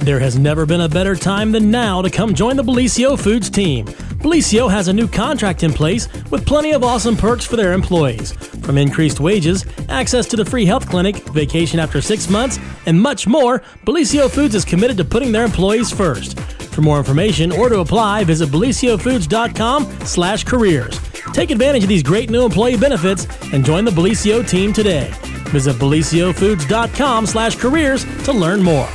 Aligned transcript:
There 0.00 0.18
has 0.18 0.38
never 0.38 0.64
been 0.64 0.80
a 0.80 0.88
better 0.88 1.14
time 1.14 1.52
than 1.52 1.70
now 1.70 2.00
to 2.00 2.08
come 2.08 2.34
join 2.34 2.56
the 2.56 2.62
Bellisio 2.62 3.18
Foods 3.18 3.50
team. 3.50 3.84
Bellisio 3.84 4.70
has 4.70 4.88
a 4.88 4.92
new 4.94 5.06
contract 5.06 5.62
in 5.62 5.74
place 5.74 6.08
with 6.30 6.46
plenty 6.46 6.72
of 6.72 6.82
awesome 6.82 7.14
perks 7.14 7.44
for 7.44 7.56
their 7.56 7.74
employees. 7.74 8.32
From 8.32 8.78
increased 8.78 9.20
wages, 9.20 9.66
access 9.90 10.26
to 10.28 10.36
the 10.36 10.44
free 10.44 10.64
health 10.64 10.88
clinic, 10.88 11.16
vacation 11.34 11.78
after 11.78 12.00
six 12.00 12.30
months, 12.30 12.58
and 12.86 12.98
much 12.98 13.26
more, 13.26 13.60
Bellisio 13.84 14.30
Foods 14.30 14.54
is 14.54 14.64
committed 14.64 14.96
to 14.96 15.04
putting 15.04 15.32
their 15.32 15.44
employees 15.44 15.92
first. 15.92 16.40
For 16.40 16.80
more 16.80 16.96
information 16.96 17.52
or 17.52 17.68
to 17.68 17.80
apply, 17.80 18.24
visit 18.24 18.48
bellisiofoods.com 18.48 20.06
slash 20.06 20.44
careers. 20.44 20.98
Take 21.34 21.50
advantage 21.50 21.82
of 21.82 21.90
these 21.90 22.02
great 22.02 22.30
new 22.30 22.46
employee 22.46 22.78
benefits 22.78 23.26
and 23.52 23.66
join 23.66 23.84
the 23.84 23.90
Bellisio 23.90 24.48
team 24.48 24.72
today. 24.72 25.10
Visit 25.50 25.76
bellisiofoods.com 25.76 27.26
slash 27.26 27.56
careers 27.56 28.06
to 28.24 28.32
learn 28.32 28.62
more. 28.62 28.88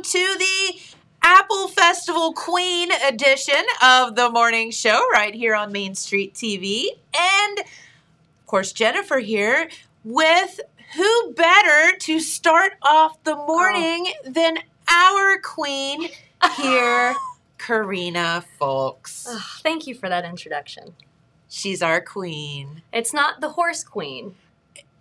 Welcome 0.00 0.20
to 0.20 0.38
the 0.38 0.80
Apple 1.22 1.68
Festival 1.68 2.32
Queen 2.32 2.90
edition 3.06 3.62
of 3.82 4.16
the 4.16 4.30
morning 4.30 4.70
show 4.70 4.98
right 5.12 5.34
here 5.34 5.54
on 5.54 5.72
Main 5.72 5.94
Street 5.94 6.32
TV. 6.32 6.86
And 7.14 7.58
of 7.58 8.46
course, 8.46 8.72
Jennifer 8.72 9.18
here 9.18 9.68
with 10.02 10.60
who 10.96 11.34
better 11.34 11.98
to 11.98 12.18
start 12.18 12.74
off 12.82 13.22
the 13.24 13.36
oh. 13.36 13.46
morning 13.46 14.10
than 14.24 14.58
our 14.88 15.38
queen 15.40 16.08
here, 16.56 17.14
Karina 17.58 18.44
Folks. 18.58 19.26
Ugh, 19.28 19.42
thank 19.62 19.86
you 19.86 19.94
for 19.94 20.08
that 20.08 20.24
introduction. 20.24 20.94
She's 21.50 21.82
our 21.82 22.00
queen. 22.00 22.80
It's 22.92 23.12
not 23.12 23.42
the 23.42 23.50
horse 23.50 23.84
queen, 23.84 24.34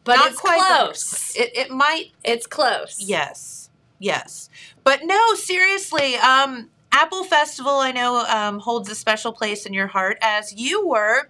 but 0.03 0.17
Not 0.17 0.31
it's 0.31 0.41
quite 0.41 0.59
close. 0.59 1.31
queen. 1.31 1.45
It, 1.45 1.57
it 1.57 1.71
might 1.71 2.11
it's 2.23 2.47
close. 2.47 2.97
Yes, 2.99 3.58
yes, 3.99 4.49
but 4.83 5.01
no, 5.03 5.35
seriously. 5.35 6.15
Um, 6.15 6.69
Apple 6.91 7.23
Festival, 7.23 7.73
I 7.73 7.91
know, 7.91 8.25
um, 8.25 8.59
holds 8.59 8.89
a 8.89 8.95
special 8.95 9.31
place 9.31 9.65
in 9.65 9.73
your 9.73 9.87
heart, 9.87 10.17
as 10.21 10.53
you 10.53 10.87
were 10.87 11.29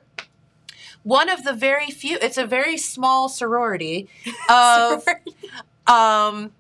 one 1.04 1.30
of 1.30 1.44
the 1.44 1.54
very 1.54 1.88
few. 1.88 2.18
It's 2.22 2.38
a 2.38 2.46
very 2.46 2.78
small 2.78 3.30
sorority 3.30 4.08
of 4.50 5.06
um, 5.88 6.52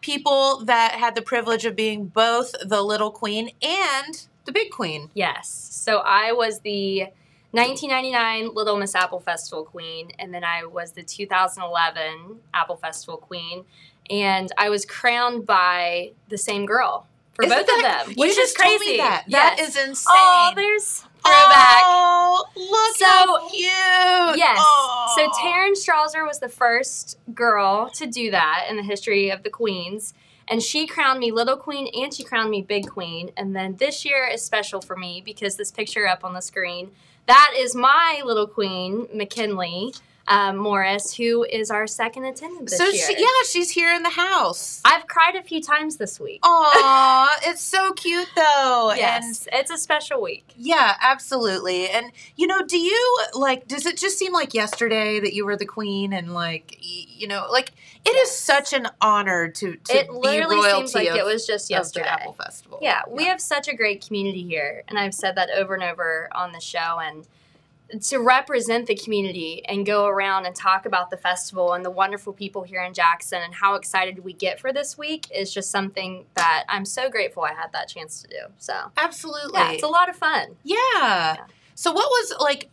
people 0.00 0.64
that 0.64 0.92
had 0.92 1.14
the 1.14 1.22
privilege 1.22 1.64
of 1.64 1.76
being 1.76 2.06
both 2.06 2.54
the 2.64 2.82
little 2.82 3.10
queen 3.10 3.50
and 3.62 4.26
the 4.44 4.52
big 4.52 4.70
queen. 4.70 5.10
Yes. 5.14 5.48
So 5.48 5.98
I 5.98 6.32
was 6.32 6.60
the 6.60 7.06
1999 7.54 8.54
Little 8.54 8.76
Miss 8.76 8.94
Apple 8.94 9.20
Festival 9.20 9.64
queen, 9.64 10.10
and 10.18 10.32
then 10.34 10.44
I 10.44 10.64
was 10.64 10.92
the 10.92 11.02
2011 11.02 12.40
Apple 12.52 12.76
Festival 12.76 13.16
queen, 13.16 13.64
and 14.10 14.50
I 14.58 14.68
was 14.70 14.84
crowned 14.84 15.46
by 15.46 16.12
the 16.28 16.38
same 16.38 16.66
girl 16.66 17.06
for 17.34 17.44
Isn't 17.44 17.56
both 17.58 17.66
that- 17.66 18.00
of 18.02 18.06
them, 18.08 18.14
which 18.16 18.36
is 18.38 18.52
crazy. 18.54 18.96
that. 18.98 19.24
That 19.28 19.54
Yes. 19.58 19.68
is 19.70 19.76
oh, 19.76 19.88
insane. 19.88 20.14
Oh, 20.16 20.52
there's 20.54 21.00
throwback. 21.24 21.82
Oh, 21.84 22.44
look 22.56 22.96
So- 22.96 23.06
how 23.06 23.48
cute. 23.48 24.36
Yes. 24.38 24.58
Oh. 24.60 25.14
So 25.16 25.28
Taryn 25.40 25.72
Strauser 25.72 26.26
was 26.26 26.38
the 26.40 26.48
first 26.48 27.18
girl 27.34 27.88
to 27.94 28.06
do 28.06 28.30
that 28.30 28.66
in 28.68 28.76
the 28.76 28.82
history 28.82 29.30
of 29.30 29.42
the 29.42 29.50
queens. 29.50 30.12
And 30.46 30.62
she 30.62 30.86
crowned 30.86 31.20
me 31.20 31.30
little 31.32 31.56
queen 31.56 31.88
and 31.94 32.12
she 32.12 32.22
crowned 32.22 32.50
me 32.50 32.60
big 32.60 32.86
queen. 32.88 33.30
And 33.36 33.56
then 33.56 33.76
this 33.76 34.04
year 34.04 34.26
is 34.26 34.44
special 34.44 34.82
for 34.82 34.94
me 34.94 35.22
because 35.24 35.56
this 35.56 35.70
picture 35.70 36.06
up 36.06 36.22
on 36.22 36.34
the 36.34 36.42
screen, 36.42 36.90
that 37.26 37.52
is 37.56 37.74
my 37.74 38.22
little 38.24 38.46
queen, 38.46 39.08
McKinley 39.14 39.94
um, 40.26 40.56
Morris, 40.56 41.14
who 41.14 41.44
is 41.44 41.70
our 41.70 41.86
second 41.86 42.24
attendant 42.24 42.68
this 42.70 42.78
So 42.78 42.84
year. 42.88 43.06
she, 43.06 43.16
yeah, 43.20 43.26
she's 43.50 43.70
here 43.70 43.94
in 43.94 44.02
the 44.02 44.10
house. 44.10 44.80
I've 44.84 45.06
cried 45.06 45.34
a 45.36 45.42
few 45.42 45.60
times 45.60 45.96
this 45.96 46.18
week. 46.18 46.40
Aw, 46.42 47.38
it's 47.44 47.60
so 47.62 47.92
cute 47.92 48.28
though. 48.34 48.90
And 48.92 48.98
yes, 49.00 49.46
it's 49.52 49.70
a 49.70 49.76
special 49.78 50.20
week. 50.22 50.52
yeah, 50.56 50.94
absolutely. 51.02 51.88
And 51.88 52.10
you 52.36 52.46
know, 52.46 52.64
do 52.64 52.78
you 52.78 53.18
like? 53.34 53.68
Does 53.68 53.86
it 53.86 53.96
just 53.98 54.18
seem 54.18 54.32
like 54.32 54.54
yesterday 54.54 55.20
that 55.20 55.34
you 55.34 55.44
were 55.44 55.56
the 55.56 55.66
queen 55.66 56.12
and 56.12 56.32
like 56.34 56.76
you 56.80 57.28
know, 57.28 57.46
like 57.50 57.72
it 58.06 58.10
is 58.10 58.28
Yes. 58.28 58.36
such 58.38 58.72
an 58.72 58.88
honor 59.00 59.48
to 59.48 59.76
to 59.76 59.94
it 59.96 60.08
be 60.08 60.14
literally 60.14 60.56
royalty 60.56 60.86
seems 60.86 60.94
like 60.94 61.08
of, 61.10 61.16
it 61.16 61.24
was 61.24 61.46
just 61.46 61.68
yesterday. 61.70 62.06
Apple 62.08 62.32
Festival. 62.32 62.78
Yeah, 62.80 63.02
we 63.08 63.24
have 63.26 63.40
such 63.40 63.68
a 63.68 63.74
great 63.74 64.04
community 64.06 64.42
here, 64.42 64.82
and 64.88 64.98
I've 64.98 65.14
said 65.14 65.36
that 65.36 65.50
over 65.50 65.74
and 65.74 65.82
over 65.82 66.28
on 66.32 66.52
the 66.52 66.60
show. 66.60 66.98
And 67.02 67.26
to 68.02 68.18
represent 68.18 68.86
the 68.86 68.94
community 68.94 69.64
and 69.66 69.84
go 69.84 70.06
around 70.06 70.46
and 70.46 70.56
talk 70.56 70.86
about 70.86 71.10
the 71.10 71.16
festival 71.16 71.74
and 71.74 71.84
the 71.84 71.90
wonderful 71.90 72.32
people 72.32 72.62
here 72.62 72.82
in 72.82 72.94
Jackson 72.94 73.40
and 73.42 73.54
how 73.54 73.74
excited 73.74 74.24
we 74.24 74.32
get 74.32 74.58
for 74.58 74.72
this 74.72 74.96
week 74.96 75.26
is 75.34 75.52
just 75.52 75.70
something 75.70 76.24
that 76.34 76.64
I'm 76.68 76.84
so 76.84 77.10
grateful 77.10 77.44
I 77.44 77.52
had 77.52 77.72
that 77.72 77.88
chance 77.88 78.22
to 78.22 78.28
do. 78.28 78.40
So, 78.58 78.74
absolutely. 78.96 79.60
yeah, 79.60 79.72
it's 79.72 79.82
a 79.82 79.88
lot 79.88 80.08
of 80.08 80.16
fun. 80.16 80.56
Yeah. 80.64 81.36
So 81.74 81.92
what 81.92 82.08
was 82.08 82.34
like 82.40 82.70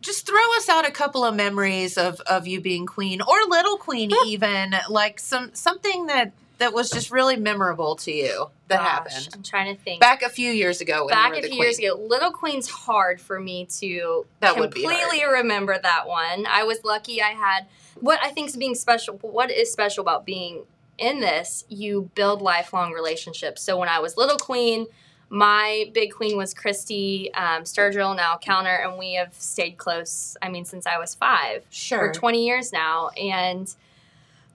just 0.00 0.26
throw 0.26 0.56
us 0.56 0.68
out 0.68 0.86
a 0.86 0.90
couple 0.90 1.24
of 1.24 1.34
memories 1.34 1.98
of 1.98 2.20
of 2.20 2.46
you 2.46 2.60
being 2.60 2.86
queen 2.86 3.20
or 3.20 3.36
little 3.48 3.76
queen 3.76 4.10
even 4.26 4.74
like 4.88 5.18
some 5.18 5.50
something 5.54 6.06
that 6.06 6.32
that 6.58 6.72
was 6.72 6.90
just 6.90 7.10
really 7.10 7.36
memorable 7.36 7.94
to 7.96 8.12
you 8.12 8.50
that 8.68 8.78
Gosh, 8.78 8.86
happened 8.88 9.28
I'm 9.34 9.42
trying 9.42 9.74
to 9.76 9.80
think. 9.82 10.00
back 10.00 10.22
a 10.22 10.28
few 10.28 10.50
years 10.50 10.80
ago 10.80 11.06
when 11.06 11.10
back 11.14 11.32
a 11.32 11.40
few 11.40 11.48
queen. 11.50 11.62
years 11.62 11.78
ago. 11.78 11.94
Little 11.98 12.32
Queen's 12.32 12.68
hard 12.68 13.20
for 13.20 13.38
me 13.40 13.66
to 13.78 14.26
That 14.40 14.58
would 14.58 14.72
completely 14.74 15.24
remember 15.24 15.78
that 15.78 16.06
one. 16.08 16.46
I 16.46 16.64
was 16.64 16.84
lucky 16.84 17.22
I 17.22 17.30
had 17.30 17.66
what 18.00 18.18
I 18.22 18.30
think 18.30 18.48
is 18.48 18.56
being 18.56 18.74
special. 18.74 19.16
What 19.22 19.50
is 19.50 19.72
special 19.72 20.02
about 20.02 20.24
being 20.26 20.64
in 20.98 21.20
this? 21.20 21.64
You 21.68 22.10
build 22.14 22.42
lifelong 22.42 22.92
relationships. 22.92 23.62
So 23.62 23.78
when 23.78 23.88
I 23.88 24.00
was 24.00 24.16
Little 24.16 24.36
Queen, 24.38 24.86
my 25.30 25.90
big 25.92 26.12
queen 26.12 26.36
was 26.36 26.54
Christy 26.54 27.32
um, 27.34 27.62
Sturgill, 27.64 28.16
now 28.16 28.38
Counter, 28.38 28.74
and 28.74 28.98
we 28.98 29.14
have 29.14 29.34
stayed 29.34 29.76
close. 29.76 30.36
I 30.40 30.48
mean, 30.48 30.64
since 30.64 30.86
I 30.86 30.98
was 30.98 31.14
five 31.14 31.64
Sure. 31.70 31.98
for 32.12 32.12
20 32.12 32.46
years 32.46 32.72
now. 32.72 33.10
And 33.10 33.72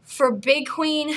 for 0.03 0.31
Big 0.31 0.67
Queen 0.67 1.15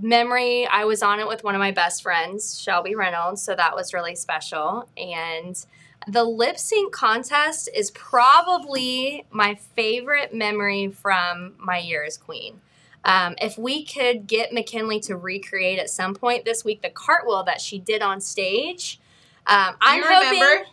memory, 0.00 0.66
I 0.66 0.84
was 0.84 1.02
on 1.02 1.20
it 1.20 1.26
with 1.26 1.44
one 1.44 1.54
of 1.54 1.58
my 1.58 1.70
best 1.70 2.02
friends, 2.02 2.60
Shelby 2.60 2.94
Reynolds. 2.94 3.42
So 3.42 3.54
that 3.54 3.74
was 3.74 3.92
really 3.92 4.14
special. 4.14 4.88
And 4.96 5.64
the 6.06 6.24
lip 6.24 6.58
sync 6.58 6.92
contest 6.92 7.68
is 7.74 7.90
probably 7.90 9.26
my 9.30 9.54
favorite 9.54 10.34
memory 10.34 10.88
from 10.88 11.54
my 11.58 11.78
year 11.78 12.04
as 12.04 12.16
queen. 12.16 12.60
Um, 13.04 13.36
if 13.40 13.56
we 13.56 13.84
could 13.84 14.26
get 14.26 14.52
McKinley 14.52 15.00
to 15.00 15.16
recreate 15.16 15.78
at 15.78 15.88
some 15.88 16.14
point 16.14 16.44
this 16.44 16.64
week 16.64 16.82
the 16.82 16.90
cartwheel 16.90 17.44
that 17.44 17.60
she 17.60 17.78
did 17.78 18.02
on 18.02 18.20
stage, 18.20 19.00
um, 19.46 19.76
I'm 19.80 19.98
you 19.98 20.04
hoping. 20.06 20.64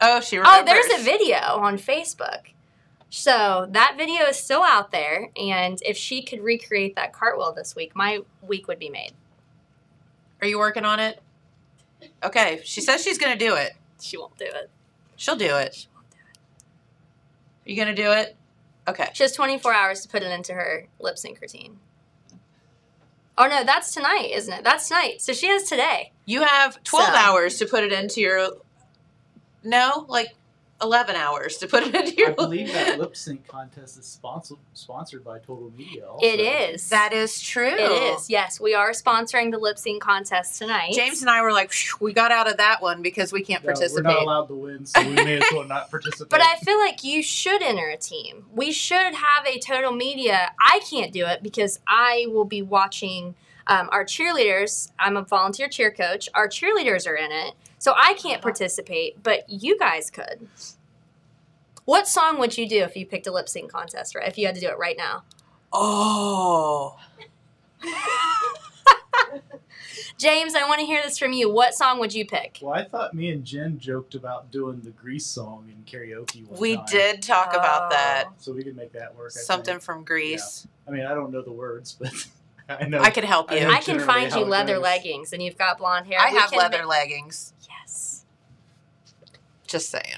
Oh, 0.00 0.20
she 0.20 0.38
remembers. 0.38 0.62
Oh, 0.62 0.64
there's 0.64 1.00
a 1.00 1.04
video 1.04 1.36
on 1.36 1.78
Facebook. 1.78 2.52
So 3.10 3.66
that 3.70 3.96
video 3.98 4.24
is 4.26 4.36
still 4.36 4.62
out 4.62 4.92
there, 4.92 5.30
and 5.36 5.78
if 5.84 5.96
she 5.96 6.22
could 6.22 6.42
recreate 6.42 6.94
that 6.94 7.12
cartwheel 7.12 7.52
this 7.52 7.74
week, 7.74 7.94
my 7.96 8.20
week 8.40 8.68
would 8.68 8.78
be 8.78 8.88
made. 8.88 9.12
Are 10.40 10.46
you 10.46 10.58
working 10.58 10.84
on 10.84 11.00
it? 11.00 11.20
Okay. 12.22 12.60
She 12.64 12.80
says 12.80 13.02
she's 13.02 13.18
to 13.36 13.44
do 13.44 13.56
it. 13.56 13.72
She 14.00 14.16
won't 14.16 14.38
do 14.38 14.46
it. 14.46 14.70
She'll 15.16 15.36
do 15.36 15.56
it. 15.56 15.86
Are 17.66 17.70
you 17.70 17.76
to 17.94 18.02
do 18.02 18.10
it? 18.12 18.36
Okay. 18.88 19.10
She 19.12 19.22
has 19.24 19.32
24 19.32 19.74
hours 19.74 20.00
to 20.02 20.08
put 20.08 20.22
it 20.22 20.30
into 20.30 20.54
her 20.54 20.86
lip 20.98 21.18
sync 21.18 21.40
routine. 21.40 21.78
Oh 23.36 23.46
no, 23.46 23.64
that's 23.64 23.92
tonight, 23.92 24.30
isn't 24.32 24.52
it? 24.52 24.64
That's 24.64 24.88
tonight. 24.88 25.20
So 25.20 25.32
she 25.32 25.48
has 25.48 25.64
today. 25.64 26.12
You 26.26 26.42
have 26.42 26.82
12 26.84 27.06
So- 27.06 27.12
hours 27.14 27.58
to 27.58 27.66
put 27.66 27.84
it 27.84 27.92
into 27.92 28.20
your 28.20 28.50
No, 29.62 30.06
like 30.08 30.28
11 30.82 31.16
hours 31.16 31.58
to 31.58 31.66
put 31.66 31.82
it 31.82 31.94
into 31.94 32.14
your 32.14 32.30
I 32.30 32.32
believe 32.32 32.72
that 32.72 32.98
lip 32.98 33.16
sync 33.16 33.46
contest 33.46 33.98
is 33.98 34.06
sponsored 34.06 34.58
sponsored 34.72 35.24
by 35.24 35.38
Total 35.38 35.70
Media. 35.76 36.06
Also. 36.06 36.26
It 36.26 36.40
is. 36.40 36.88
That 36.88 37.12
is 37.12 37.40
true. 37.40 37.66
It 37.66 38.14
is. 38.14 38.30
Yes, 38.30 38.60
we 38.60 38.74
are 38.74 38.92
sponsoring 38.92 39.50
the 39.50 39.58
lip 39.58 39.78
sync 39.78 40.02
contest 40.02 40.58
tonight. 40.58 40.92
James 40.92 41.20
and 41.20 41.30
I 41.30 41.42
were 41.42 41.52
like, 41.52 41.72
we 42.00 42.12
got 42.12 42.32
out 42.32 42.50
of 42.50 42.56
that 42.56 42.80
one 42.82 43.02
because 43.02 43.32
we 43.32 43.42
can't 43.42 43.62
Yeah, 43.62 43.72
participate. 43.72 44.04
We're 44.06 44.12
not 44.12 44.22
allowed 44.22 44.46
to 44.46 44.54
win, 44.54 44.86
so 44.86 45.02
we 45.02 45.14
may 45.14 45.36
as 45.38 45.44
well 45.52 45.64
not 45.64 45.90
participate. 45.90 46.30
But 46.30 46.42
I 46.42 46.56
feel 46.64 46.78
like 46.78 47.04
you 47.04 47.22
should 47.22 47.62
enter 47.62 47.88
a 47.88 47.96
team. 47.96 48.46
We 48.52 48.72
should 48.72 49.14
have 49.14 49.46
a 49.46 49.58
total 49.58 49.92
media. 49.92 50.52
I 50.60 50.80
can't 50.88 51.12
do 51.12 51.26
it 51.26 51.42
because 51.42 51.80
I 51.86 52.26
will 52.28 52.44
be 52.44 52.62
watching 52.62 53.34
um, 53.66 53.88
our 53.92 54.04
cheerleaders. 54.04 54.90
I'm 54.98 55.16
a 55.16 55.22
volunteer 55.22 55.68
cheer 55.68 55.90
coach. 55.90 56.28
Our 56.34 56.48
cheerleaders 56.48 57.06
are 57.06 57.14
in 57.14 57.30
it. 57.32 57.54
So 57.80 57.94
I 57.96 58.12
can't 58.14 58.42
participate, 58.42 59.22
but 59.22 59.48
you 59.48 59.78
guys 59.78 60.10
could. 60.10 60.46
What 61.86 62.06
song 62.06 62.38
would 62.38 62.56
you 62.58 62.68
do 62.68 62.82
if 62.82 62.94
you 62.94 63.06
picked 63.06 63.26
a 63.26 63.32
lip 63.32 63.48
sync 63.48 63.72
contest, 63.72 64.14
right? 64.14 64.28
If 64.28 64.36
you 64.36 64.44
had 64.46 64.54
to 64.54 64.60
do 64.60 64.68
it 64.68 64.78
right 64.78 64.96
now? 64.96 65.24
oh. 65.72 66.96
James, 70.18 70.54
I 70.54 70.68
want 70.68 70.80
to 70.80 70.86
hear 70.86 71.02
this 71.02 71.18
from 71.18 71.32
you. 71.32 71.50
What 71.50 71.72
song 71.74 71.98
would 72.00 72.12
you 72.12 72.26
pick? 72.26 72.58
Well, 72.60 72.74
I 72.74 72.84
thought 72.84 73.14
me 73.14 73.30
and 73.30 73.42
Jen 73.42 73.78
joked 73.78 74.14
about 74.14 74.50
doing 74.50 74.82
the 74.82 74.90
Grease 74.90 75.24
song 75.24 75.70
in 75.70 75.82
karaoke 75.84 76.46
one 76.46 76.60
We 76.60 76.76
time. 76.76 76.84
did 76.90 77.22
talk 77.22 77.54
about 77.54 77.84
oh. 77.84 77.88
that. 77.90 78.24
Oh. 78.28 78.32
So 78.36 78.52
we 78.52 78.62
could 78.62 78.76
make 78.76 78.92
that 78.92 79.16
work. 79.16 79.32
I 79.34 79.40
Something 79.40 79.74
think. 79.76 79.82
from 79.82 80.04
Grease. 80.04 80.68
I 80.86 80.90
mean, 80.90 81.06
I 81.06 81.14
don't 81.14 81.32
know 81.32 81.40
the 81.40 81.52
words, 81.52 81.96
but 81.98 82.12
I 82.68 82.84
know. 82.86 83.00
I 83.00 83.08
could 83.08 83.24
help 83.24 83.50
you. 83.50 83.60
I, 83.60 83.76
I 83.76 83.80
can 83.80 83.98
find 83.98 84.30
you 84.34 84.40
leather 84.44 84.74
goes. 84.74 84.82
leggings, 84.82 85.32
and 85.32 85.42
you've 85.42 85.56
got 85.56 85.78
blonde 85.78 86.06
hair. 86.06 86.18
We 86.30 86.38
have 86.38 86.52
leather 86.52 86.82
ma- 86.82 86.88
leggings. 86.90 87.54
Just 89.66 89.90
saying. 89.90 90.16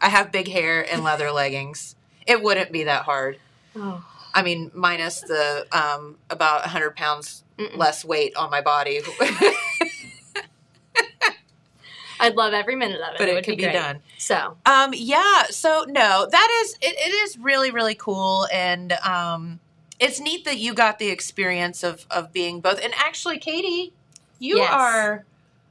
I 0.00 0.08
have 0.08 0.30
big 0.30 0.48
hair 0.48 0.86
and 0.90 1.02
leather 1.02 1.30
leggings. 1.32 1.96
It 2.26 2.42
wouldn't 2.42 2.70
be 2.72 2.84
that 2.84 3.02
hard. 3.04 3.38
Oh. 3.74 4.04
I 4.34 4.42
mean, 4.42 4.70
minus 4.74 5.20
the 5.22 5.66
um, 5.72 6.18
about 6.30 6.60
100 6.60 6.94
pounds 6.94 7.42
Mm-mm. 7.58 7.76
less 7.76 8.04
weight 8.04 8.36
on 8.36 8.50
my 8.50 8.60
body, 8.60 9.00
I'd 12.20 12.34
love 12.34 12.52
every 12.52 12.74
minute 12.74 13.00
of 13.00 13.14
it. 13.14 13.18
but 13.18 13.28
it, 13.28 13.34
would 13.34 13.44
could 13.44 13.56
be, 13.56 13.62
great. 13.62 13.72
done. 13.74 14.00
So, 14.18 14.56
Um, 14.66 14.90
yeah. 14.92 15.44
So 15.50 15.84
no, 15.88 16.26
that 16.30 16.62
is 16.62 16.74
it, 16.80 16.96
it 16.98 17.14
is 17.14 17.38
really 17.38 17.70
really 17.70 17.94
cool, 17.94 18.48
and 18.52 18.92
um, 19.04 19.60
it's 20.00 20.18
neat 20.18 20.44
that 20.44 20.58
you 20.58 20.74
got 20.74 20.98
the 20.98 21.10
experience 21.10 21.84
of 21.84 22.06
of 22.10 22.32
being 22.32 22.60
both. 22.60 22.80
And 22.82 22.92
actually, 22.96 23.38
Katie, 23.38 23.92
you 24.40 24.56
Yes. 24.56 24.72
are 24.72 25.24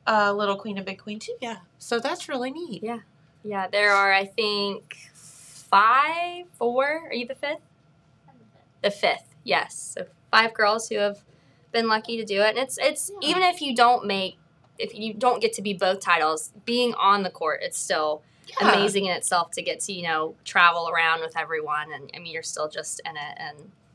a 0.07 0.33
little 0.33 0.55
queen 0.55 0.77
and 0.77 0.85
big 0.85 0.97
queen 0.99 1.19
too. 1.19 1.35
Yeah. 1.41 1.57
So 1.77 1.99
that's 1.99 2.27
really 2.27 2.49
neat. 2.49 2.81
Yeah. 2.81 2.99
yeah, 3.43 3.67
there 3.67 3.91
are, 3.91 4.11
I 4.11 4.25
think, 4.25 4.97
five, 5.13 6.45
four. 6.57 7.03
Are 7.07 7.13
you 7.13 7.27
the 7.27 7.35
fifth? 7.35 7.61
The 8.81 8.91
fifth, 8.91 9.35
yes. 9.43 9.93
So 9.95 10.05
five 10.31 10.53
girls 10.53 10.89
who 10.89 10.97
have 10.97 11.19
been 11.71 11.87
lucky 11.87 12.17
to 12.17 12.25
do 12.25 12.41
it. 12.41 12.49
And 12.49 12.57
it's 12.57 12.77
it's 12.77 13.11
Yeah. 13.21 13.29
even 13.29 13.43
if 13.43 13.61
you 13.61 13.75
don't 13.75 14.05
make 14.05 14.37
if 14.79 14.93
you 14.93 15.13
don't 15.13 15.41
get 15.41 15.53
to 15.53 15.61
be 15.61 15.73
both 15.73 15.99
titles, 15.99 16.53
being 16.65 16.93
on 16.95 17.23
the 17.23 17.29
court, 17.31 17.61
it's 17.63 17.77
still 17.77 18.21
Yeah. 18.61 18.71
amazing 18.73 19.05
in 19.05 19.11
itself 19.17 19.51
to 19.51 19.61
get 19.61 19.79
to 19.81 19.93
you 19.93 20.03
know 20.03 20.35
travel 20.45 20.89
around 20.89 21.21
with 21.21 21.35
everyone, 21.35 21.91
and 21.91 22.09
I 22.15 22.19
mean 22.19 22.31
you're 22.33 22.43
still 22.43 22.69
just 22.69 23.01
in 23.03 23.17
it, 23.17 23.33
and 23.37 23.57
it's 23.57 23.86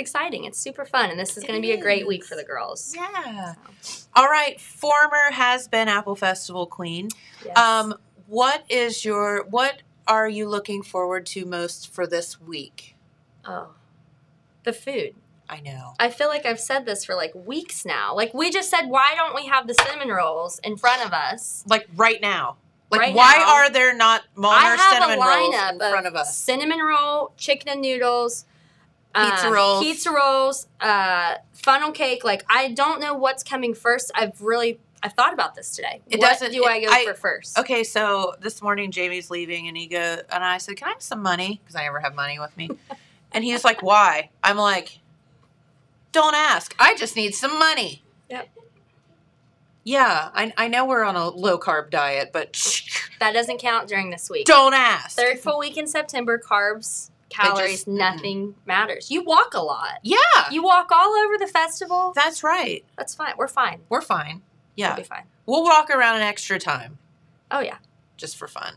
exciting. 0.00 0.44
It's 0.44 0.58
super 0.58 0.84
fun, 0.84 1.10
and 1.10 1.20
this 1.20 1.36
is 1.36 1.44
going 1.44 1.54
to 1.54 1.60
be 1.60 1.70
a 1.72 1.80
great 1.80 2.06
week 2.08 2.24
for 2.24 2.34
the 2.34 2.42
girls. 2.42 2.92
Yeah. 2.96 3.54
All 4.16 4.26
right. 4.26 4.60
Former 4.60 5.30
has 5.32 5.68
been 5.68 5.86
Apple 5.86 6.16
Festival 6.16 6.66
queen. 6.66 7.08
Yes. 7.44 7.56
Um, 7.56 7.94
what 8.26 8.64
is 8.68 9.04
your 9.04 9.44
what 9.44 9.82
are 10.08 10.28
you 10.28 10.48
looking 10.48 10.82
forward 10.82 11.26
to 11.26 11.44
most 11.44 11.92
for 11.92 12.06
this 12.06 12.40
week? 12.40 12.96
oh, 13.44 13.68
the 14.64 14.72
food. 14.72 15.14
I 15.48 15.60
know. 15.60 15.94
I 15.98 16.10
feel 16.10 16.28
like 16.28 16.46
I've 16.46 16.60
said 16.60 16.86
this 16.86 17.04
for 17.04 17.14
like 17.16 17.34
weeks 17.34 17.84
now. 17.84 18.14
Like 18.14 18.32
we 18.32 18.50
just 18.50 18.70
said, 18.70 18.86
why 18.86 19.14
don't 19.16 19.34
we 19.34 19.46
have 19.46 19.66
the 19.66 19.74
cinnamon 19.74 20.08
rolls 20.08 20.60
in 20.62 20.76
front 20.76 21.04
of 21.04 21.12
us? 21.12 21.64
Like 21.66 21.88
right 21.96 22.20
now. 22.20 22.56
Like 22.90 23.00
Right 23.00 23.14
why 23.14 23.34
now, 23.38 23.54
are 23.54 23.70
there 23.70 23.94
not 23.94 24.22
have 24.36 24.80
cinnamon 24.80 25.18
rolls 25.18 25.54
in 25.54 25.78
front 25.78 26.06
of 26.06 26.12
of 26.14 26.20
us? 26.20 26.36
cinnamon 26.36 26.78
roll, 26.80 27.32
chicken 27.36 27.68
and 27.68 27.80
noodles, 27.80 28.44
Pizza 29.14 29.46
um, 29.48 29.52
rolls. 29.52 29.82
pizza 29.84 30.10
rolls, 30.12 30.66
uh, 30.80 31.34
funnel 31.52 31.90
cake. 31.92 32.22
Like 32.24 32.44
I 32.48 32.68
don't 32.72 33.00
know 33.00 33.14
what's 33.14 33.42
coming 33.42 33.74
first. 33.74 34.10
I've 34.14 34.40
really 34.40 34.78
I've 35.02 35.14
thought 35.14 35.32
about 35.32 35.54
this 35.54 35.74
today. 35.74 36.00
It 36.10 36.20
what 36.20 36.28
doesn't- 36.30 36.52
do 36.52 36.64
I 36.64 36.80
go 36.80 36.88
I- 36.90 37.04
for 37.06 37.14
first? 37.14 37.58
Okay, 37.58 37.82
so 37.84 38.34
this 38.40 38.62
morning 38.62 38.90
Jamie's 38.92 39.30
leaving 39.30 39.66
and 39.66 39.76
he 39.76 39.86
go 39.86 40.18
and 40.30 40.44
I 40.44 40.58
said, 40.58 40.76
"Can 40.76 40.88
I 40.88 40.92
have 40.92 41.02
some 41.02 41.22
money?" 41.22 41.60
Because 41.64 41.74
I 41.76 41.82
never 41.84 42.00
have 42.00 42.14
money 42.14 42.38
with 42.38 42.56
me. 42.56 42.70
and 43.32 43.42
he's 43.42 43.64
like, 43.64 43.82
"Why?" 43.82 44.30
I'm 44.44 44.56
like, 44.58 44.98
"Don't 46.12 46.34
ask. 46.36 46.74
I 46.78 46.94
just 46.96 47.16
need 47.16 47.34
some 47.34 47.58
money." 47.58 48.02
Yep. 48.28 48.48
Yeah, 49.82 50.28
I, 50.34 50.52
I 50.56 50.68
know 50.68 50.84
we're 50.84 51.02
on 51.04 51.16
a 51.16 51.28
low 51.30 51.58
carb 51.58 51.90
diet, 51.90 52.30
but 52.32 52.52
That 53.18 53.32
doesn't 53.32 53.58
count 53.58 53.88
during 53.88 54.10
this 54.10 54.28
week. 54.28 54.44
don't 54.46 54.74
ask. 54.74 55.16
Third 55.16 55.40
full 55.40 55.58
week 55.58 55.76
in 55.78 55.86
September, 55.86 56.38
carbs, 56.38 57.10
calories, 57.30 57.70
just- 57.84 57.88
nothing 57.88 58.54
matters. 58.66 59.10
You 59.10 59.22
walk 59.24 59.54
a 59.54 59.60
lot. 59.62 59.98
Yeah, 60.02 60.16
You 60.50 60.62
walk 60.62 60.90
all 60.92 61.12
over 61.14 61.38
the 61.38 61.46
festival. 61.46 62.12
that's 62.14 62.42
right. 62.44 62.84
That's 62.98 63.14
fine. 63.14 63.34
We're 63.38 63.48
fine. 63.48 63.80
We're 63.88 64.02
fine. 64.02 64.42
Yeah. 64.76 64.88
We'll 64.90 64.96
be 64.98 65.02
fine. 65.04 65.24
we'll 65.46 65.64
walk 65.64 65.90
around 65.90 66.16
an 66.16 66.22
extra 66.22 66.58
time 66.58 66.98
Oh 67.50 67.60
yeah. 67.60 67.78
just 68.16 68.36
for 68.36 68.46
fun. 68.48 68.74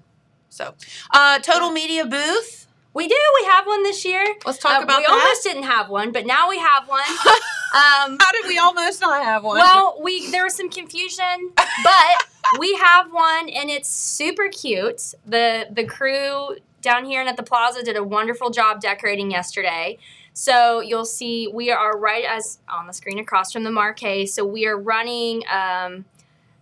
So, 0.49 0.75
uh, 1.11 1.39
total 1.39 1.71
media 1.71 2.05
booth. 2.05 2.67
We 2.93 3.07
do. 3.07 3.15
We 3.41 3.47
have 3.47 3.65
one 3.65 3.81
this 3.83 4.05
year. 4.05 4.23
Let's 4.45 4.59
talk 4.59 4.79
Uh, 4.79 4.83
about 4.83 4.99
we 4.99 5.05
that. 5.07 5.11
almost 5.11 5.43
didn't 5.43 5.63
have 5.63 5.89
one, 5.89 6.11
but 6.11 6.27
now 6.27 6.47
we 6.49 6.59
have 6.59 6.87
one. 6.87 7.01
um, 7.73 8.17
How 8.21 8.31
did 8.33 8.45
we 8.47 8.59
almost 8.59 9.01
not 9.01 9.23
have 9.23 9.43
one? 9.43 9.57
well, 9.57 9.97
we 10.01 10.29
there 10.29 10.43
was 10.43 10.53
some 10.55 10.69
confusion, 10.69 11.51
but 11.55 12.27
we 12.59 12.75
have 12.75 13.11
one, 13.11 13.49
and 13.49 13.69
it's 13.71 13.89
super 13.89 14.47
cute. 14.49 15.15
the 15.25 15.65
The 15.71 15.85
crew 15.85 16.57
down 16.83 17.05
here 17.05 17.19
and 17.19 17.27
at 17.29 17.37
the 17.37 17.43
plaza 17.43 17.81
did 17.81 17.95
a 17.97 18.03
wonderful 18.03 18.51
job 18.51 18.79
decorating 18.79 19.31
yesterday. 19.31 19.97
So 20.33 20.79
you'll 20.81 21.05
see 21.05 21.47
we 21.51 21.71
are 21.71 21.97
right 21.97 22.25
as 22.25 22.59
on 22.69 22.85
the 22.85 22.93
screen 22.93 23.17
across 23.17 23.51
from 23.51 23.63
the 23.63 23.71
marquee. 23.71 24.27
So 24.27 24.45
we 24.45 24.67
are 24.67 24.77
running 24.79 25.43
um, 25.51 26.05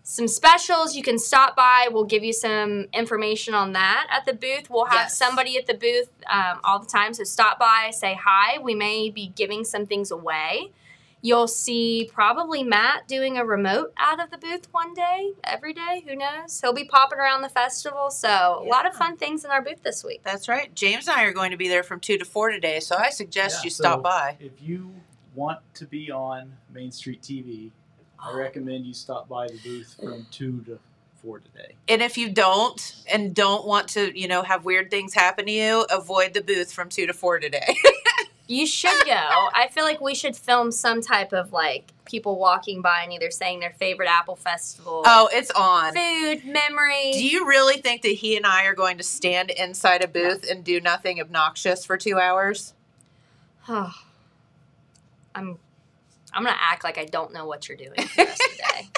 some 0.03 0.27
specials. 0.27 0.95
You 0.95 1.03
can 1.03 1.17
stop 1.17 1.55
by. 1.55 1.87
We'll 1.91 2.05
give 2.05 2.23
you 2.23 2.33
some 2.33 2.87
information 2.93 3.53
on 3.53 3.73
that 3.73 4.07
at 4.09 4.25
the 4.25 4.33
booth. 4.33 4.69
We'll 4.69 4.85
have 4.85 5.05
Yes. 5.07 5.17
somebody 5.17 5.57
at 5.57 5.67
the 5.67 5.73
booth 5.73 6.09
um, 6.29 6.59
all 6.63 6.79
the 6.79 6.87
time. 6.87 7.13
So 7.13 7.23
stop 7.23 7.59
by, 7.59 7.91
say 7.91 8.17
hi. 8.21 8.59
We 8.59 8.75
may 8.75 9.09
be 9.09 9.27
giving 9.35 9.63
some 9.63 9.85
things 9.85 10.11
away. 10.11 10.71
You'll 11.23 11.47
see 11.47 12.09
probably 12.11 12.63
Matt 12.63 13.07
doing 13.07 13.37
a 13.37 13.45
remote 13.45 13.93
out 13.97 14.19
of 14.19 14.31
the 14.31 14.37
booth 14.37 14.67
one 14.71 14.93
day, 14.93 15.33
every 15.43 15.73
day. 15.73 16.03
Who 16.07 16.15
knows? 16.15 16.59
He'll 16.59 16.73
be 16.73 16.83
popping 16.85 17.19
around 17.19 17.41
the 17.43 17.49
festival. 17.49 18.09
So 18.09 18.63
a 18.65 18.67
lot 18.67 18.87
of 18.87 18.95
fun 18.95 19.17
things 19.17 19.45
in 19.45 19.51
our 19.51 19.61
booth 19.61 19.83
this 19.83 20.03
week. 20.03 20.21
That's 20.23 20.49
right. 20.49 20.73
James 20.73 21.07
and 21.07 21.17
I 21.17 21.23
are 21.25 21.33
going 21.33 21.51
to 21.51 21.57
be 21.57 21.67
there 21.67 21.83
from 21.83 21.99
two 21.99 22.17
to 22.17 22.25
four 22.25 22.49
today, 22.49 22.79
so 22.79 22.95
I 22.95 23.09
suggest 23.09 23.59
Yeah, 23.59 23.65
you 23.65 23.69
so 23.69 23.83
stop 23.83 24.03
by. 24.03 24.37
If 24.39 24.61
you 24.61 24.93
want 25.35 25.59
to 25.75 25.85
be 25.85 26.11
on 26.11 26.53
Main 26.73 26.91
Street 26.91 27.21
TV, 27.21 27.71
I 28.19 28.31
oh. 28.31 28.37
recommend 28.37 28.85
you 28.85 28.93
stop 28.93 29.29
by 29.29 29.47
the 29.47 29.59
booth 29.63 29.95
from 29.99 30.25
two 30.31 30.61
to 30.63 30.79
four 31.21 31.39
today. 31.39 31.75
And 31.87 32.01
if 32.01 32.17
you 32.17 32.31
don't 32.31 32.95
and 33.11 33.35
don't 33.35 33.65
want 33.65 33.89
to, 33.89 34.17
you 34.19 34.27
know, 34.27 34.41
have 34.41 34.65
weird 34.65 34.89
things 34.89 35.13
happen 35.13 35.45
to 35.45 35.51
you, 35.51 35.85
avoid 35.89 36.33
the 36.33 36.41
booth 36.41 36.71
from 36.71 36.89
two 36.89 37.07
to 37.07 37.13
four 37.13 37.39
today. 37.39 37.75
You 38.51 38.67
should 38.67 39.05
go. 39.05 39.13
I 39.53 39.69
feel 39.71 39.85
like 39.85 40.01
we 40.01 40.13
should 40.13 40.35
film 40.35 40.73
some 40.73 41.01
type 41.01 41.31
of 41.31 41.53
like 41.53 41.93
people 42.03 42.37
walking 42.37 42.81
by 42.81 43.03
and 43.03 43.13
either 43.13 43.31
saying 43.31 43.61
their 43.61 43.71
favorite 43.71 44.09
Apple 44.09 44.35
Festival 44.35 45.03
oh, 45.05 45.29
it's 45.31 45.49
on. 45.51 45.93
food 45.93 46.43
memory. 46.43 47.13
Do 47.13 47.25
you 47.25 47.47
really 47.47 47.77
think 47.77 48.01
that 48.01 48.09
he 48.09 48.35
and 48.35 48.45
I 48.45 48.65
are 48.65 48.75
going 48.75 48.97
to 48.97 49.05
stand 49.05 49.51
inside 49.51 50.03
a 50.03 50.07
booth 50.07 50.45
and 50.49 50.65
do 50.65 50.81
nothing 50.81 51.21
obnoxious 51.21 51.85
for 51.85 51.95
two 51.95 52.19
hours? 52.19 52.73
Oh, 53.69 53.93
I'm 55.33 55.57
I'm 56.33 56.43
gonna 56.43 56.57
act 56.59 56.83
like 56.83 56.97
I 56.97 57.05
don't 57.05 57.31
know 57.31 57.45
what 57.45 57.69
you're 57.69 57.77
doing 57.77 57.91
the 57.95 58.03
rest 58.17 58.43
of 58.51 58.57
the 58.57 58.63
day. 58.69 58.89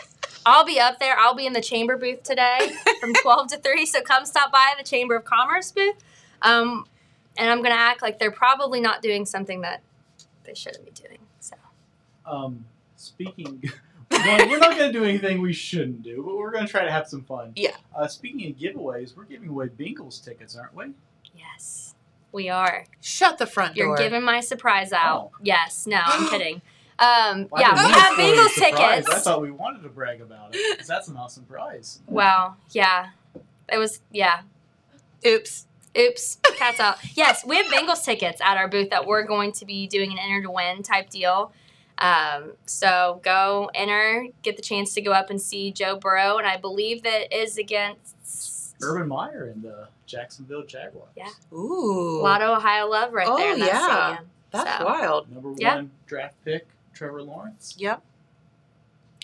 I'll 0.48 0.66
be 0.66 0.80
up 0.80 0.98
there. 0.98 1.16
I'll 1.16 1.36
be 1.36 1.46
in 1.46 1.54
the 1.54 1.62
chamber 1.62 1.96
booth 1.96 2.24
today 2.24 2.72
from 3.00 3.14
12 3.22 3.50
to 3.50 3.58
3. 3.60 3.86
So 3.86 4.02
come 4.02 4.26
stop 4.26 4.52
by 4.52 4.74
the 4.80 4.84
Chamber 4.84 5.16
of 5.16 5.26
Commerce 5.26 5.72
booth. 5.72 5.96
Um, 6.42 6.88
and 7.38 7.50
I'm 7.50 7.62
gonna 7.62 7.76
act 7.76 8.02
like 8.02 8.20
they're 8.20 8.32
probably 8.32 8.82
not 8.82 9.02
doing 9.02 9.26
something 9.26 9.62
that 9.62 9.82
they 10.44 10.54
shouldn't 10.54 10.86
be 10.86 10.92
doing. 10.92 11.20
So 11.40 11.56
Um, 12.26 12.66
speaking, 12.96 13.64
well, 14.12 14.48
we're 14.50 14.60
not 14.60 14.78
going 14.78 14.92
to 14.92 14.98
do 14.98 15.04
anything 15.06 15.42
we 15.42 15.54
shouldn't 15.54 16.04
do, 16.04 16.22
but 16.26 16.36
we're 16.38 16.52
going 16.52 16.66
to 16.66 16.72
try 16.72 16.84
to 16.84 16.92
have 16.92 17.08
some 17.08 17.24
fun. 17.24 17.54
Yeah. 17.56 17.76
Uh, 17.96 18.08
speaking 18.08 18.50
of 18.52 18.58
giveaways, 18.58 19.16
we're 19.16 19.24
giving 19.26 19.50
away 19.50 19.68
Bengals 19.68 20.24
tickets, 20.24 20.56
aren't 20.58 20.76
we? 20.76 20.92
yes, 21.36 21.96
we 22.32 22.50
are. 22.50 22.86
Shut 23.02 23.38
the 23.38 23.46
front 23.46 23.76
door. 23.76 23.86
You're 23.88 23.98
giving 23.98 24.24
my 24.24 24.40
surprise 24.42 24.92
out. 24.94 25.32
Oh. 25.34 25.38
Yes. 25.42 25.88
No, 25.88 26.00
I'm 26.04 26.30
kidding. 26.30 26.62
Um, 27.00 27.48
Why 27.50 27.62
yeah, 27.62 27.74
we 27.74 27.80
have 27.92 28.16
feel 28.16 28.26
Bengals 28.36 28.54
tickets. 28.56 29.10
I 29.10 29.20
thought 29.20 29.42
we 29.42 29.52
wanted 29.52 29.82
to 29.84 29.90
brag 29.90 30.22
about 30.22 30.50
it 30.54 30.78
'cause 30.78 30.88
that's 30.88 31.08
an 31.08 31.18
awesome 31.18 31.46
prize. 31.46 32.00
Well, 32.08 32.58
yeah. 32.72 33.10
It 33.72 33.78
was 33.78 34.02
yeah. 34.12 34.42
Oops. 35.26 35.66
Oops, 35.98 36.38
cat's 36.58 36.80
out. 36.80 36.98
Yes, 37.16 37.46
we 37.46 37.58
have 37.58 37.68
Bengals 37.68 38.04
tickets 38.04 38.42
at 38.42 38.58
our 38.58 38.68
booth 38.68 38.90
that 38.90 39.06
we're 39.06 39.24
going 39.24 39.52
to 39.54 39.66
be 39.66 39.86
doing 39.88 40.12
an 40.12 40.18
enter 40.18 40.42
to 40.44 40.50
win 40.52 40.82
type 40.84 41.10
deal. 41.10 41.52
Um, 42.00 42.54
so 42.66 43.22
go 43.24 43.70
enter, 43.76 44.28
get 44.42 44.56
the 44.56 44.64
chance 44.64 44.94
to 44.96 45.02
go 45.02 45.12
up 45.12 45.30
and 45.30 45.40
see 45.40 45.72
Joe 45.72 45.96
Burrow, 45.96 46.38
and 46.38 46.48
I 46.48 46.58
believe 46.58 47.04
that 47.04 47.32
is 47.36 47.58
against 47.60 48.76
Urban 48.82 49.08
Meyer 49.08 49.52
and 49.54 49.62
the 49.64 49.88
Jacksonville 50.08 50.64
Jaguars. 50.66 51.10
Yeah. 51.16 51.30
Ooh. 51.54 52.20
a 52.20 52.24
lot 52.24 52.42
of 52.42 52.58
Ohio 52.58 52.88
love 52.88 53.14
right 53.14 53.28
Oh, 53.30 53.38
there 53.38 53.54
in 53.54 53.60
that 53.60 53.68
yeah. 53.68 54.06
stadium. 54.16 54.30
That's 54.52 54.78
So, 54.80 54.86
wild. 54.86 55.32
Number 55.32 55.54
Yeah. 55.58 55.76
one 55.76 55.92
draft 56.08 56.36
pick, 56.44 56.68
Trevor 56.94 57.22
Lawrence. 57.22 57.76
Yep. 57.78 58.02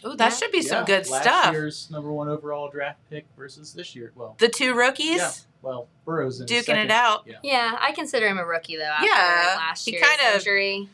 Oh, 0.04 0.16
that 0.16 0.32
Yeah. 0.32 0.38
should 0.38 0.52
be 0.52 0.62
some 0.62 0.82
Yeah, 0.82 0.86
good 0.86 1.10
last 1.10 1.24
stuff. 1.24 1.46
Last 1.46 1.54
year's 1.54 1.92
number 1.92 2.12
one 2.12 2.30
overall 2.30 2.70
draft 2.70 3.00
pick 3.10 3.26
versus 3.36 3.74
this 3.74 3.96
year. 3.96 4.12
Well, 4.16 4.36
The 4.38 4.48
two 4.48 4.74
rookies 4.76 5.18
yeah, 5.18 5.32
well, 5.62 5.88
Burrow's 6.06 6.40
in 6.42 6.48
his 6.48 6.66
duking 6.66 6.84
it 6.84 6.92
out. 6.92 7.24
Yeah. 7.28 7.36
Yeah, 7.44 7.78
I 7.80 7.92
consider 7.92 8.28
him 8.28 8.38
a 8.38 8.46
rookie 8.46 8.78
though. 8.78 8.84
After 8.84 9.06
Yeah, 9.08 9.56
last 9.58 9.86
he 9.86 9.98
kind 10.00 10.20
of- 10.30 10.36
injury. 10.36 10.90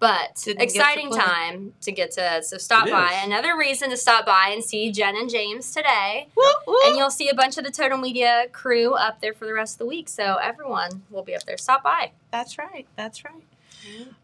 But 0.00 0.42
Didn't 0.44 0.58
to 0.58 0.64
exciting 0.64 1.10
time 1.10 1.74
to 1.80 1.90
get 1.90 2.12
to 2.12 2.40
so 2.44 2.56
stop 2.56 2.86
It 2.86 2.92
by. 2.92 3.14
is. 3.14 3.24
Another 3.26 3.56
reason 3.58 3.90
to 3.90 3.96
stop 3.96 4.24
by 4.26 4.50
and 4.52 4.62
see 4.62 4.92
Jen 4.92 5.16
and 5.16 5.28
James 5.28 5.72
today. 5.74 6.28
Woo, 6.36 6.44
woo. 6.68 6.76
And 6.86 6.96
you'll 6.96 7.10
see 7.10 7.28
a 7.28 7.34
bunch 7.34 7.58
of 7.58 7.64
the 7.64 7.72
Total 7.72 7.98
Media 7.98 8.46
crew 8.52 8.94
up 8.94 9.20
there 9.20 9.32
for 9.32 9.44
the 9.44 9.52
rest 9.52 9.74
of 9.74 9.78
the 9.80 9.86
week. 9.86 10.08
So 10.08 10.36
everyone 10.36 11.02
will 11.10 11.24
be 11.24 11.34
up 11.34 11.42
there. 11.42 11.58
Stop 11.58 11.82
by. 11.82 12.12
That's 12.30 12.58
right. 12.58 12.86
That's 12.94 13.24
right. 13.24 13.42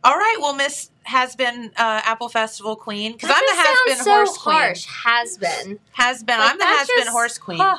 All 0.05 0.17
right. 0.17 0.37
Well, 0.41 0.55
Miss 0.55 0.91
has 1.05 1.35
been 1.35 1.73
uh, 1.77 2.03
Apple 2.05 2.29
Festival 2.29 2.77
Queen 2.77 3.15
because 3.15 3.31
I'm 3.31 3.43
the 3.45 3.63
has 3.63 3.79
been 3.97 4.05
sounds 4.05 4.29
horse 4.29 4.39
queen. 4.39 4.57
harsh. 4.57 4.87
Has 5.05 5.39
been. 5.39 5.81
Has 5.91 6.23
been. 6.23 6.39
Like, 6.39 6.51
I'm 6.53 6.59
the 6.59 6.65
that 6.65 6.87
has 6.89 7.05
been 7.05 7.13
horse 7.13 7.37
queen. 7.39 7.59
Huh, 7.59 7.79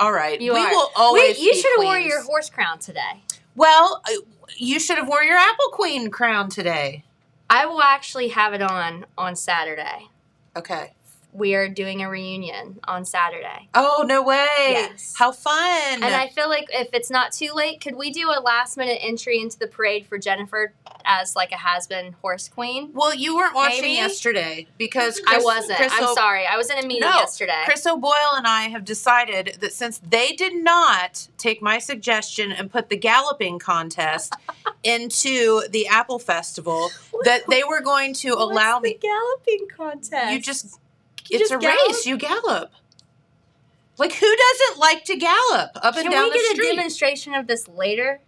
All 0.00 0.12
right. 0.12 0.40
you 0.40 0.54
we 0.54 0.58
are. 0.58 0.70
will 0.70 0.90
always. 0.96 1.36
Wait, 1.36 1.38
you 1.38 1.54
should 1.54 1.70
have 1.76 1.84
wore 1.84 1.94
queens. 1.94 2.08
your 2.08 2.22
horse 2.22 2.50
crown 2.50 2.78
today. 2.78 3.22
Well, 3.54 4.02
uh, 4.08 4.12
you 4.56 4.80
should 4.80 4.96
have 4.98 5.06
wore 5.06 5.22
your 5.22 5.36
Apple 5.36 5.68
Queen 5.72 6.10
crown 6.10 6.48
today. 6.48 7.04
I 7.48 7.66
will 7.66 7.82
actually 7.82 8.28
have 8.28 8.54
it 8.54 8.62
on 8.62 9.04
on 9.18 9.36
Saturday. 9.36 10.08
Okay. 10.56 10.92
We 11.32 11.54
are 11.54 11.68
doing 11.68 12.02
a 12.02 12.10
reunion 12.10 12.80
on 12.84 13.04
Saturday. 13.04 13.68
Oh 13.74 14.04
no 14.06 14.22
way! 14.22 14.46
Yes. 14.70 15.14
How 15.16 15.30
fun! 15.32 16.02
And 16.02 16.14
I 16.14 16.28
feel 16.28 16.48
like 16.48 16.66
if 16.72 16.88
it's 16.92 17.10
not 17.10 17.32
too 17.32 17.52
late, 17.54 17.80
could 17.80 17.94
we 17.96 18.10
do 18.10 18.28
a 18.30 18.40
last 18.40 18.76
minute 18.76 18.98
entry 19.00 19.40
into 19.40 19.58
the 19.58 19.66
parade 19.68 20.06
for 20.06 20.18
Jennifer 20.18 20.72
as 21.04 21.36
like 21.36 21.52
a 21.52 21.56
has 21.56 21.86
been 21.86 22.12
horse 22.20 22.48
queen? 22.48 22.90
well, 22.92 23.14
you 23.14 23.36
weren't 23.36 23.54
watching 23.54 23.82
Maybe? 23.82 23.94
yesterday 23.94 24.66
because 24.76 25.20
Chris, 25.20 25.42
I 25.42 25.44
wasn't. 25.44 25.78
Chris 25.78 25.92
I'm 25.94 26.04
O- 26.04 26.14
sorry. 26.14 26.46
I 26.46 26.56
was 26.56 26.68
in 26.70 26.78
a 26.78 26.82
meeting 26.82 27.08
No, 27.08 27.14
yesterday. 27.16 27.62
Chris 27.64 27.86
O'Boyle 27.86 28.34
and 28.36 28.46
I 28.46 28.62
have 28.62 28.84
decided 28.84 29.58
that 29.60 29.72
since 29.72 29.98
they 29.98 30.32
did 30.32 30.54
not 30.56 31.28
take 31.38 31.62
my 31.62 31.78
suggestion 31.78 32.50
and 32.50 32.70
put 32.72 32.88
the 32.88 32.96
galloping 32.96 33.58
contest 33.60 34.34
into 34.82 35.62
the 35.70 35.86
Apple 35.86 36.18
Festival, 36.18 36.90
that 37.24 37.42
they 37.48 37.62
were 37.64 37.80
going 37.80 38.14
to 38.14 38.30
allow 38.30 38.80
me. 38.80 38.92
the 38.92 38.98
galloping 38.98 39.68
contest. 39.76 40.32
You 40.32 40.40
just, 40.40 40.79
You 41.30 41.38
it's 41.38 41.50
just 41.50 41.52
a 41.52 41.58
gallop? 41.58 41.88
race. 41.88 42.06
You 42.06 42.16
gallop. 42.18 42.72
Like 43.98 44.12
who 44.14 44.34
doesn't 44.36 44.78
like 44.80 45.04
to 45.04 45.16
gallop 45.16 45.70
up 45.76 45.94
and 45.96 46.04
Can 46.04 46.10
down 46.12 46.24
we 46.30 46.30
the 46.32 46.54
get 46.58 46.64
a 46.72 46.76
demonstration 46.76 47.34
of 47.34 47.46
this 47.46 47.68
later? 47.68 48.20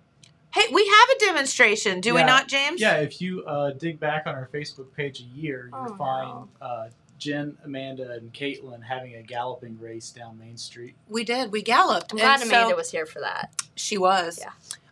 hey, 0.54 0.64
we 0.70 0.86
have 0.86 1.08
a 1.16 1.24
demonstration, 1.32 2.02
do 2.02 2.14
we 2.14 2.22
not, 2.22 2.46
James? 2.46 2.78
Yeah, 2.78 2.96
if 2.96 3.22
you 3.22 3.42
uh, 3.46 3.70
dig 3.70 3.98
back 3.98 4.26
on 4.26 4.34
our 4.34 4.50
Facebook 4.52 4.92
page 4.94 5.20
a 5.20 5.22
year, 5.40 5.70
you'll 5.72 5.92
Oh, 5.94 5.96
find 5.96 6.28
no. 6.28 6.48
uh, 6.60 6.88
Jen, 7.16 7.56
Amanda, 7.64 8.10
and 8.10 8.30
Caitlin 8.34 8.82
having 8.82 9.14
a 9.14 9.22
galloping 9.22 9.78
race 9.80 10.10
down 10.10 10.38
Main 10.38 10.58
Street. 10.58 10.94
We 11.08 11.24
did. 11.24 11.52
We 11.52 11.62
galloped. 11.62 12.12
I'm 12.12 12.18
glad 12.18 12.42
And 12.42 12.50
Amanda 12.50 12.72
so- 12.72 12.76
was 12.76 12.90
here 12.90 13.06
for 13.06 13.20
that. 13.20 13.50
She 13.76 13.96
was. 13.96 14.40
Yeah. 14.42 14.50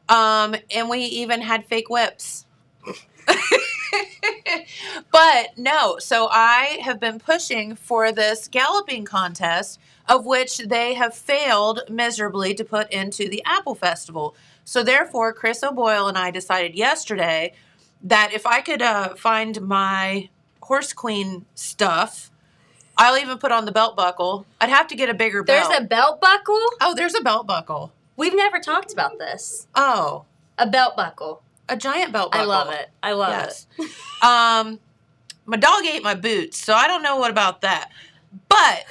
Um, 0.09 0.55
and 0.75 0.89
we 0.89 1.01
even 1.01 1.43
had 1.43 1.67
fake 1.67 1.91
whips. 1.91 2.47
but 5.11 5.57
no, 5.57 5.99
so 5.99 6.29
I 6.31 6.79
have 6.83 7.01
been 7.01 7.19
pushing 7.19 7.75
for 7.75 8.13
this 8.13 8.49
galloping 8.49 9.05
contest, 9.05 9.79
of 10.09 10.27
which 10.27 10.59
they 10.59 10.95
have 10.95 11.15
failed 11.15 11.81
miserably 11.89 12.55
to 12.55 12.65
put 12.65 12.91
into 12.91 13.29
the 13.29 13.43
Apple 13.45 13.75
Festival. 13.75 14.35
So 14.65 14.83
therefore, 14.83 15.33
Chris 15.33 15.63
O'Boyle 15.63 16.09
and 16.09 16.19
I 16.19 16.31
decided 16.31 16.75
yesterday 16.75 17.53
that 18.03 18.33
if 18.33 18.47
I 18.47 18.61
could 18.61 18.83
uh, 18.83 19.15
find 19.15 19.61
my 19.63 20.29
horse 20.63 20.93
queen 20.93 21.45
stuff, 21.55 22.31
I'll 22.97 23.19
even 23.19 23.39
put 23.39 23.53
on 23.53 23.65
the 23.65 23.73
belt 23.73 23.97
buckle. 23.97 24.47
I'd 24.61 24.69
have 24.69 24.87
to 24.89 24.95
get 24.95 25.09
a 25.09 25.15
bigger 25.15 25.43
belt. 25.43 25.69
There's 25.71 25.81
a 25.81 25.85
belt 25.85 26.21
buckle. 26.21 26.61
oh, 26.81 26.95
there's 26.95 27.15
a 27.15 27.21
belt 27.23 27.47
buckle. 27.47 27.93
We've 28.17 28.35
never 28.37 28.59
talked 28.59 28.93
about 28.93 29.19
this. 29.19 29.67
Oh, 29.75 30.25
A 30.59 30.67
belt 30.67 30.95
buckle. 30.97 31.43
A 31.71 31.77
giant 31.77 32.13
belt 32.13 32.33
buckle. 32.33 32.51
I 32.53 32.57
love 32.57 32.73
it. 32.73 32.91
I 33.03 33.13
love 33.13 33.31
yes. 33.31 33.67
it. 33.79 33.91
Um, 34.23 34.81
my 35.47 35.57
dog 35.57 35.87
ate 35.87 36.03
my 36.03 36.15
boots, 36.15 36.59
so 36.59 36.75
I 36.75 36.87
don't 36.87 37.03
know 37.03 37.17
what 37.17 37.31
about 37.31 37.63
that. 37.63 37.91
But 38.51 38.85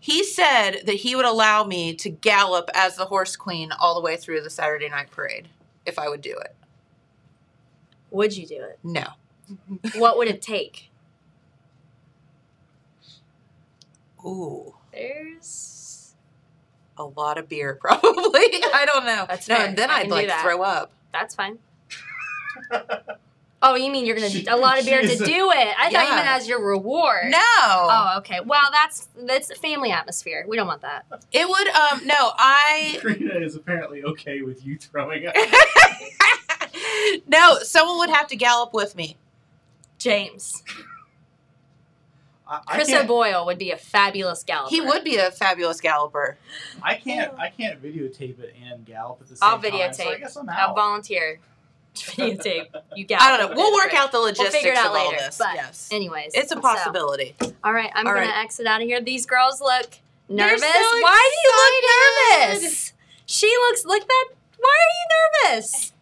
he 0.00 0.24
said 0.24 0.80
that 0.86 0.94
he 0.94 1.14
would 1.14 1.26
allow 1.26 1.64
me 1.64 1.94
to 1.96 2.08
gallop 2.08 2.70
as 2.72 2.96
the 2.96 3.04
horse 3.04 3.36
queen 3.36 3.72
all 3.72 3.94
the 3.94 4.00
way 4.00 4.16
through 4.16 4.40
the 4.40 4.48
Saturday 4.48 4.88
night 4.88 5.10
parade 5.10 5.48
if 5.84 5.98
I 5.98 6.08
would 6.08 6.22
do 6.22 6.34
it. 6.38 6.56
Would 8.10 8.34
you 8.36 8.46
do 8.46 8.62
it? 8.62 8.78
No. 8.82 9.04
What 9.96 10.16
would 10.18 10.28
it 10.28 10.40
take? 10.42 10.90
Ooh, 14.24 14.74
There's. 14.92 16.14
a 16.96 17.04
lot 17.04 17.38
of 17.38 17.48
beer, 17.48 17.74
probably. 17.80 18.02
I 18.04 18.84
don't 18.86 19.04
know. 19.04 19.26
That's 19.28 19.48
no, 19.48 19.56
fair. 19.56 19.66
and 19.66 19.76
then 19.76 19.90
I 19.90 20.00
I'd 20.00 20.08
like 20.08 20.30
throw 20.40 20.62
up. 20.62 20.92
That's 21.12 21.34
fine. 21.34 21.58
Oh, 23.60 23.74
you 23.74 23.90
mean 23.90 24.06
you're 24.06 24.14
gonna 24.14 24.30
a 24.48 24.56
lot 24.56 24.78
of 24.78 24.84
beer 24.84 25.00
to 25.00 25.08
Jesus. 25.08 25.26
do 25.26 25.50
it? 25.50 25.74
I 25.78 25.90
thought 25.90 26.08
you 26.08 26.14
meant 26.14 26.28
as 26.28 26.46
your 26.46 26.64
reward. 26.64 27.30
No. 27.30 27.38
Oh, 27.40 28.14
okay. 28.18 28.38
Well, 28.44 28.68
that's 28.72 29.08
that's 29.16 29.50
a 29.50 29.56
family 29.56 29.90
atmosphere. 29.90 30.44
We 30.46 30.56
don't 30.56 30.68
want 30.68 30.82
that. 30.82 31.06
It 31.32 31.48
would. 31.48 31.68
Um. 31.68 32.06
No. 32.06 32.32
I. 32.38 32.98
Karina 33.02 33.34
is 33.40 33.56
apparently 33.56 34.04
okay 34.04 34.42
with 34.42 34.64
you 34.64 34.78
throwing 34.78 35.26
up. 35.26 35.34
no. 37.26 37.58
Someone 37.62 37.98
would 37.98 38.10
have 38.10 38.28
to 38.28 38.36
gallop 38.36 38.72
with 38.72 38.94
me. 38.94 39.16
James, 39.98 40.62
I, 42.48 42.60
I 42.66 42.74
Chris 42.76 42.88
can't, 42.88 43.04
O'Boyle 43.04 43.44
would 43.46 43.58
be 43.58 43.70
a 43.72 43.76
fabulous 43.76 44.42
galloper. 44.42 44.70
He 44.74 44.80
would 44.80 45.04
be 45.04 45.16
a 45.16 45.30
fabulous 45.30 45.80
galloper. 45.80 46.38
I 46.82 46.94
can't. 46.94 47.34
I 47.38 47.50
can't 47.50 47.82
videotape 47.82 48.38
it 48.40 48.54
and 48.70 48.84
gallop 48.86 49.20
at 49.20 49.28
the 49.28 49.36
same 49.36 49.40
time. 49.40 49.50
I'll 49.50 49.58
time. 49.98 50.06
So 50.06 50.12
I 50.12 50.18
guess 50.18 50.36
I'm 50.36 50.48
I'll 50.48 50.74
volunteer. 50.74 51.40
to 51.94 52.10
Videotape. 52.12 52.66
You 52.96 53.04
gallop. 53.04 53.22
I 53.24 53.36
don't 53.36 53.50
know. 53.50 53.56
We'll 53.56 53.74
work 53.74 53.92
out 53.94 54.12
the 54.12 54.18
We'll 54.18 54.28
logistics 54.28 54.54
figure 54.54 54.72
it 54.72 54.78
out 54.78 54.86
of 54.86 54.92
all 54.96 55.10
later. 55.10 55.18
this. 55.24 55.36
But 55.38 55.54
yes. 55.56 55.88
anyways, 55.92 56.32
It's 56.34 56.50
a 56.50 56.54
so- 56.54 56.60
possibility. 56.62 57.34
all 57.62 57.72
right, 57.74 57.90
I'm 57.94 58.06
All 58.06 58.14
gonna 58.14 58.26
right. 58.26 58.44
exit 58.44 58.66
out 58.66 58.80
of 58.80 58.86
here. 58.88 59.00
These 59.02 59.26
girls 59.26 59.60
look 59.60 59.98
nervous. 60.28 60.62
so 60.62 60.68
Why 60.68 61.30
do 61.32 61.38
you 61.48 62.50
look 62.50 62.60
nervous? 62.62 62.92
She 63.26 63.46
looks. 63.68 63.84
Look 63.84 64.06
that. 64.06 64.28
Why 64.58 64.76
are 64.80 64.92
you 65.44 65.50
nervous? 65.50 65.92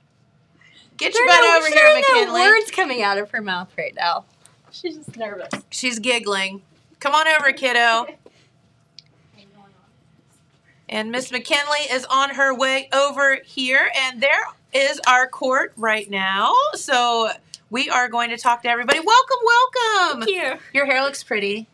Get 0.97 1.13
your 1.15 1.25
are 1.25 1.27
butt 1.27 1.41
no- 1.43 1.59
over 1.59 1.67
here, 1.67 1.85
are 1.87 1.95
no 1.95 2.01
McKinley. 2.01 2.41
words 2.41 2.71
coming 2.71 3.03
out 3.03 3.19
of 3.19 3.31
her 3.33 3.41
mouth 3.43 3.71
right 3.77 3.95
now. 3.95 4.25
She's 4.71 4.97
just 4.97 5.17
nervous. 5.17 5.49
She's 5.71 5.99
giggling. 5.99 6.63
Come 7.01 7.15
on 7.15 7.27
over, 7.29 7.53
kiddo. 7.53 8.07
And 10.89 11.11
Miss 11.11 11.33
McKinley 11.33 11.81
is 11.91 12.05
on 12.09 12.31
her 12.37 12.55
way 12.55 12.89
over 12.93 13.41
here, 13.45 13.91
and 13.97 14.23
there 14.23 14.45
is 14.73 15.01
our 15.09 15.27
court 15.27 15.73
right 15.77 16.09
now. 16.09 16.55
So 16.75 17.31
we 17.71 17.91
are 17.91 18.09
going 18.09 18.31
to 18.31 18.37
talk 18.37 18.63
to 18.63 18.69
everybody. 18.69 19.01
Welcome, 19.01 19.37
welcome. 19.45 20.21
Thank 20.23 20.31
you. 20.37 20.59
Your 20.73 20.87
hair 20.87 21.03
looks 21.03 21.25
pretty. 21.25 21.67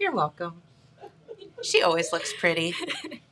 You're 0.00 0.10
welcome. 0.12 0.60
She 1.62 1.82
always 1.82 2.12
looks 2.12 2.32
pretty. 2.32 2.74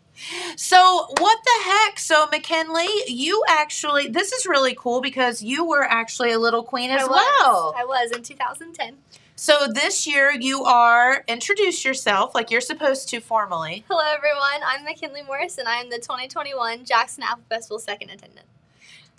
So, 0.56 1.06
what 1.18 1.38
the 1.44 1.70
heck? 1.70 1.98
So, 1.98 2.26
McKinley, 2.26 2.88
you 3.06 3.42
actually, 3.48 4.08
this 4.08 4.32
is 4.32 4.46
really 4.46 4.74
cool 4.74 5.00
because 5.00 5.42
you 5.42 5.64
were 5.64 5.84
actually 5.84 6.32
a 6.32 6.38
little 6.38 6.62
queen 6.62 6.90
as 6.90 7.02
I 7.02 7.06
was. 7.06 7.10
well. 7.40 7.74
I 7.76 7.84
was 7.84 8.10
in 8.12 8.22
2010. 8.22 8.98
So, 9.34 9.66
this 9.66 10.06
year 10.06 10.30
you 10.30 10.64
are, 10.64 11.24
introduce 11.26 11.84
yourself 11.84 12.34
like 12.34 12.50
you're 12.50 12.60
supposed 12.60 13.08
to 13.08 13.20
formally. 13.20 13.84
Hello, 13.88 14.04
everyone. 14.14 14.60
I'm 14.64 14.84
McKinley 14.84 15.22
Morris, 15.22 15.58
and 15.58 15.66
I'm 15.66 15.90
the 15.90 15.98
2021 15.98 16.84
Jackson 16.84 17.24
Apple 17.24 17.44
Festival 17.48 17.78
second 17.78 18.10
attendant. 18.10 18.46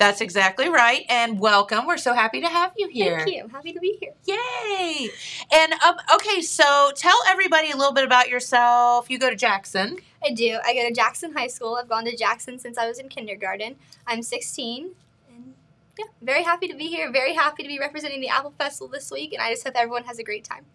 That's 0.03 0.19
exactly 0.19 0.67
right. 0.67 1.05
And 1.07 1.39
welcome. 1.39 1.87
We're 1.87 1.95
so 1.95 2.13
happy 2.13 2.41
to 2.41 2.47
have 2.49 2.73
you 2.75 2.89
here. 2.89 3.19
Thank 3.19 3.33
you. 3.33 3.43
I'm 3.43 3.49
happy 3.49 3.71
to 3.71 3.79
be 3.79 3.97
here. 4.01 4.11
Yay. 4.25 5.09
And, 5.49 5.71
um, 5.75 5.95
okay, 6.15 6.41
so 6.41 6.91
tell 6.93 7.17
everybody 7.29 7.71
a 7.71 7.77
little 7.77 7.93
bit 7.93 8.03
about 8.03 8.27
yourself. 8.27 9.09
You 9.09 9.17
go 9.17 9.29
to 9.29 9.35
Jackson. 9.37 9.99
I 10.21 10.31
do. 10.31 10.59
I 10.61 10.73
go 10.73 10.85
to 10.85 10.93
Jackson 10.93 11.31
High 11.31 11.47
School. 11.47 11.77
I've 11.79 11.87
gone 11.87 12.03
to 12.03 12.17
Jackson 12.17 12.59
since 12.59 12.77
I 12.77 12.85
was 12.85 12.99
in 12.99 13.07
kindergarten. 13.07 13.77
I'm 14.05 14.23
16, 14.23 14.91
and 15.33 15.53
yeah, 15.97 16.05
very 16.21 16.43
happy 16.43 16.67
to 16.67 16.75
be 16.75 16.87
here. 16.87 17.09
Very 17.09 17.33
happy 17.33 17.63
to 17.63 17.69
be 17.69 17.79
representing 17.79 18.19
the 18.19 18.27
Apple 18.27 18.53
Festival 18.57 18.89
this 18.89 19.09
week, 19.09 19.31
and 19.31 19.41
I 19.41 19.51
just 19.51 19.65
hope 19.65 19.75
everyone 19.77 20.03
has 20.03 20.19
a 20.19 20.23
great 20.23 20.43
time. 20.43 20.65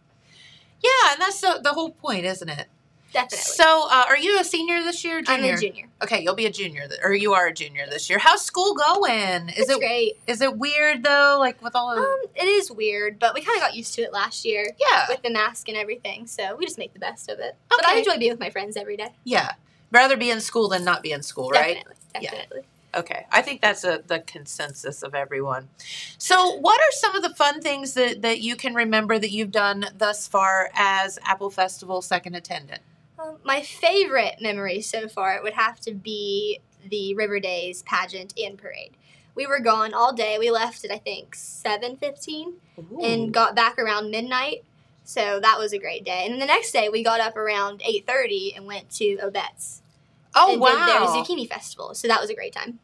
Yeah, 0.83 1.13
and 1.13 1.21
that's 1.21 1.43
the, 1.43 1.61
the 1.63 1.75
whole 1.75 1.91
point, 1.91 2.25
isn't 2.25 2.49
it? 2.49 2.69
Definitely. 3.13 3.39
So, 3.39 3.89
uh, 3.91 4.05
are 4.09 4.19
you 4.19 4.39
a 4.39 4.45
senior 4.45 4.83
this 4.83 5.03
year? 5.05 5.19
I'm 5.27 5.41
Junior? 5.41 5.55
a 5.55 5.59
junior. 5.59 5.85
Okay, 6.03 6.23
you'll 6.23 6.35
be 6.35 6.47
a 6.47 6.51
junior, 6.53 6.87
th- 6.87 7.01
or 7.03 7.15
you 7.15 7.33
are 7.33 7.47
a 7.47 7.53
junior 7.55 7.87
this 7.89 8.11
year. 8.11 8.19
How's 8.19 8.43
school 8.43 8.75
going? 8.75 9.49
Is 9.49 9.61
it's 9.61 9.71
it 9.71 9.79
great. 9.79 10.19
is 10.27 10.41
it 10.41 10.59
weird 10.59 11.03
though? 11.03 11.37
Like 11.41 11.63
with 11.63 11.75
all 11.75 11.91
of 11.93 11.99
Um, 11.99 12.21
it 12.35 12.45
is 12.47 12.71
weird, 12.71 13.19
but 13.19 13.35
we 13.35 13.41
kind 13.41 13.57
of 13.57 13.63
got 13.63 13.75
used 13.75 13.95
to 13.95 14.03
it 14.03 14.13
last 14.13 14.45
year 14.45 14.75
yeah, 14.79 15.07
with 15.09 15.23
the 15.23 15.31
mask 15.31 15.69
and 15.69 15.77
everything, 15.77 16.27
so 16.27 16.55
we 16.57 16.67
just 16.67 16.79
make 16.79 16.93
the 16.93 17.01
best 17.01 17.31
of 17.31 17.39
it. 17.39 17.57
But 17.69 17.87
I 17.87 17.97
enjoy 17.99 18.19
being 18.19 18.33
with 18.33 18.41
my 18.41 18.51
friends 18.51 18.77
every 18.77 18.97
day. 18.97 19.15
yeah. 19.25 19.53
Rather 19.91 20.19
be 20.19 20.31
in 20.31 20.43
school 20.43 20.69
than 20.69 20.85
not 20.85 21.03
be 21.03 21.13
in 21.13 21.23
school, 21.23 21.49
right? 21.49 21.77
Definitely. 21.77 21.95
Yeah. 22.21 22.31
Definitely. 22.31 22.63
Okay, 22.95 23.27
I 23.33 23.41
think 23.43 23.61
that's 23.63 23.85
a, 23.85 24.03
the 24.07 24.21
consensus 24.21 25.03
of 25.03 25.15
everyone. 25.15 25.69
So, 26.19 26.57
what 26.57 26.79
are 26.81 26.93
some 26.93 27.15
of 27.17 27.23
the 27.23 27.35
fun 27.35 27.61
things 27.63 27.95
that, 27.95 28.21
that 28.23 28.41
you 28.41 28.55
can 28.57 28.75
remember 28.75 29.19
that 29.19 29.31
you've 29.31 29.51
done 29.51 29.87
thus 29.97 30.27
far 30.27 30.71
as 30.75 31.19
Apple 31.25 31.51
Festival 31.51 32.03
second 32.03 32.35
attendant? 32.35 32.81
Um, 33.19 33.37
my 33.45 33.63
favorite 33.63 34.37
memory 34.41 34.81
so 34.81 35.09
far 35.09 35.41
would 35.43 35.55
have 35.55 35.81
to 35.81 35.93
be 35.95 36.61
the 36.89 37.15
River 37.15 37.41
Days 37.41 37.83
pageant 37.83 38.33
and 38.39 38.57
parade. 38.57 38.93
We 39.35 39.47
were 39.47 39.61
gone 39.61 39.95
all 39.95 40.13
day. 40.13 40.37
We 40.39 40.51
left 40.51 40.85
at 40.85 40.91
I 40.91 40.99
think 40.99 41.35
seven 41.35 41.97
fifteen 41.97 42.55
and 43.03 43.33
got 43.33 43.55
back 43.55 43.79
around 43.79 44.11
midnight. 44.11 44.65
So 45.05 45.41
that 45.41 45.59
was 45.59 45.73
a 45.73 45.79
great 45.79 46.05
day. 46.05 46.23
And 46.25 46.33
then 46.33 46.41
the 46.41 46.47
next 46.47 46.73
day 46.73 46.89
we 46.89 47.03
got 47.03 47.21
up 47.21 47.37
around 47.37 47.83
eight 47.85 48.07
thirty 48.07 48.53
and 48.55 48.67
went 48.67 48.91
to 48.97 49.17
Obetz 49.17 49.81
oh 50.35 50.53
and 50.53 50.61
wow, 50.61 50.69
did 50.69 50.79
their 50.89 51.01
zucchini 51.09 51.49
festival. 51.49 51.95
So 51.95 52.09
that 52.09 52.21
was 52.21 52.31
a 52.31 52.35
great 52.35 52.53
time. 52.53 52.79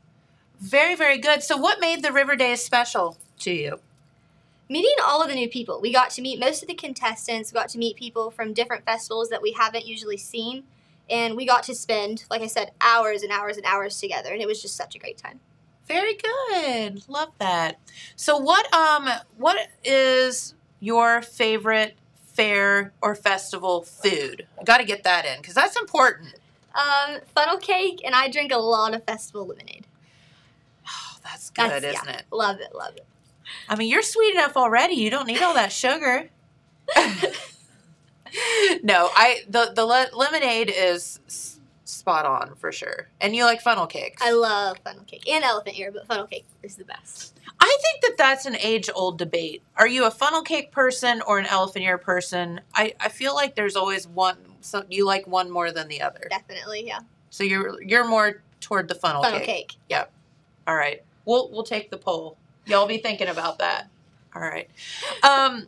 very 0.60 0.94
very 0.94 1.18
good. 1.18 1.42
So 1.42 1.56
what 1.56 1.80
made 1.80 2.02
the 2.02 2.12
River 2.12 2.36
Days 2.36 2.64
special 2.64 3.16
to 3.40 3.52
you? 3.52 3.80
Meeting 4.68 4.94
all 5.04 5.22
of 5.22 5.28
the 5.28 5.34
new 5.34 5.48
people. 5.48 5.80
We 5.80 5.92
got 5.92 6.10
to 6.10 6.22
meet 6.22 6.40
most 6.40 6.62
of 6.62 6.68
the 6.68 6.74
contestants. 6.74 7.52
We 7.52 7.56
got 7.56 7.68
to 7.70 7.78
meet 7.78 7.96
people 7.96 8.30
from 8.30 8.52
different 8.54 8.84
festivals 8.84 9.28
that 9.28 9.42
we 9.42 9.52
haven't 9.52 9.86
usually 9.86 10.16
seen. 10.16 10.64
And 11.10 11.36
we 11.36 11.44
got 11.44 11.64
to 11.64 11.74
spend, 11.74 12.24
like 12.30 12.40
I 12.40 12.46
said, 12.46 12.70
hours 12.80 13.22
and 13.22 13.30
hours 13.30 13.58
and 13.58 13.66
hours 13.66 14.00
together. 14.00 14.32
And 14.32 14.40
it 14.40 14.46
was 14.48 14.62
just 14.62 14.74
such 14.74 14.94
a 14.94 14.98
great 14.98 15.18
time. 15.18 15.40
Very 15.86 16.14
good. 16.14 17.06
Love 17.08 17.32
that. 17.38 17.78
So 18.16 18.38
what 18.38 18.72
um 18.72 19.06
what 19.36 19.68
is 19.84 20.54
your 20.80 21.20
favorite 21.20 21.94
fair 22.14 22.94
or 23.02 23.14
festival 23.14 23.82
food? 23.82 24.46
Got 24.64 24.78
to 24.78 24.84
get 24.84 25.02
that 25.04 25.26
in 25.26 25.42
cuz 25.42 25.52
that's 25.54 25.76
important. 25.78 26.36
Um, 26.74 27.20
funnel 27.34 27.58
cake, 27.58 28.00
and 28.04 28.14
I 28.16 28.28
drink 28.28 28.50
a 28.50 28.56
lot 28.56 28.94
of 28.94 29.04
festival 29.04 29.46
lemonade. 29.46 29.86
Oh, 30.88 31.18
that's 31.22 31.50
good, 31.50 31.70
That's- 31.70 31.94
isn't 31.94 32.08
yeah, 32.08 32.16
it? 32.18 32.24
Love 32.32 32.60
it, 32.60 32.74
love 32.74 32.96
it. 32.96 33.06
I 33.68 33.76
mean, 33.76 33.88
you're 33.90 34.02
sweet 34.02 34.34
enough 34.34 34.56
already. 34.56 34.94
You 34.94 35.10
don't 35.10 35.26
need 35.26 35.42
all 35.42 35.54
that 35.54 35.72
sugar. 35.72 36.28
no, 38.82 39.10
I 39.14 39.42
the 39.48 39.72
the 39.74 39.84
le- 39.84 40.08
lemonade 40.12 40.72
is 40.74 41.20
s- 41.26 41.60
spot 41.84 42.26
on 42.26 42.54
for 42.56 42.72
sure. 42.72 43.08
And 43.20 43.34
you 43.34 43.44
like 43.44 43.60
funnel 43.60 43.86
cakes. 43.86 44.20
I 44.22 44.32
love 44.32 44.78
funnel 44.84 45.04
cake 45.04 45.28
and 45.28 45.44
elephant 45.44 45.78
ear, 45.78 45.90
but 45.92 46.06
funnel 46.06 46.26
cake 46.26 46.46
is 46.62 46.76
the 46.76 46.84
best. 46.84 47.38
I 47.60 47.76
think 47.80 48.02
that 48.02 48.16
that's 48.18 48.46
an 48.46 48.56
age 48.56 48.90
old 48.94 49.16
debate. 49.18 49.62
Are 49.76 49.86
you 49.86 50.06
a 50.06 50.10
funnel 50.10 50.42
cake 50.42 50.72
person 50.72 51.22
or 51.26 51.38
an 51.38 51.46
elephant 51.46 51.84
ear 51.84 51.98
person? 51.98 52.60
I, 52.74 52.94
I 53.00 53.08
feel 53.08 53.34
like 53.34 53.54
there's 53.54 53.76
always 53.76 54.06
one. 54.08 54.36
So 54.60 54.84
you 54.90 55.06
like 55.06 55.26
one 55.26 55.50
more 55.50 55.70
than 55.70 55.88
the 55.88 56.02
other. 56.02 56.26
Definitely, 56.28 56.84
yeah. 56.86 57.00
So 57.30 57.44
you're 57.44 57.80
you're 57.82 58.06
more 58.06 58.42
toward 58.60 58.88
the 58.88 58.94
funnel, 58.94 59.22
Funnel 59.22 59.40
cake. 59.40 59.76
cake. 59.88 60.06
All 60.66 60.74
right. 60.74 61.02
We'll 61.24 61.50
we'll 61.50 61.62
take 61.64 61.90
the 61.90 61.98
poll. 61.98 62.36
Y'all 62.66 62.86
be 62.86 62.98
thinking 62.98 63.28
about 63.28 63.58
that. 63.58 63.88
All 64.34 64.42
right. 64.42 64.68
Um 65.22 65.66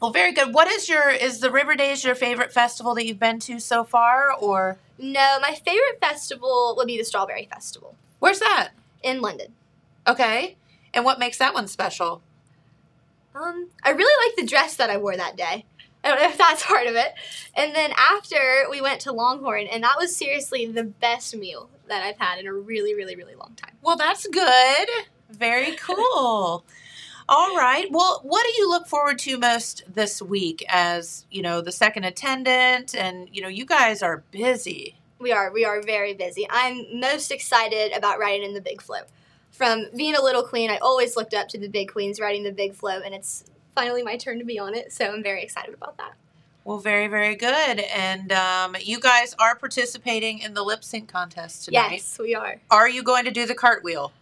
well 0.00 0.10
very 0.10 0.32
good. 0.32 0.52
What 0.54 0.68
is 0.68 0.88
your 0.88 1.08
is 1.10 1.40
the 1.40 1.50
River 1.50 1.74
Days 1.76 2.04
your 2.04 2.14
favorite 2.14 2.52
festival 2.52 2.94
that 2.94 3.06
you've 3.06 3.20
been 3.20 3.38
to 3.40 3.58
so 3.60 3.84
far 3.84 4.32
or 4.32 4.78
No, 4.98 5.38
my 5.40 5.54
favorite 5.54 6.00
festival 6.00 6.74
would 6.76 6.86
be 6.86 6.98
the 6.98 7.04
Strawberry 7.04 7.48
Festival 7.50 7.94
where's 8.18 8.38
that? 8.40 8.70
in 9.02 9.20
London. 9.20 9.52
Okay. 10.06 10.56
And 10.94 11.04
what 11.04 11.18
makes 11.18 11.38
that 11.38 11.54
one 11.54 11.66
special? 11.66 12.22
Um, 13.34 13.68
I 13.82 13.90
really 13.90 14.28
like 14.28 14.36
the 14.36 14.46
dress 14.48 14.76
that 14.76 14.90
I 14.90 14.96
wore 14.98 15.16
that 15.16 15.36
day. 15.36 15.64
I 16.04 16.08
don't 16.08 16.20
know 16.20 16.28
if 16.28 16.38
that's 16.38 16.64
part 16.64 16.86
of 16.86 16.94
it. 16.96 17.14
And 17.56 17.74
then 17.74 17.92
after 17.96 18.66
we 18.70 18.80
went 18.80 19.00
to 19.02 19.12
Longhorn, 19.12 19.66
and 19.68 19.82
that 19.84 19.96
was 19.98 20.14
seriously 20.14 20.66
the 20.66 20.84
best 20.84 21.34
meal 21.36 21.68
that 21.88 22.02
I've 22.02 22.18
had 22.18 22.38
in 22.38 22.46
a 22.46 22.52
really, 22.52 22.94
really, 22.94 23.16
really 23.16 23.34
long 23.34 23.54
time. 23.56 23.74
Well, 23.82 23.96
that's 23.96 24.26
good. 24.26 24.88
Very 25.32 25.76
cool. 25.76 26.64
All 27.28 27.56
right. 27.56 27.86
Well, 27.90 28.20
what 28.24 28.44
do 28.44 28.52
you 28.58 28.68
look 28.68 28.86
forward 28.86 29.18
to 29.20 29.38
most 29.38 29.84
this 29.92 30.20
week 30.20 30.64
as, 30.68 31.24
you 31.30 31.40
know, 31.40 31.60
the 31.60 31.72
second 31.72 32.04
attendant 32.04 32.94
and, 32.94 33.28
you 33.32 33.40
know, 33.40 33.48
you 33.48 33.64
guys 33.64 34.02
are 34.02 34.22
busy. 34.30 34.96
We 35.18 35.32
are, 35.32 35.52
we 35.52 35.64
are 35.64 35.80
very 35.80 36.14
busy. 36.14 36.46
I'm 36.50 37.00
most 37.00 37.30
excited 37.30 37.92
about 37.96 38.18
riding 38.18 38.42
in 38.42 38.54
the 38.54 38.60
Big 38.60 38.82
Float. 38.82 39.04
From 39.52 39.86
being 39.96 40.14
a 40.14 40.22
little 40.22 40.42
queen, 40.42 40.70
I 40.70 40.78
always 40.78 41.16
looked 41.16 41.32
up 41.32 41.48
to 41.50 41.58
the 41.58 41.68
big 41.68 41.92
queens 41.92 42.18
riding 42.18 42.42
the 42.42 42.52
Big 42.52 42.74
Float, 42.74 43.02
and 43.04 43.14
it's 43.14 43.44
finally 43.74 44.02
my 44.02 44.16
turn 44.16 44.38
to 44.40 44.44
be 44.44 44.58
on 44.58 44.74
it. 44.74 44.92
So 44.92 45.12
I'm 45.12 45.22
very 45.22 45.42
excited 45.42 45.74
about 45.74 45.96
that. 45.98 46.14
Well, 46.64 46.78
very, 46.78 47.06
very 47.06 47.36
good. 47.36 47.80
And 47.80 48.32
um, 48.32 48.76
you 48.80 48.98
guys 48.98 49.34
are 49.38 49.54
participating 49.54 50.40
in 50.40 50.54
the 50.54 50.62
lip 50.62 50.84
sync 50.84 51.08
contest 51.08 51.66
tonight. 51.66 51.92
Yes, 51.92 52.18
we 52.18 52.34
are. 52.34 52.60
Are 52.70 52.88
you 52.88 53.02
going 53.02 53.24
to 53.24 53.30
do 53.30 53.46
the 53.46 53.54
cartwheel? 53.54 54.12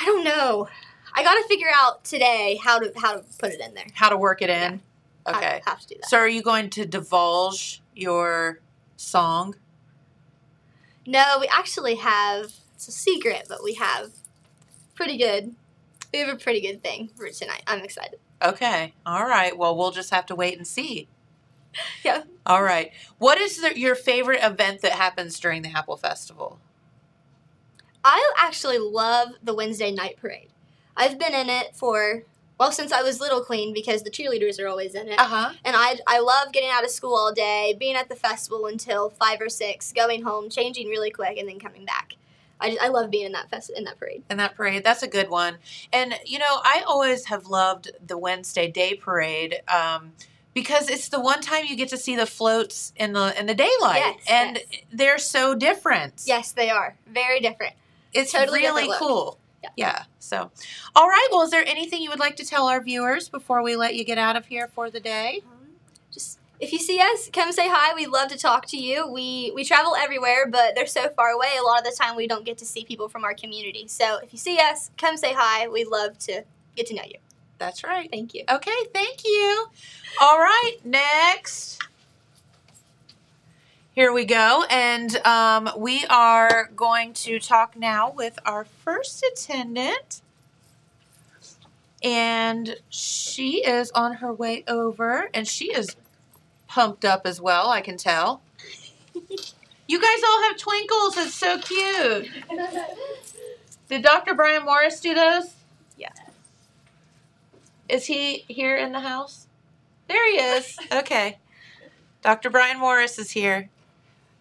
I 0.00 0.04
don't 0.06 0.24
know. 0.24 0.68
I 1.14 1.22
got 1.22 1.34
to 1.34 1.44
figure 1.48 1.68
out 1.74 2.04
today 2.04 2.58
how 2.62 2.78
to 2.78 2.92
how 2.96 3.14
to 3.16 3.24
put 3.38 3.50
it 3.52 3.60
in 3.60 3.74
there. 3.74 3.86
How 3.94 4.08
to 4.08 4.16
work 4.16 4.42
it 4.42 4.50
in? 4.50 4.80
I 5.26 5.36
Okay. 5.36 5.60
have 5.66 5.80
to 5.80 5.86
do 5.88 5.94
that. 6.00 6.08
So, 6.08 6.18
are 6.18 6.28
you 6.28 6.42
going 6.42 6.70
to 6.70 6.86
divulge 6.86 7.82
your 7.94 8.60
song? 8.96 9.56
No, 11.06 11.38
we 11.40 11.46
actually 11.48 11.96
have 11.96 12.52
it's 12.74 12.88
a 12.88 12.92
secret, 12.92 13.46
but 13.48 13.62
we 13.62 13.74
have 13.74 14.10
pretty 14.94 15.18
good. 15.18 15.54
We 16.12 16.20
have 16.20 16.28
a 16.28 16.36
pretty 16.36 16.60
good 16.60 16.82
thing 16.82 17.08
for 17.16 17.28
tonight. 17.28 17.62
I'm 17.66 17.80
excited. 17.84 18.18
Okay. 18.42 18.94
All 19.04 19.24
right. 19.26 19.56
Well, 19.56 19.76
we'll 19.76 19.90
just 19.90 20.10
have 20.10 20.26
to 20.26 20.34
wait 20.34 20.56
and 20.56 20.66
see. 20.66 21.08
Yeah. 22.02 22.24
All 22.46 22.64
right. 22.64 22.90
What 23.18 23.38
is 23.38 23.60
the, 23.60 23.78
your 23.78 23.94
favorite 23.94 24.40
event 24.42 24.80
that 24.80 24.90
happens 24.92 25.38
during 25.38 25.62
the 25.62 25.70
Apple 25.70 25.96
Festival? 25.96 26.58
I 28.04 28.32
actually 28.38 28.78
love 28.78 29.30
the 29.42 29.54
Wednesday 29.54 29.90
night 29.92 30.16
parade. 30.20 30.48
I've 30.96 31.18
been 31.18 31.34
in 31.34 31.48
it 31.48 31.74
for 31.74 32.22
well 32.58 32.72
since 32.72 32.92
I 32.92 33.02
was 33.02 33.20
little 33.20 33.42
queen 33.42 33.72
because 33.72 34.02
the 34.02 34.10
cheerleaders 34.10 34.60
are 34.60 34.68
always 34.68 34.94
in 34.94 35.08
it. 35.08 35.18
Uh 35.18 35.24
huh. 35.24 35.52
And 35.64 35.76
I, 35.76 35.98
I 36.06 36.20
love 36.20 36.52
getting 36.52 36.70
out 36.70 36.84
of 36.84 36.90
school 36.90 37.14
all 37.14 37.32
day, 37.32 37.74
being 37.78 37.96
at 37.96 38.08
the 38.08 38.16
festival 38.16 38.66
until 38.66 39.10
five 39.10 39.40
or 39.40 39.48
six, 39.48 39.92
going 39.92 40.22
home, 40.22 40.50
changing 40.50 40.88
really 40.88 41.10
quick, 41.10 41.38
and 41.38 41.48
then 41.48 41.58
coming 41.58 41.84
back. 41.84 42.14
I, 42.62 42.76
I 42.82 42.88
love 42.88 43.10
being 43.10 43.24
in 43.24 43.32
that 43.32 43.48
fest 43.48 43.70
in 43.74 43.84
that 43.84 43.98
parade. 43.98 44.22
And 44.28 44.38
that 44.38 44.54
parade, 44.54 44.84
that's 44.84 45.02
a 45.02 45.08
good 45.08 45.30
one. 45.30 45.56
And 45.92 46.14
you 46.26 46.38
know, 46.38 46.60
I 46.62 46.82
always 46.86 47.26
have 47.26 47.46
loved 47.46 47.90
the 48.06 48.18
Wednesday 48.18 48.70
day 48.70 48.94
parade 48.94 49.62
um, 49.68 50.12
because 50.52 50.90
it's 50.90 51.08
the 51.08 51.20
one 51.20 51.40
time 51.40 51.64
you 51.64 51.76
get 51.76 51.88
to 51.88 51.96
see 51.96 52.16
the 52.16 52.26
floats 52.26 52.92
in 52.96 53.14
the 53.14 53.38
in 53.38 53.46
the 53.46 53.54
daylight, 53.54 54.02
Yes, 54.04 54.20
and 54.28 54.56
yes. 54.70 54.80
they're 54.92 55.18
so 55.18 55.54
different. 55.54 56.24
Yes, 56.26 56.52
they 56.52 56.68
are 56.68 56.96
very 57.06 57.40
different. 57.40 57.74
It's 58.12 58.32
totally 58.32 58.60
really 58.60 58.88
cool. 58.98 59.38
Yeah. 59.62 59.70
Yeah. 59.76 60.02
So, 60.18 60.50
all 60.96 61.08
right. 61.08 61.28
Well, 61.30 61.42
is 61.42 61.50
there 61.50 61.64
anything 61.66 62.02
you 62.02 62.10
would 62.10 62.18
like 62.18 62.36
to 62.36 62.44
tell 62.44 62.66
our 62.66 62.82
viewers 62.82 63.28
before 63.28 63.62
we 63.62 63.76
let 63.76 63.94
you 63.94 64.04
get 64.04 64.18
out 64.18 64.36
of 64.36 64.46
here 64.46 64.68
for 64.68 64.90
the 64.90 65.00
day? 65.00 65.42
Um, 65.44 65.68
just 66.12 66.38
if 66.60 66.72
you 66.72 66.78
see 66.78 67.00
us, 67.00 67.30
come 67.32 67.52
say 67.52 67.68
hi. 67.68 67.94
We'd 67.94 68.08
love 68.08 68.28
to 68.28 68.38
talk 68.38 68.66
to 68.66 68.76
you. 68.76 69.06
We 69.10 69.52
we 69.54 69.64
travel 69.64 69.94
everywhere, 69.96 70.46
but 70.46 70.74
they're 70.74 70.86
so 70.86 71.10
far 71.10 71.28
away. 71.30 71.48
A 71.58 71.62
lot 71.62 71.78
of 71.78 71.84
the 71.84 71.96
time, 71.98 72.16
we 72.16 72.26
don't 72.26 72.44
get 72.44 72.58
to 72.58 72.66
see 72.66 72.84
people 72.84 73.08
from 73.08 73.24
our 73.24 73.34
community. 73.34 73.86
So 73.88 74.18
if 74.22 74.32
you 74.32 74.38
see 74.38 74.58
us, 74.58 74.90
come 74.96 75.16
say 75.16 75.32
hi. 75.34 75.68
We'd 75.68 75.88
love 75.88 76.18
to 76.20 76.44
get 76.76 76.86
to 76.86 76.94
know 76.94 77.04
you. 77.06 77.18
That's 77.58 77.84
right. 77.84 78.10
Thank 78.10 78.32
you. 78.34 78.44
Okay, 78.50 78.70
thank 78.94 79.24
you. 79.24 79.66
All 80.20 80.38
right, 80.38 80.76
next. 80.82 81.78
Here 83.92 84.12
we 84.12 84.24
go. 84.24 84.64
And 84.70 85.16
um, 85.26 85.68
we 85.76 86.04
are 86.06 86.70
going 86.76 87.12
to 87.14 87.40
talk 87.40 87.76
now 87.76 88.12
with 88.12 88.38
our 88.46 88.64
first 88.64 89.24
attendant. 89.24 90.22
And 92.02 92.76
she 92.88 93.64
is 93.64 93.90
on 93.90 94.14
her 94.14 94.32
way 94.32 94.64
over, 94.66 95.28
and 95.34 95.46
she 95.46 95.72
is 95.72 95.96
pumped 96.68 97.04
up 97.04 97.26
as 97.26 97.40
well, 97.40 97.68
I 97.68 97.80
can 97.80 97.96
tell. 97.96 98.40
You 99.86 100.00
guys 100.00 100.20
all 100.26 100.42
have 100.44 100.56
twinkles. 100.56 101.16
It's 101.18 101.34
so 101.34 101.58
cute. 101.58 102.30
Did 103.88 104.02
Dr. 104.02 104.34
Brian 104.34 104.64
Morris 104.64 105.00
do 105.00 105.14
those? 105.14 105.52
Yeah. 105.98 106.12
Is 107.88 108.06
he 108.06 108.44
here 108.46 108.76
in 108.76 108.92
the 108.92 109.00
house? 109.00 109.48
There 110.06 110.30
he 110.30 110.38
is. 110.38 110.78
Okay. 110.92 111.38
Dr. 112.22 112.50
Brian 112.50 112.78
Morris 112.78 113.18
is 113.18 113.32
here. 113.32 113.68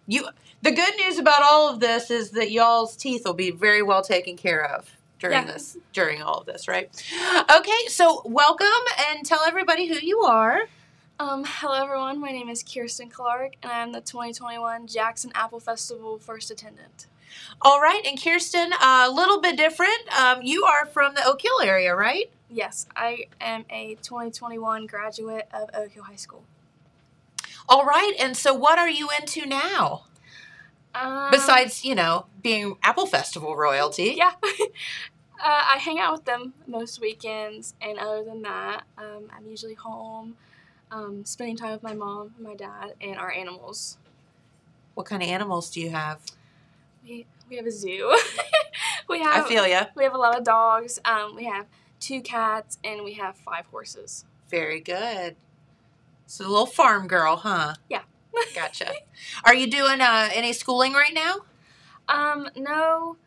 You 0.09 0.27
the 0.63 0.71
good 0.71 0.95
news 0.97 1.19
about 1.19 1.43
all 1.43 1.69
of 1.71 1.79
this 1.79 2.09
is 2.09 2.31
that 2.31 2.49
y'all's 2.49 2.95
teeth 2.97 3.21
will 3.25 3.35
be 3.35 3.51
very 3.51 3.83
well 3.83 4.01
taken 4.01 4.35
care 4.35 4.65
of 4.65 4.89
during 5.19 5.37
Yeah. 5.45 5.53
this 5.53 5.77
during 5.93 6.23
all 6.23 6.39
of 6.39 6.47
this, 6.47 6.67
right? 6.67 6.89
Okay, 7.55 7.87
so 7.89 8.23
welcome 8.25 8.65
and 9.07 9.23
tell 9.23 9.41
everybody 9.45 9.85
who 9.87 9.99
you 10.01 10.21
are. 10.21 10.61
Um, 11.19 11.43
hello 11.45 11.83
everyone, 11.83 12.19
my 12.19 12.31
name 12.31 12.49
is 12.49 12.63
Kirsten 12.63 13.09
Clark 13.11 13.53
and 13.61 13.71
I'm 13.71 13.91
the 13.91 14.01
2021 14.01 14.87
Jackson 14.87 15.31
Apple 15.35 15.59
Festival 15.59 16.17
first 16.17 16.49
attendant. 16.49 17.05
All 17.61 17.79
right, 17.79 18.01
and 18.03 18.19
Kirsten, 18.19 18.71
a 18.81 19.11
little 19.11 19.39
bit 19.39 19.57
different. 19.57 20.11
Um, 20.19 20.41
you 20.41 20.63
are 20.63 20.87
from 20.87 21.13
the 21.13 21.23
Oak 21.23 21.43
Hill 21.43 21.61
area, 21.61 21.95
right? 21.95 22.31
Yes, 22.49 22.87
I 22.95 23.25
am 23.39 23.65
a 23.69 23.93
2021 24.01 24.87
graduate 24.87 25.47
of 25.53 25.69
Oak 25.75 25.91
Hill 25.91 26.05
High 26.05 26.15
School. 26.15 26.45
All 27.69 27.85
right, 27.85 28.13
and 28.19 28.35
so 28.35 28.53
what 28.53 28.79
are 28.79 28.89
you 28.89 29.09
into 29.19 29.45
now? 29.45 30.05
Um, 30.95 31.29
Besides, 31.31 31.85
you 31.85 31.95
know, 31.95 32.25
being 32.41 32.77
Apple 32.83 33.05
Festival 33.05 33.55
royalty. 33.55 34.15
yeah, 34.17 34.33
uh, 34.43 34.67
I 35.41 35.77
hang 35.79 35.99
out 35.99 36.13
with 36.13 36.25
them 36.25 36.53
most 36.67 36.99
weekends, 36.99 37.75
and 37.81 37.99
other 37.99 38.23
than 38.23 38.41
that, 38.41 38.83
um, 38.97 39.29
I'm 39.31 39.47
usually 39.47 39.75
home, 39.75 40.35
um, 40.91 41.23
spending 41.25 41.55
time 41.55 41.71
with 41.71 41.83
my 41.83 41.93
mom, 41.93 42.33
and 42.37 42.45
my 42.47 42.55
dad, 42.55 42.95
and 42.99 43.17
our 43.17 43.31
animals. 43.31 43.97
What 44.95 45.05
kind 45.05 45.21
of 45.21 45.29
animals 45.29 45.69
do 45.69 45.79
you 45.79 45.91
have? 45.91 46.19
We, 47.07 47.27
we 47.49 47.55
have 47.57 47.65
a 47.67 47.71
zoo. 47.71 48.17
We 49.09 49.21
have. 49.21 49.45
I 49.45 49.49
feel 49.49 49.67
ya. 49.67 49.85
we 49.95 50.03
have 50.03 50.13
a 50.13 50.17
lot 50.17 50.37
of 50.37 50.43
dogs. 50.43 50.99
Um, 51.03 51.35
we 51.35 51.45
have 51.45 51.65
two 51.99 52.21
cats 52.21 52.77
and 52.83 53.03
we 53.03 53.13
have 53.13 53.35
five 53.35 53.65
horses. 53.65 54.23
Very 54.49 54.79
good. 54.79 55.35
So 56.29 56.45
a 56.45 56.47
little 56.47 56.67
farm 56.67 57.07
girl, 57.07 57.37
huh? 57.37 57.73
Yeah. 57.89 58.03
Gotcha. 58.55 58.91
Are 59.43 59.55
you 59.55 59.65
doing 59.65 59.99
uh, 59.99 60.29
any 60.31 60.53
schooling 60.53 60.93
right 60.93 61.11
now? 61.11 61.37
Um, 62.07 62.47
no, 62.55 63.17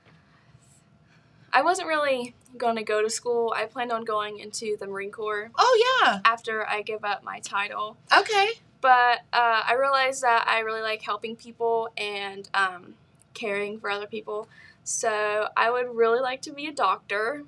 I 1.52 1.62
wasn't 1.62 1.88
really 1.88 2.36
going 2.56 2.76
to 2.76 2.84
go 2.84 3.02
to 3.02 3.10
school. 3.10 3.52
I 3.56 3.64
planned 3.64 3.90
on 3.90 4.04
going 4.04 4.38
into 4.38 4.76
the 4.78 4.86
Marine 4.86 5.10
Corps 5.10 5.50
Oh 5.58 6.00
yeah. 6.04 6.20
after 6.24 6.64
I 6.64 6.82
give 6.82 7.04
up 7.04 7.24
my 7.24 7.40
title. 7.40 7.96
Okay. 8.16 8.50
But 8.80 9.18
uh, 9.32 9.62
I 9.66 9.74
realized 9.76 10.22
that 10.22 10.44
I 10.46 10.60
really 10.60 10.82
like 10.82 11.02
helping 11.02 11.34
people 11.34 11.88
and 11.96 12.48
um, 12.54 12.94
caring 13.34 13.80
for 13.80 13.90
other 13.90 14.06
people. 14.06 14.46
So 14.84 15.48
I 15.56 15.72
would 15.72 15.92
really 15.92 16.20
like 16.20 16.42
to 16.42 16.52
be 16.52 16.68
a 16.68 16.72
doctor. 16.72 17.42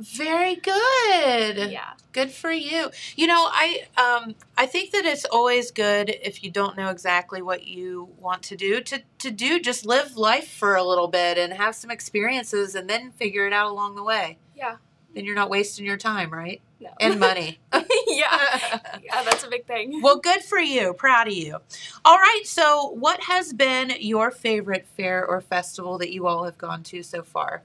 Very 0.00 0.54
good. 0.56 1.70
Yeah. 1.70 1.90
Good 2.12 2.30
for 2.30 2.50
you. 2.50 2.90
You 3.16 3.26
know, 3.26 3.48
I 3.50 3.86
um 3.98 4.34
I 4.56 4.64
think 4.64 4.92
that 4.92 5.04
it's 5.04 5.26
always 5.26 5.70
good 5.70 6.08
if 6.22 6.42
you 6.42 6.50
don't 6.50 6.76
know 6.76 6.88
exactly 6.88 7.42
what 7.42 7.66
you 7.66 8.08
want 8.18 8.42
to 8.44 8.56
do 8.56 8.80
to 8.80 9.02
to 9.18 9.30
do 9.30 9.60
just 9.60 9.84
live 9.84 10.16
life 10.16 10.48
for 10.48 10.74
a 10.74 10.82
little 10.82 11.08
bit 11.08 11.36
and 11.36 11.52
have 11.52 11.74
some 11.74 11.90
experiences 11.90 12.74
and 12.74 12.88
then 12.88 13.12
figure 13.12 13.46
it 13.46 13.52
out 13.52 13.70
along 13.70 13.94
the 13.94 14.02
way. 14.02 14.38
Yeah. 14.56 14.76
Then 15.14 15.24
you're 15.24 15.34
not 15.34 15.50
wasting 15.50 15.84
your 15.84 15.96
time, 15.98 16.32
right? 16.32 16.62
No. 16.80 16.88
And 16.98 17.20
money. 17.20 17.58
yeah. 18.06 18.78
Yeah, 19.02 19.22
that's 19.22 19.44
a 19.44 19.48
big 19.50 19.66
thing. 19.66 20.00
well, 20.00 20.18
good 20.18 20.42
for 20.42 20.58
you. 20.58 20.94
Proud 20.94 21.26
of 21.28 21.34
you. 21.34 21.58
All 22.04 22.16
right. 22.16 22.42
So, 22.44 22.88
what 22.90 23.24
has 23.24 23.52
been 23.52 23.92
your 23.98 24.30
favorite 24.30 24.86
fair 24.96 25.26
or 25.26 25.40
festival 25.40 25.98
that 25.98 26.10
you 26.12 26.26
all 26.26 26.44
have 26.44 26.56
gone 26.56 26.82
to 26.84 27.02
so 27.02 27.22
far? 27.22 27.62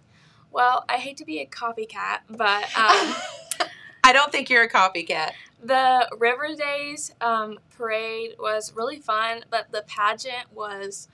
Well, 0.56 0.86
I 0.88 0.94
hate 0.94 1.18
to 1.18 1.26
be 1.26 1.40
a 1.40 1.46
copycat, 1.46 2.20
but 2.30 2.64
um, 2.78 3.14
I 4.06 4.14
don't 4.14 4.32
think 4.32 4.50
you're 4.50 4.64
a 4.64 4.70
copycat. 4.70 5.32
the 5.62 6.08
River 6.18 6.56
Days 6.56 7.14
um, 7.20 7.60
parade 7.76 8.36
was 8.40 8.72
really 8.74 8.98
fun, 8.98 9.44
but 9.50 9.74
the 9.74 9.84
pageant 9.86 10.54
was, 10.54 11.10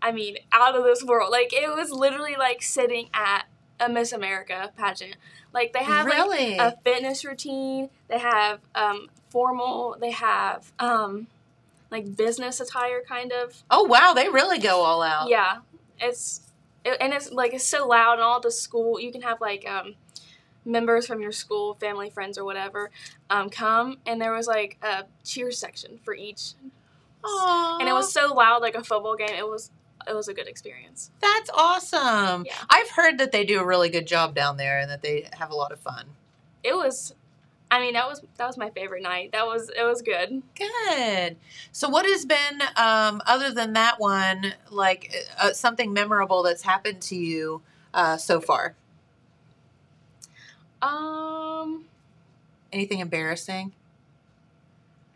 I 0.00 0.12
mean, 0.12 0.38
out 0.50 0.74
of 0.76 0.84
this 0.84 1.04
world. 1.04 1.30
Like, 1.30 1.52
it 1.52 1.68
was 1.68 1.90
literally 1.90 2.36
like 2.38 2.62
sitting 2.62 3.10
at 3.12 3.42
a 3.78 3.90
Miss 3.90 4.12
America 4.12 4.72
pageant. 4.78 5.16
Like, 5.52 5.74
they 5.74 5.84
have 5.84 6.06
like 6.06 6.58
a 6.58 6.74
fitness 6.82 7.22
routine, 7.22 7.90
they 8.08 8.18
have 8.18 8.60
um, 8.74 9.10
formal, 9.28 9.98
they 10.00 10.12
have 10.12 10.72
um, 10.78 11.26
like 11.90 12.16
business 12.16 12.60
attire, 12.60 13.02
kind 13.06 13.30
of. 13.30 13.62
oh 13.70 13.84
wow, 13.84 14.14
they 14.14 14.30
really 14.30 14.58
go 14.58 14.80
all 14.80 15.02
out. 15.02 15.28
Yeah, 15.28 15.58
it's 16.00 16.38
it, 16.38 16.45
and 17.00 17.12
it's 17.12 17.30
like 17.32 17.54
it's 17.54 17.66
so 17.66 17.86
loud 17.86 18.14
and 18.14 18.22
all 18.22 18.40
the 18.40 18.50
school. 18.50 19.00
You 19.00 19.12
can 19.12 19.22
have 19.22 19.40
like 19.40 19.68
um, 19.68 19.94
members 20.64 21.06
from 21.06 21.20
your 21.20 21.32
school, 21.32 21.74
family, 21.74 22.10
friends, 22.10 22.38
or 22.38 22.44
whatever, 22.44 22.90
um, 23.30 23.50
come, 23.50 23.98
and 24.06 24.20
there 24.20 24.32
was 24.32 24.46
like 24.46 24.78
a 24.82 25.04
cheer 25.24 25.50
section 25.50 25.98
for 26.04 26.14
each, 26.14 26.54
Aww. 27.24 27.80
and 27.80 27.88
it 27.88 27.92
was 27.92 28.12
so 28.12 28.34
loud, 28.34 28.62
like 28.62 28.74
a 28.74 28.84
football 28.84 29.16
game. 29.16 29.34
It 29.36 29.46
was 29.46 29.70
it 30.06 30.14
was 30.14 30.28
a 30.28 30.34
good 30.34 30.46
experience. 30.46 31.10
That's 31.20 31.50
awesome. 31.52 32.44
Yeah. 32.46 32.52
I've 32.70 32.90
heard 32.90 33.18
that 33.18 33.32
they 33.32 33.44
do 33.44 33.60
a 33.60 33.66
really 33.66 33.88
good 33.88 34.06
job 34.06 34.34
down 34.34 34.56
there 34.56 34.78
and 34.78 34.90
that 34.90 35.02
they 35.02 35.28
have 35.32 35.50
a 35.50 35.54
lot 35.54 35.72
of 35.72 35.80
fun. 35.80 36.06
It 36.62 36.74
was, 36.74 37.14
I 37.70 37.80
mean, 37.80 37.94
that 37.94 38.06
was 38.08 38.22
that 38.38 38.46
was 38.46 38.56
my 38.56 38.70
favorite 38.70 39.02
night. 39.02 39.32
That 39.32 39.46
was 39.46 39.70
it 39.76 39.82
was 39.82 40.00
good. 40.02 40.42
Good. 40.56 41.36
So, 41.72 41.88
what 41.88 42.06
has 42.06 42.24
been, 42.24 42.62
um, 42.76 43.20
other 43.26 43.50
than 43.52 43.72
that 43.72 43.98
one, 43.98 44.54
like 44.70 45.12
uh, 45.38 45.52
something 45.52 45.92
memorable 45.92 46.42
that's 46.44 46.62
happened 46.62 47.00
to 47.02 47.16
you 47.16 47.62
uh, 47.92 48.16
so 48.18 48.40
far? 48.40 48.76
Um, 50.82 51.84
Anything 52.72 53.00
embarrassing? 53.00 53.72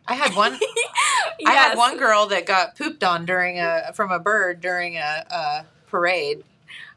I 0.06 0.14
had 0.14 0.34
one. 0.34 0.58
I 1.46 1.52
had 1.52 1.76
one 1.76 1.98
girl 1.98 2.26
that 2.26 2.46
got 2.46 2.76
pooped 2.76 3.04
on 3.04 3.26
during 3.26 3.60
a 3.60 3.92
from 3.94 4.10
a 4.10 4.18
bird 4.18 4.60
during 4.60 4.96
a, 4.96 5.24
a 5.30 5.66
parade. 5.88 6.42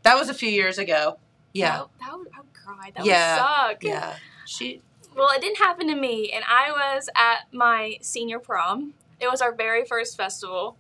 That 0.04 0.16
was 0.18 0.30
a 0.30 0.34
few 0.34 0.50
years 0.50 0.78
ago. 0.80 1.18
Yeah, 1.54 1.78
That, 1.78 1.88
that 2.00 2.18
would, 2.18 2.28
I 2.36 2.40
would 2.40 2.54
cry. 2.54 2.92
That 2.96 3.06
Yeah. 3.06 3.36
would 3.68 3.72
suck. 3.76 3.84
yeah. 3.84 4.16
She. 4.46 4.82
Well, 5.16 5.30
it 5.34 5.42
didn't 5.42 5.58
happen 5.58 5.88
to 5.88 5.96
me, 5.96 6.32
and 6.32 6.44
I 6.48 6.72
was 6.72 7.10
at 7.16 7.52
my 7.54 7.98
senior 8.02 8.40
prom. 8.40 8.94
It 9.20 9.30
was 9.30 9.42
our 9.42 9.54
very 9.54 9.86
first 9.86 10.18
festival. 10.18 10.78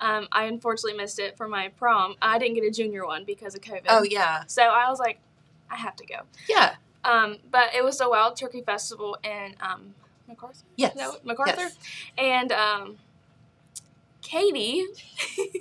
Um, 0.00 0.28
I 0.32 0.44
unfortunately 0.44 0.96
missed 0.98 1.18
it 1.18 1.36
for 1.36 1.48
my 1.48 1.68
prom. 1.68 2.16
I 2.20 2.38
didn't 2.38 2.54
get 2.54 2.64
a 2.64 2.70
junior 2.70 3.06
one 3.06 3.24
because 3.24 3.54
of 3.54 3.62
COVID. 3.62 3.84
Oh 3.88 4.02
yeah, 4.02 4.42
So 4.46 4.62
I 4.62 4.90
was 4.90 4.98
like, 4.98 5.18
I 5.70 5.76
have 5.76 5.96
to 5.96 6.06
go. 6.06 6.16
yeah. 6.48 6.74
Um, 7.04 7.36
but 7.52 7.72
it 7.74 7.84
was 7.84 7.98
the 7.98 8.08
Wild 8.10 8.36
Turkey 8.36 8.62
Festival 8.62 9.16
in 9.22 9.54
um, 9.60 9.94
McArthur. 10.28 10.64
Yes. 10.74 10.96
No, 10.96 11.12
McArthur. 11.24 11.56
Yes. 11.56 11.78
And 12.18 12.50
um, 12.50 12.96
Katie 14.22 14.84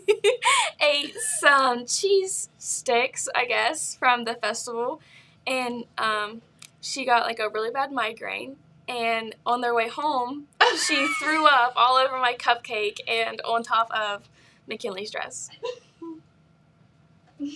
ate 0.82 1.14
some 1.40 1.86
cheese 1.86 2.50
sticks, 2.58 3.30
I 3.36 3.46
guess, 3.46 3.96
from 3.96 4.24
the 4.24 4.34
festival, 4.34 5.02
and 5.46 5.86
um, 6.00 6.42
she 6.86 7.04
got 7.04 7.26
like 7.26 7.40
a 7.40 7.50
really 7.50 7.72
bad 7.72 7.92
migraine. 7.92 8.58
And 8.88 9.34
on 9.48 9.62
their 9.62 9.74
way 9.74 9.88
home, 9.90 10.46
she 10.88 11.08
threw 11.20 11.48
up 11.48 11.74
all 11.76 11.96
over 11.96 12.18
my 12.20 12.36
cupcake 12.36 13.00
and 13.08 13.42
on 13.42 13.64
top 13.64 13.90
of 13.92 14.30
McKinley's 14.68 15.10
dress. 15.10 15.50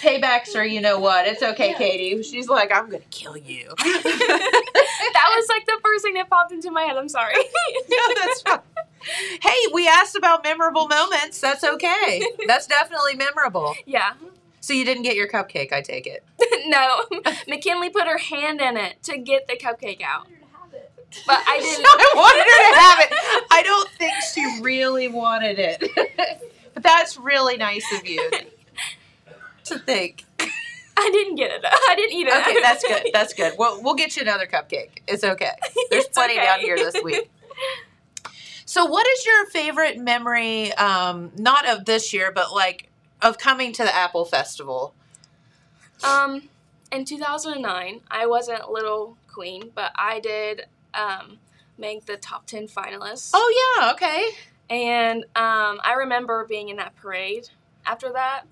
Paybacks 0.00 0.54
or 0.54 0.62
you 0.64 0.80
know 0.80 0.98
what? 1.00 1.26
It's 1.26 1.42
okay, 1.42 1.70
Yeah. 1.70 1.78
Katie. 1.78 2.22
She's 2.22 2.48
like, 2.48 2.70
I'm 2.72 2.86
gonna 2.88 3.02
kill 3.10 3.36
you. 3.36 3.68
that 3.78 5.32
was 5.36 5.48
like 5.48 5.66
the 5.66 5.78
first 5.82 6.04
thing 6.04 6.14
that 6.14 6.30
popped 6.30 6.52
into 6.52 6.70
my 6.70 6.82
head. 6.84 6.96
I'm 6.96 7.08
sorry. 7.08 7.34
no, 7.88 8.14
that's 8.14 8.42
fine. 8.42 8.60
Hey, 9.40 9.56
we 9.74 9.88
asked 9.88 10.14
about 10.14 10.44
memorable 10.44 10.86
moments. 10.86 11.40
That's 11.40 11.64
okay. 11.64 12.22
That's 12.46 12.68
definitely 12.68 13.16
memorable. 13.16 13.74
yeah. 13.86 14.12
So 14.60 14.72
you 14.74 14.84
didn't 14.84 15.02
get 15.02 15.16
your 15.16 15.26
cupcake, 15.28 15.72
I 15.72 15.80
take 15.80 16.06
it. 16.06 16.22
no. 16.66 17.04
McKinley 17.48 17.90
put 17.90 18.06
her 18.06 18.18
hand 18.18 18.60
in 18.60 18.76
it 18.76 19.02
to 19.04 19.18
get 19.18 19.46
the 19.48 19.56
cupcake 19.56 20.02
out. 20.02 20.26
But 21.26 21.42
I 21.46 21.58
didn't. 21.60 21.86
I 21.86 22.12
wanted 22.14 22.44
her 22.44 22.72
to 22.72 22.80
have 22.80 23.00
it. 23.00 23.46
I 23.50 23.62
don't 23.62 23.90
think 23.90 24.14
she 24.34 24.60
really 24.62 25.08
wanted 25.08 25.58
it. 25.58 26.40
but 26.74 26.82
that's 26.82 27.16
really 27.16 27.56
nice 27.56 27.86
of 27.92 28.06
you 28.06 28.30
to 29.64 29.78
think. 29.78 30.24
I 30.94 31.10
didn't 31.10 31.36
get 31.36 31.50
it. 31.50 31.64
I 31.64 31.94
didn't 31.96 32.12
eat 32.12 32.26
it. 32.28 32.34
Okay, 32.34 32.60
that's 32.60 32.84
good. 32.84 33.10
That's 33.12 33.34
good. 33.34 33.54
Well, 33.58 33.80
we'll 33.82 33.94
get 33.94 34.16
you 34.16 34.22
another 34.22 34.46
cupcake. 34.46 35.00
It's 35.06 35.24
okay. 35.24 35.50
There's 35.90 36.04
It's 36.04 36.14
plenty 36.14 36.34
okay. 36.34 36.44
down 36.44 36.60
here 36.60 36.76
this 36.76 37.02
week. 37.02 37.30
So, 38.66 38.86
what 38.86 39.06
is 39.06 39.26
your 39.26 39.46
favorite 39.46 39.98
memory? 39.98 40.72
Um, 40.74 41.32
not 41.36 41.68
of 41.68 41.84
this 41.84 42.12
year, 42.12 42.30
but 42.32 42.52
like 42.54 42.88
of 43.20 43.38
coming 43.38 43.72
to 43.74 43.82
the 43.82 43.94
Apple 43.94 44.24
Festival. 44.24 44.94
Um, 46.04 46.48
in 46.90 47.04
2009, 47.04 48.00
I 48.10 48.26
wasn't 48.26 48.70
Little 48.70 49.16
Queen, 49.28 49.70
but 49.74 49.92
I 49.96 50.20
did 50.20 50.66
um, 50.94 51.38
make 51.78 52.06
the 52.06 52.16
top 52.16 52.46
10 52.46 52.68
finalists. 52.68 53.30
Oh 53.34 53.76
yeah, 53.80 53.92
okay. 53.92 54.30
And 54.68 55.24
um, 55.36 55.80
I 55.82 55.94
remember 55.98 56.44
being 56.44 56.68
in 56.68 56.76
that 56.76 56.96
parade 56.96 57.48
after 57.86 58.12
that. 58.12 58.44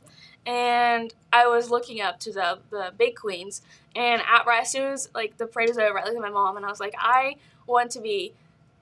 And 0.46 1.12
I 1.32 1.46
was 1.46 1.70
looking 1.70 2.00
up 2.00 2.18
to 2.20 2.32
the, 2.32 2.58
the 2.70 2.92
big 2.96 3.14
queens. 3.14 3.62
And 3.94 4.22
at, 4.22 4.46
right 4.46 4.62
as 4.62 4.72
soon 4.72 4.92
as 4.92 5.08
like 5.14 5.36
the 5.36 5.46
parade 5.46 5.68
was 5.68 5.78
over, 5.78 5.98
I 5.98 6.04
looked 6.04 6.16
at 6.16 6.22
my 6.22 6.30
mom 6.30 6.56
and 6.56 6.64
I 6.64 6.68
was 6.68 6.80
like, 6.80 6.94
I 6.98 7.36
want 7.66 7.90
to 7.92 8.00
be 8.00 8.32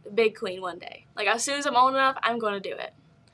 the 0.04 0.10
big 0.10 0.36
queen 0.36 0.60
one 0.60 0.78
day. 0.78 1.04
Like 1.16 1.26
as 1.26 1.42
soon 1.42 1.58
as 1.58 1.66
I'm 1.66 1.76
old 1.76 1.94
enough, 1.94 2.16
I'm 2.22 2.38
going 2.38 2.54
to 2.54 2.60
do 2.60 2.74
it. 2.74 2.92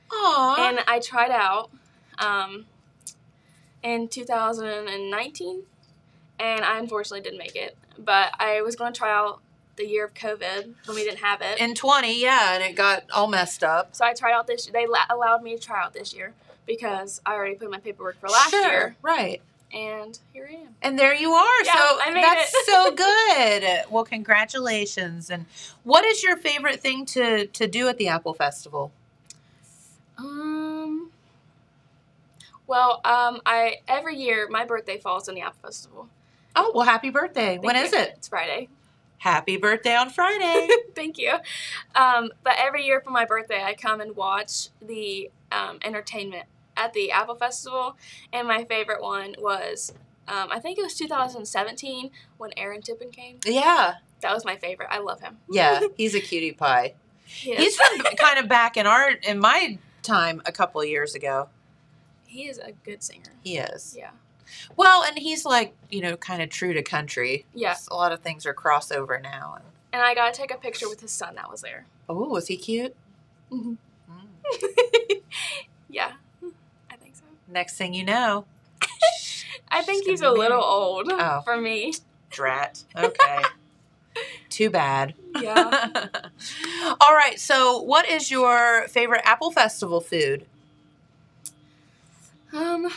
Aww. 0.09 0.57
And 0.57 0.79
I 0.87 0.99
tried 0.99 1.31
out 1.31 1.69
um, 2.17 2.65
in 3.85 4.07
2019, 4.09 5.63
and 6.39 6.65
I 6.65 6.79
unfortunately 6.79 7.21
didn't 7.21 7.37
make 7.39 7.55
it. 7.55 7.77
But 7.97 8.33
I 8.39 8.61
was 8.61 8.75
going 8.75 8.91
to 8.91 8.97
try 8.97 9.11
out 9.13 9.39
the 9.77 9.85
year 9.87 10.05
of 10.05 10.13
COVID 10.13 10.73
when 10.85 10.95
we 10.95 11.03
didn't 11.03 11.19
have 11.19 11.41
it. 11.41 11.59
in 11.59 11.75
20, 11.75 12.19
yeah, 12.21 12.55
and 12.55 12.63
it 12.63 12.75
got 12.75 13.03
all 13.13 13.27
messed 13.27 13.63
up. 13.63 13.95
so 13.95 14.03
I 14.05 14.13
tried 14.13 14.33
out 14.33 14.47
this. 14.47 14.65
They 14.65 14.87
la- 14.87 15.05
allowed 15.09 15.43
me 15.43 15.55
to 15.55 15.61
try 15.61 15.81
out 15.83 15.93
this 15.93 16.13
year 16.13 16.33
because 16.65 17.21
I 17.25 17.33
already 17.33 17.55
put 17.55 17.65
in 17.65 17.71
my 17.71 17.79
paperwork 17.79 18.19
for 18.19 18.27
last 18.27 18.49
Sure, 18.51 18.61
year, 18.71 18.95
right? 19.01 19.41
and 19.73 20.17
here 20.33 20.47
I 20.49 20.55
am. 20.55 20.67
And 20.81 20.97
there 20.97 21.13
you 21.13 21.33
are. 21.33 21.63
Yeah, 21.65 21.73
so 21.73 21.99
I 22.01 22.11
made 22.13 22.23
that's 22.23 22.53
it. 22.53 22.65
so 22.65 22.91
good. 22.95 23.91
Well, 23.91 24.05
congratulations. 24.05 25.29
And 25.29 25.45
what 25.83 26.05
is 26.05 26.23
your 26.23 26.37
favorite 26.37 26.79
thing 26.79 27.05
to 27.07 27.45
to 27.47 27.67
do 27.67 27.87
at 27.89 27.97
the 27.97 28.07
Apple 28.07 28.33
Festival? 28.33 28.91
Um. 30.17 30.64
Well, 32.67 33.01
um, 33.05 33.41
I 33.45 33.77
every 33.87 34.17
year 34.17 34.47
my 34.49 34.65
birthday 34.65 34.97
falls 34.97 35.27
in 35.27 35.35
the 35.35 35.41
Apple 35.41 35.59
Festival. 35.63 36.09
Oh, 36.55 36.71
well, 36.73 36.85
happy 36.85 37.09
birthday. 37.09 37.57
when 37.57 37.75
Thank 37.75 37.87
is 37.87 37.93
it? 37.93 38.13
It's 38.17 38.27
Friday. 38.27 38.69
Happy 39.17 39.57
birthday 39.57 39.95
on 39.95 40.09
Friday. 40.09 40.69
Thank 40.95 41.17
you. 41.17 41.33
Um, 41.95 42.31
but 42.43 42.53
every 42.57 42.85
year 42.85 43.01
for 43.01 43.09
my 43.09 43.25
birthday, 43.25 43.63
I 43.63 43.73
come 43.73 43.99
and 43.99 44.15
watch 44.15 44.69
the 44.81 45.31
um, 45.51 45.79
entertainment 45.83 46.45
at 46.77 46.93
the 46.93 47.11
Apple 47.11 47.35
Festival, 47.35 47.97
and 48.33 48.47
my 48.47 48.65
favorite 48.65 49.01
one 49.01 49.35
was 49.39 49.93
um, 50.27 50.49
I 50.51 50.59
think 50.59 50.77
it 50.77 50.83
was 50.83 50.95
2017 50.95 52.09
when 52.37 52.51
Aaron 52.57 52.81
Tippin 52.81 53.11
came. 53.11 53.39
Yeah, 53.45 53.95
That 54.21 54.33
was 54.33 54.43
my 54.45 54.55
favorite. 54.55 54.89
I 54.91 54.99
love 54.99 55.21
him. 55.21 55.37
yeah, 55.49 55.81
he's 55.97 56.15
a 56.15 56.21
cutie 56.21 56.51
pie. 56.51 56.93
He 57.25 57.55
He's 57.55 57.75
from 57.75 57.99
kind 58.17 58.39
of 58.39 58.47
back 58.47 58.77
in 58.77 58.85
our 58.85 59.11
in 59.11 59.39
my 59.39 59.77
time 60.03 60.41
a 60.45 60.51
couple 60.51 60.81
of 60.81 60.87
years 60.87 61.15
ago. 61.15 61.49
He 62.35 62.47
is 62.47 62.57
a 62.59 62.71
good 62.83 63.01
singer. 63.03 63.31
He 63.43 63.57
is. 63.57 63.95
Yeah. 63.97 64.11
Well, 64.75 65.03
and 65.03 65.17
he's 65.17 65.45
like, 65.45 65.73
you 65.89 66.01
know, 66.01 66.15
kind 66.17 66.41
of 66.41 66.49
true 66.49 66.73
to 66.73 66.83
country. 66.83 67.45
Yeah. 67.53 67.75
A 67.89 67.95
lot 67.95 68.11
of 68.11 68.19
things 68.19 68.45
are 68.45 68.53
crossover 68.53 69.21
now. 69.21 69.57
And 69.91 70.01
I 70.01 70.13
got 70.13 70.33
to 70.33 70.39
take 70.39 70.51
a 70.53 70.57
picture 70.57 70.87
with 70.89 71.01
his 71.01 71.11
son 71.11 71.35
that 71.35 71.49
was 71.49 71.61
there. 71.61 71.85
Oh, 72.09 72.27
was 72.29 72.47
he 72.47 72.57
cute? 72.57 72.95
Mhm. 73.51 73.77
Mm. 74.11 75.21
yeah, 75.89 76.11
I 76.91 76.95
think 76.97 77.15
so. 77.15 77.23
Next 77.47 77.77
thing 77.77 77.93
you 77.93 78.03
know, 78.03 78.45
I 79.69 79.81
think 79.81 80.05
he's 80.05 80.21
a 80.21 80.31
little 80.31 80.63
old 80.63 81.07
Oh. 81.11 81.41
for 81.43 81.57
me. 81.57 81.93
drat. 82.29 82.83
Okay. 82.95 83.41
Too 84.49 84.69
bad. 84.69 85.13
Yeah. 85.41 85.89
All 87.01 87.13
right. 87.15 87.39
So, 87.39 87.81
what 87.81 88.07
is 88.09 88.31
your 88.31 88.87
favorite 88.89 89.21
Apple 89.25 89.51
Festival 89.51 89.99
food? 90.01 90.45
Um, 92.55 92.87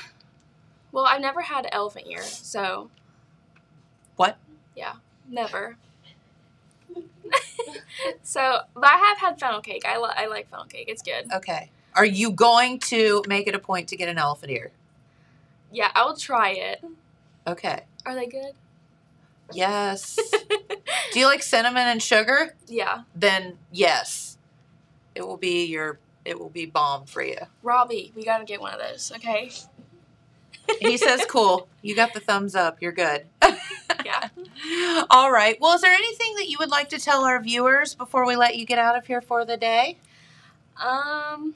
well, 0.92 1.04
I've 1.04 1.20
never 1.20 1.40
had 1.40 1.68
elephant 1.72 2.06
ear, 2.08 2.22
so 2.22 2.90
What? 4.16 4.38
yeah, 4.76 4.94
never. 5.28 5.76
so, 8.22 8.58
but 8.74 8.84
I 8.84 8.96
have 8.96 9.18
had 9.18 9.40
funnel 9.40 9.60
cake. 9.60 9.82
I, 9.86 9.98
li- 9.98 10.12
I 10.16 10.26
like 10.26 10.48
funnel 10.48 10.66
cake. 10.66 10.88
It's 10.88 11.02
good. 11.02 11.30
Okay. 11.32 11.70
Are 11.94 12.04
you 12.04 12.30
going 12.30 12.78
to 12.80 13.24
make 13.26 13.48
it 13.48 13.54
a 13.54 13.58
point 13.58 13.88
to 13.88 13.96
get 13.96 14.08
an 14.08 14.18
elephant 14.18 14.52
ear? 14.52 14.70
Yeah, 15.72 15.90
I 15.94 16.04
will 16.04 16.16
try 16.16 16.50
it. 16.50 16.84
Okay. 17.46 17.80
Are 18.06 18.14
they 18.14 18.26
good? 18.26 18.52
Yes. 19.52 20.18
Do 21.12 21.18
you 21.20 21.26
like 21.26 21.42
cinnamon 21.42 21.86
and 21.88 22.02
sugar? 22.02 22.54
Yeah. 22.68 23.02
Then 23.14 23.58
yes. 23.72 24.38
It 25.14 25.26
will 25.26 25.36
be 25.38 25.64
your 25.66 25.98
it 26.28 26.38
will 26.38 26.50
be 26.50 26.66
bomb 26.66 27.06
for 27.06 27.22
you. 27.22 27.38
Robbie, 27.62 28.12
we 28.14 28.22
gotta 28.22 28.44
get 28.44 28.60
one 28.60 28.74
of 28.74 28.80
those, 28.80 29.10
okay? 29.16 29.50
He 30.80 30.98
says 30.98 31.24
cool. 31.28 31.68
You 31.80 31.96
got 31.96 32.12
the 32.12 32.20
thumbs 32.20 32.54
up. 32.54 32.82
You're 32.82 32.92
good. 32.92 33.24
Yeah. 34.04 34.28
All 35.10 35.32
right. 35.32 35.56
Well, 35.60 35.74
is 35.74 35.80
there 35.80 35.92
anything 35.92 36.34
that 36.36 36.48
you 36.48 36.58
would 36.60 36.70
like 36.70 36.90
to 36.90 36.98
tell 36.98 37.24
our 37.24 37.40
viewers 37.40 37.94
before 37.94 38.26
we 38.26 38.36
let 38.36 38.56
you 38.56 38.66
get 38.66 38.78
out 38.78 38.96
of 38.96 39.06
here 39.06 39.22
for 39.22 39.46
the 39.46 39.56
day? 39.56 39.96
Um, 40.80 41.54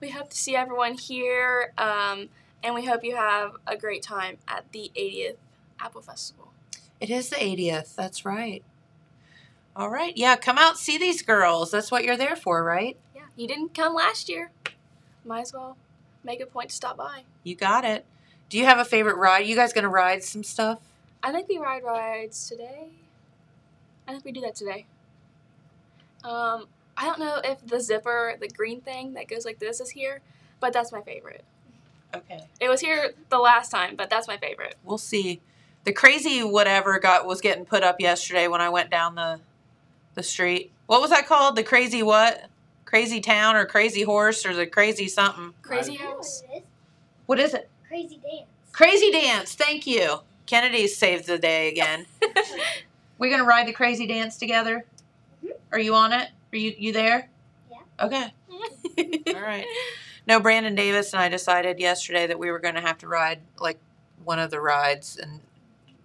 we 0.00 0.10
hope 0.10 0.28
to 0.28 0.36
see 0.36 0.54
everyone 0.54 0.94
here, 0.94 1.72
um, 1.78 2.28
and 2.62 2.74
we 2.74 2.84
hope 2.84 3.02
you 3.02 3.16
have 3.16 3.52
a 3.66 3.76
great 3.76 4.02
time 4.02 4.36
at 4.46 4.70
the 4.72 4.92
80th 4.94 5.36
Apple 5.80 6.02
Festival. 6.02 6.52
It 7.00 7.10
is 7.10 7.30
the 7.30 7.36
80th. 7.36 7.96
That's 7.96 8.24
right. 8.24 8.62
All 9.74 9.90
right. 9.90 10.16
Yeah, 10.16 10.36
come 10.36 10.58
out 10.58 10.78
see 10.78 10.98
these 10.98 11.22
girls. 11.22 11.70
That's 11.72 11.90
what 11.90 12.04
you're 12.04 12.16
there 12.16 12.36
for, 12.36 12.62
right? 12.62 12.96
You 13.36 13.48
didn't 13.48 13.74
come 13.74 13.94
last 13.94 14.28
year. 14.28 14.50
Might 15.24 15.42
as 15.42 15.52
well 15.52 15.76
make 16.22 16.40
a 16.40 16.46
point 16.46 16.70
to 16.70 16.76
stop 16.76 16.96
by. 16.96 17.22
You 17.42 17.54
got 17.54 17.84
it. 17.84 18.04
Do 18.48 18.58
you 18.58 18.64
have 18.64 18.78
a 18.78 18.84
favorite 18.84 19.16
ride? 19.16 19.46
You 19.46 19.56
guys 19.56 19.72
going 19.72 19.82
to 19.82 19.88
ride 19.88 20.22
some 20.22 20.44
stuff? 20.44 20.78
I 21.22 21.32
think 21.32 21.48
we 21.48 21.58
ride 21.58 21.82
rides 21.82 22.48
today. 22.48 22.88
I 24.06 24.12
think 24.12 24.24
we 24.24 24.32
do 24.32 24.40
that 24.42 24.54
today. 24.54 24.86
Um, 26.22 26.66
I 26.96 27.06
don't 27.06 27.18
know 27.18 27.40
if 27.42 27.66
the 27.66 27.80
zipper, 27.80 28.36
the 28.40 28.48
green 28.48 28.80
thing 28.80 29.14
that 29.14 29.28
goes 29.28 29.44
like 29.44 29.58
this, 29.58 29.80
is 29.80 29.90
here, 29.90 30.20
but 30.60 30.72
that's 30.72 30.92
my 30.92 31.00
favorite. 31.00 31.44
Okay. 32.14 32.44
It 32.60 32.68
was 32.68 32.80
here 32.80 33.12
the 33.30 33.38
last 33.38 33.70
time, 33.70 33.96
but 33.96 34.08
that's 34.10 34.28
my 34.28 34.36
favorite. 34.36 34.76
We'll 34.84 34.98
see. 34.98 35.40
The 35.84 35.92
crazy 35.92 36.42
whatever 36.42 36.98
got 36.98 37.26
was 37.26 37.40
getting 37.40 37.64
put 37.64 37.82
up 37.82 38.00
yesterday 38.00 38.46
when 38.46 38.60
I 38.60 38.68
went 38.68 38.90
down 38.90 39.16
the 39.16 39.40
the 40.14 40.22
street. 40.22 40.70
What 40.86 41.00
was 41.00 41.10
that 41.10 41.26
called? 41.26 41.56
The 41.56 41.64
crazy 41.64 42.02
what? 42.02 42.48
Crazy 42.94 43.20
town 43.20 43.56
or 43.56 43.66
crazy 43.66 44.02
horse 44.04 44.46
or 44.46 44.54
the 44.54 44.68
crazy 44.68 45.08
something? 45.08 45.52
Crazy 45.62 45.94
You 45.94 45.98
House. 45.98 46.44
what 46.46 46.54
it 46.54 46.58
is? 46.58 46.64
What 47.26 47.40
is 47.40 47.54
it? 47.54 47.68
Crazy 47.88 48.20
dance. 48.22 48.46
Crazy 48.70 49.10
dance. 49.10 49.54
Thank 49.56 49.84
you. 49.84 50.18
Kennedy 50.46 50.86
saved 50.86 51.26
the 51.26 51.36
day 51.36 51.66
again. 51.72 52.06
We're 53.18 53.32
gonna 53.32 53.42
ride 53.42 53.66
the 53.66 53.72
crazy 53.72 54.06
dance 54.06 54.36
together. 54.36 54.84
Mm-hmm. 55.44 55.54
Are 55.72 55.80
you 55.80 55.92
on 55.96 56.12
it? 56.12 56.28
Are 56.52 56.56
you 56.56 56.72
you 56.78 56.92
there? 56.92 57.28
Yeah. 57.68 57.78
Okay. 58.06 58.32
All 59.34 59.42
right. 59.42 59.66
No, 60.28 60.38
Brandon 60.38 60.76
Davis 60.76 61.12
and 61.14 61.20
I 61.20 61.28
decided 61.28 61.80
yesterday 61.80 62.28
that 62.28 62.38
we 62.38 62.52
were 62.52 62.60
going 62.60 62.76
to 62.76 62.80
have 62.80 62.98
to 62.98 63.08
ride 63.08 63.40
like 63.58 63.78
one 64.22 64.38
of 64.38 64.52
the 64.52 64.60
rides 64.60 65.16
and 65.20 65.40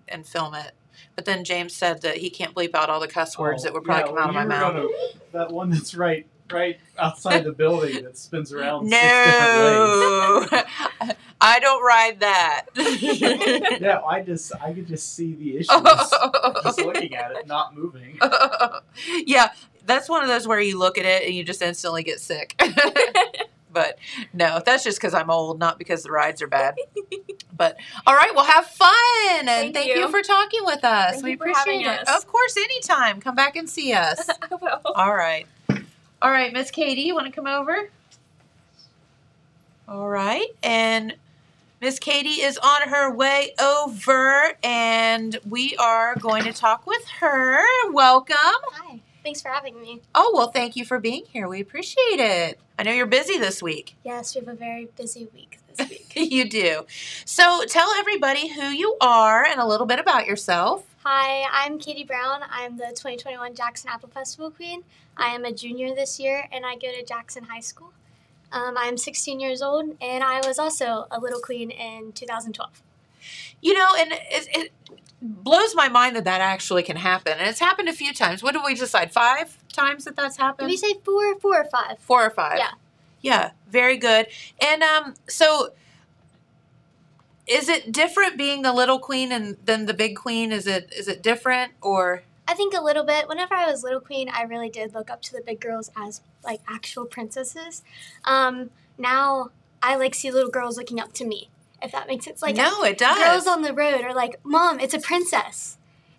and 0.07 0.25
film 0.25 0.55
it. 0.55 0.71
But 1.15 1.25
then 1.25 1.43
James 1.43 1.75
said 1.75 2.01
that 2.01 2.17
he 2.17 2.31
can't 2.31 2.55
bleep 2.55 2.73
out 2.73 2.89
all 2.89 2.99
the 2.99 3.07
cuss 3.07 3.37
words 3.37 3.61
Oh, 3.61 3.65
that 3.65 3.73
would 3.73 3.83
probably 3.83 4.01
yeah, 4.01 4.07
come 4.07 4.15
well, 4.15 4.23
out 4.23 4.29
of 4.29 4.33
my 4.33 4.45
mouth. 4.45 4.73
gonna- 4.73 4.87
that 5.33 5.51
one 5.51 5.69
that's 5.69 5.93
right 5.93 6.25
right 6.51 6.79
outside 6.97 7.43
the 7.43 7.51
building 7.51 8.03
that 8.03 8.17
spins 8.17 8.51
around 8.53 8.89
six 8.89 9.01
different 9.01 9.55
ways. 9.55 10.49
No, 10.51 11.13
I 11.41 11.59
don't 11.59 11.83
ride 11.83 12.19
that. 12.21 12.65
Yeah, 13.79 14.01
I 14.01 14.21
just 14.21 14.51
I 14.61 14.73
could 14.73 14.87
just 14.87 15.15
see 15.15 15.33
the 15.33 15.57
issues 15.57 15.67
just 16.63 16.79
looking 16.79 17.15
at 17.15 17.31
it, 17.31 17.47
not 17.47 17.75
moving. 17.75 18.19
yeah, 19.25 19.51
that's 19.85 20.09
one 20.09 20.21
of 20.21 20.27
those 20.27 20.47
where 20.47 20.59
you 20.59 20.77
look 20.77 20.97
at 20.97 21.05
it 21.05 21.23
and 21.25 21.33
you 21.33 21.43
just 21.43 21.61
instantly 21.61 22.03
get 22.03 22.19
sick. 22.19 22.59
but 23.71 23.97
no, 24.33 24.61
that's 24.65 24.83
just 24.83 24.99
because 24.99 25.13
I'm 25.13 25.29
old, 25.29 25.59
not 25.59 25.77
because 25.77 26.03
the 26.03 26.11
rides 26.11 26.41
are 26.41 26.47
bad. 26.47 26.75
But 27.55 27.77
all 28.05 28.15
right, 28.15 28.33
well, 28.35 28.45
have 28.45 28.65
fun 28.65 28.93
and 29.39 29.47
thank, 29.47 29.73
Thank 29.75 29.87
you. 29.89 30.01
you. 30.01 30.07
for 30.09 30.21
talking 30.21 30.61
with 30.63 30.83
us. 30.83 31.13
Thank 31.13 31.23
we 31.23 31.31
you 31.31 31.37
for 31.37 31.43
appreciate 31.49 31.81
having 31.83 32.01
it. 32.01 32.07
us. 32.07 32.17
Of 32.23 32.27
course, 32.27 32.55
anytime. 32.57 33.19
Come 33.19 33.35
back 33.35 33.55
and 33.55 33.69
see 33.69 33.91
us. 33.93 34.29
I 34.29 34.55
will. 34.55 34.81
all 34.95 35.13
right, 35.13 35.45
all 36.21 36.31
right, 36.31 36.51
Miss 36.53 36.71
Katie, 36.71 37.01
you 37.01 37.15
want 37.15 37.27
to 37.27 37.31
come 37.31 37.47
over? 37.47 37.89
All 39.87 40.07
right, 40.09 40.47
and 40.61 41.15
Miss 41.81 41.97
Katie 41.97 42.41
is 42.41 42.57
on 42.57 42.89
her 42.89 43.11
way 43.11 43.53
over, 43.59 44.53
and 44.63 45.37
we 45.47 45.75
are 45.77 46.15
going 46.15 46.43
to 46.43 46.53
talk 46.53 46.85
with 46.85 47.05
her. 47.21 47.61
Welcome. 47.91 48.35
Hi. 48.37 48.99
Thanks 49.23 49.41
for 49.41 49.49
having 49.49 49.79
me. 49.81 50.01
Oh, 50.15 50.31
well, 50.33 50.49
thank 50.51 50.75
you 50.75 50.85
for 50.85 50.99
being 50.99 51.23
here. 51.31 51.47
We 51.47 51.59
appreciate 51.61 52.19
it. 52.19 52.59
I 52.77 52.83
know 52.83 52.91
you're 52.91 53.05
busy 53.05 53.37
this 53.37 53.61
week. 53.61 53.95
Yes, 54.03 54.35
we 54.35 54.39
have 54.39 54.47
a 54.47 54.53
very 54.53 54.89
busy 54.97 55.27
week 55.33 55.59
this 55.75 55.89
week. 55.89 56.13
you 56.15 56.49
do. 56.49 56.85
So 57.25 57.63
tell 57.67 57.89
everybody 57.97 58.49
who 58.49 58.67
you 58.67 58.95
are 59.01 59.43
and 59.43 59.59
a 59.59 59.65
little 59.65 59.85
bit 59.87 59.99
about 59.99 60.25
yourself. 60.25 60.88
Hi, 61.05 61.45
I'm 61.49 61.79
Katie 61.79 62.03
Brown. 62.03 62.41
I'm 62.49 62.75
the 62.75 62.87
2021 62.87 63.55
Jackson 63.55 63.89
Apple 63.89 64.09
Festival 64.09 64.51
Queen. 64.51 64.83
I 65.15 65.27
am 65.27 65.45
a 65.45 65.53
junior 65.53 65.95
this 65.95 66.19
year 66.19 66.45
and 66.51 66.65
I 66.65 66.75
go 66.75 66.91
to 66.91 67.05
Jackson 67.05 67.45
High 67.45 67.61
School. 67.61 67.93
Um, 68.51 68.75
I'm 68.77 68.97
16 68.97 69.39
years 69.39 69.61
old 69.61 69.95
and 70.01 70.23
I 70.23 70.45
was 70.45 70.59
also 70.59 71.07
a 71.09 71.19
little 71.19 71.39
queen 71.39 71.71
in 71.71 72.11
2012. 72.11 72.83
You 73.61 73.73
know, 73.75 73.87
and 73.97 74.11
it, 74.11 74.47
it 74.51 74.71
blows 75.21 75.73
my 75.73 75.87
mind 75.87 76.17
that 76.17 76.25
that 76.25 76.41
actually 76.41 76.83
can 76.83 76.97
happen. 76.97 77.33
And 77.39 77.47
it's 77.47 77.59
happened 77.59 77.87
a 77.87 77.93
few 77.93 78.13
times. 78.13 78.43
What 78.43 78.53
did 78.53 78.63
we 78.65 78.75
decide? 78.75 79.13
Five 79.13 79.57
times 79.71 80.03
that 80.03 80.17
that's 80.17 80.35
Did 80.35 80.43
happened? 80.43 80.67
we 80.67 80.75
say 80.75 80.95
four, 81.05 81.39
four 81.39 81.61
or 81.61 81.65
five? 81.65 81.97
Four 81.99 82.25
or 82.25 82.29
five? 82.29 82.57
Yeah. 82.57 82.71
Yeah, 83.21 83.51
very 83.69 83.97
good. 83.97 84.27
And 84.65 84.83
um, 84.83 85.13
so 85.27 85.71
is 87.49 87.67
it 87.67 87.91
different 87.91 88.37
being 88.37 88.61
the 88.61 88.71
little 88.71 88.99
queen 88.99 89.31
and 89.31 89.57
than 89.65 89.87
the 89.87 89.93
big 89.93 90.15
queen? 90.15 90.51
Is 90.51 90.67
it 90.67 90.93
is 90.95 91.07
it 91.07 91.23
different 91.23 91.73
or 91.81 92.23
I 92.47 92.53
think 92.53 92.73
a 92.73 92.81
little 92.81 93.03
bit. 93.03 93.27
Whenever 93.27 93.53
I 93.53 93.69
was 93.69 93.83
little 93.83 93.99
queen, 93.99 94.29
I 94.29 94.43
really 94.43 94.69
did 94.69 94.93
look 94.93 95.09
up 95.09 95.21
to 95.23 95.33
the 95.33 95.41
big 95.41 95.59
girls 95.59 95.91
as 95.97 96.21
like 96.43 96.61
actual 96.67 97.05
princesses. 97.05 97.83
Um, 98.23 98.69
now 98.97 99.49
I 99.83 99.95
like 99.95 100.15
see 100.15 100.31
little 100.31 100.49
girls 100.49 100.77
looking 100.77 100.99
up 100.99 101.13
to 101.13 101.25
me. 101.25 101.49
If 101.81 101.91
that 101.91 102.07
makes 102.07 102.25
sense, 102.25 102.41
like 102.41 102.55
no? 102.55 102.83
It 102.83 102.97
does. 102.97 103.17
girls 103.17 103.47
on 103.47 103.61
the 103.63 103.73
road 103.73 104.01
are 104.01 104.13
like, 104.13 104.39
"Mom, 104.43 104.79
it's 104.79 104.93
a 104.93 104.99
princess." 104.99 105.77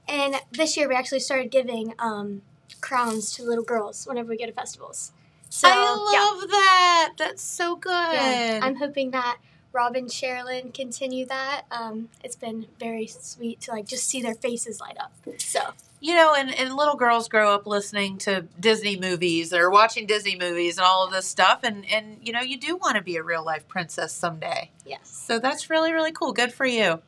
And 0.08 0.36
this 0.50 0.76
year 0.76 0.88
we 0.88 0.94
actually 0.94 1.20
started 1.20 1.50
giving 1.50 1.94
um, 1.98 2.42
crowns 2.80 3.32
to 3.34 3.44
little 3.44 3.62
girls 3.62 4.06
whenever 4.06 4.30
we 4.30 4.36
go 4.36 4.46
to 4.46 4.52
festivals. 4.52 5.12
So 5.48 5.68
I 5.70 5.74
love 5.76 6.48
that. 6.50 7.12
That's 7.18 7.42
so 7.42 7.76
good. 7.76 7.90
yeah, 7.90 8.54
yeah, 8.54 8.60
I'm 8.62 8.76
hoping 8.76 9.10
that 9.10 9.38
Rob 9.72 9.94
and 9.96 10.08
Sherilyn 10.08 10.74
continue 10.74 11.26
that. 11.26 11.62
Um, 11.70 12.08
it's 12.24 12.36
been 12.36 12.66
very 12.78 13.06
sweet 13.06 13.60
to 13.62 13.70
like 13.70 13.86
just 13.86 14.08
see 14.08 14.20
their 14.20 14.34
faces 14.34 14.80
light 14.80 14.96
up. 14.98 15.12
So 15.38 15.60
you 16.02 16.14
know, 16.14 16.34
and, 16.34 16.52
and 16.54 16.74
little 16.74 16.96
girls 16.96 17.28
grow 17.28 17.54
up 17.54 17.66
listening 17.66 18.16
to 18.18 18.46
Disney 18.58 18.98
movies 18.98 19.52
or 19.52 19.70
watching 19.70 20.06
Disney 20.06 20.34
movies 20.34 20.78
and 20.78 20.86
all 20.86 21.04
of 21.04 21.12
this 21.12 21.26
stuff, 21.26 21.60
and 21.62 21.84
and 21.90 22.16
you 22.22 22.32
know, 22.32 22.40
you 22.40 22.58
do 22.58 22.76
want 22.76 22.96
to 22.96 23.02
be 23.02 23.16
a 23.16 23.22
real 23.22 23.44
life 23.44 23.68
princess 23.68 24.12
someday. 24.12 24.70
yes. 24.86 25.00
So 25.04 25.38
that's 25.38 25.68
really 25.70 25.92
really 25.92 26.12
cool. 26.12 26.32
Good 26.32 26.52
for 26.52 26.66
you. 26.66 27.02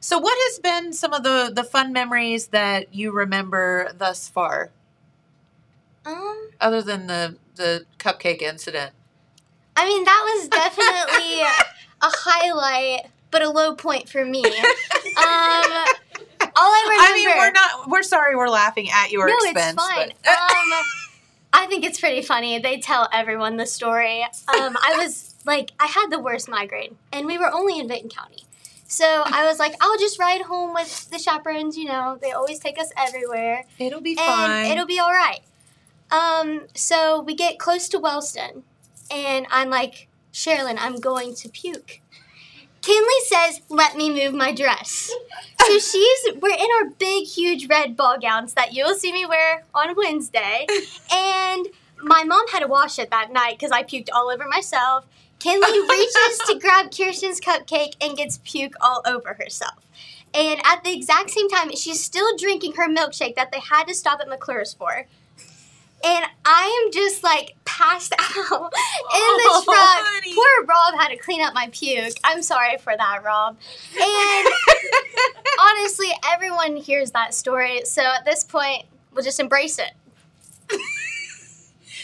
So, 0.00 0.18
what 0.18 0.36
has 0.48 0.58
been 0.58 0.92
some 0.92 1.12
of 1.12 1.22
the 1.22 1.52
the 1.54 1.62
fun 1.62 1.92
memories 1.92 2.48
that 2.48 2.92
you 2.92 3.12
remember 3.12 3.92
thus 3.96 4.28
far, 4.28 4.70
Um, 6.04 6.50
other 6.60 6.82
than 6.82 7.06
the 7.06 7.36
the 7.54 7.86
cupcake 8.00 8.42
incident? 8.42 8.92
I 9.76 9.86
mean, 9.86 10.04
that 10.04 10.34
was 10.34 10.48
definitely 10.48 11.42
a 12.02 12.10
highlight, 12.10 13.06
but 13.30 13.42
a 13.42 13.50
low 13.50 13.74
point 13.74 14.08
for 14.08 14.24
me. 14.24 14.44
Um, 15.14 15.24
all 16.56 16.70
I 16.72 16.86
remember. 16.88 17.04
I 17.04 17.12
mean, 17.14 17.28
we're 17.36 17.52
not. 17.52 17.88
We're 17.90 18.02
sorry. 18.02 18.34
We're 18.34 18.48
laughing 18.48 18.88
at 18.90 19.10
your 19.10 19.26
no, 19.28 19.34
expense. 19.34 19.76
it's 19.78 19.94
fine. 19.94 20.10
um, 20.10 20.82
I 21.52 21.66
think 21.66 21.84
it's 21.84 22.00
pretty 22.00 22.22
funny. 22.22 22.58
They 22.58 22.78
tell 22.80 23.08
everyone 23.12 23.56
the 23.58 23.66
story. 23.66 24.22
Um, 24.22 24.76
I 24.82 24.96
was 24.98 25.34
like, 25.44 25.70
I 25.78 25.86
had 25.86 26.08
the 26.10 26.18
worst 26.18 26.48
migraine, 26.48 26.96
and 27.12 27.26
we 27.26 27.36
were 27.36 27.52
only 27.52 27.78
in 27.78 27.88
Vinton 27.88 28.08
County. 28.08 28.44
So 28.86 29.04
I 29.06 29.46
was 29.46 29.58
like, 29.58 29.74
I'll 29.80 29.98
just 29.98 30.18
ride 30.18 30.42
home 30.42 30.72
with 30.72 31.10
the 31.10 31.18
chaperones. 31.18 31.76
You 31.76 31.86
know, 31.88 32.18
they 32.20 32.32
always 32.32 32.58
take 32.58 32.78
us 32.78 32.90
everywhere, 32.96 33.64
it'll 33.78 34.00
be 34.00 34.12
and 34.12 34.18
fine. 34.18 34.70
it'll 34.70 34.86
be 34.86 34.98
all 34.98 35.12
right. 35.12 35.40
Um, 36.10 36.62
so 36.74 37.20
we 37.22 37.34
get 37.34 37.58
close 37.58 37.88
to 37.90 37.98
Wellston, 37.98 38.64
and 39.10 39.46
I'm 39.50 39.68
like, 39.70 40.08
Sherilyn, 40.32 40.76
I'm 40.78 40.96
going 40.96 41.34
to 41.36 41.48
puke. 41.48 42.00
Kinley 42.82 43.20
says, 43.26 43.60
"Let 43.68 43.96
me 43.96 44.10
move 44.10 44.34
my 44.34 44.52
dress." 44.52 45.10
So 45.66 45.78
she's 45.78 46.34
we're 46.40 46.54
in 46.54 46.68
our 46.80 46.90
big, 46.98 47.26
huge 47.26 47.68
red 47.68 47.96
ball 47.96 48.18
gowns 48.18 48.54
that 48.54 48.72
you'll 48.72 48.94
see 48.94 49.12
me 49.12 49.24
wear 49.24 49.64
on 49.74 49.94
Wednesday, 49.96 50.66
and 51.12 51.68
my 52.02 52.24
mom 52.24 52.48
had 52.48 52.60
to 52.60 52.66
wash 52.66 52.98
it 52.98 53.10
that 53.10 53.32
night 53.32 53.58
because 53.58 53.70
I 53.70 53.84
puked 53.84 54.08
all 54.12 54.30
over 54.30 54.48
myself. 54.48 55.06
Kinley 55.38 55.80
reaches 55.88 56.38
to 56.48 56.58
grab 56.60 56.90
Kirsten's 56.90 57.40
cupcake 57.40 57.94
and 58.00 58.16
gets 58.16 58.38
puke 58.44 58.74
all 58.80 59.02
over 59.06 59.34
herself. 59.34 59.86
And 60.34 60.60
at 60.64 60.82
the 60.82 60.94
exact 60.94 61.30
same 61.30 61.48
time, 61.50 61.74
she's 61.74 62.02
still 62.02 62.36
drinking 62.36 62.74
her 62.74 62.88
milkshake 62.88 63.34
that 63.34 63.52
they 63.52 63.60
had 63.60 63.84
to 63.84 63.94
stop 63.94 64.20
at 64.20 64.28
McClure's 64.28 64.72
for. 64.72 65.06
And 66.04 66.24
I 66.44 66.82
am 66.84 66.92
just 66.92 67.22
like 67.22 67.54
passed 67.64 68.12
out 68.18 68.28
in 68.50 68.50
the 68.50 69.48
Oh, 69.48 69.62
truck. 69.64 69.76
honey. 69.76 70.34
Poor 70.34 70.66
Rob 70.66 71.00
had 71.00 71.08
to 71.08 71.16
clean 71.16 71.40
up 71.42 71.54
my 71.54 71.68
puke. 71.72 72.14
I'm 72.24 72.42
sorry 72.42 72.76
for 72.78 72.92
that, 72.96 73.22
Rob. 73.22 73.56
And 74.00 74.48
honestly, 75.60 76.08
everyone 76.32 76.76
hears 76.76 77.12
that 77.12 77.34
story. 77.34 77.84
So 77.84 78.02
at 78.02 78.24
this 78.24 78.42
point, 78.44 78.84
we'll 79.14 79.24
just 79.24 79.38
embrace 79.40 79.78
it. 79.78 79.92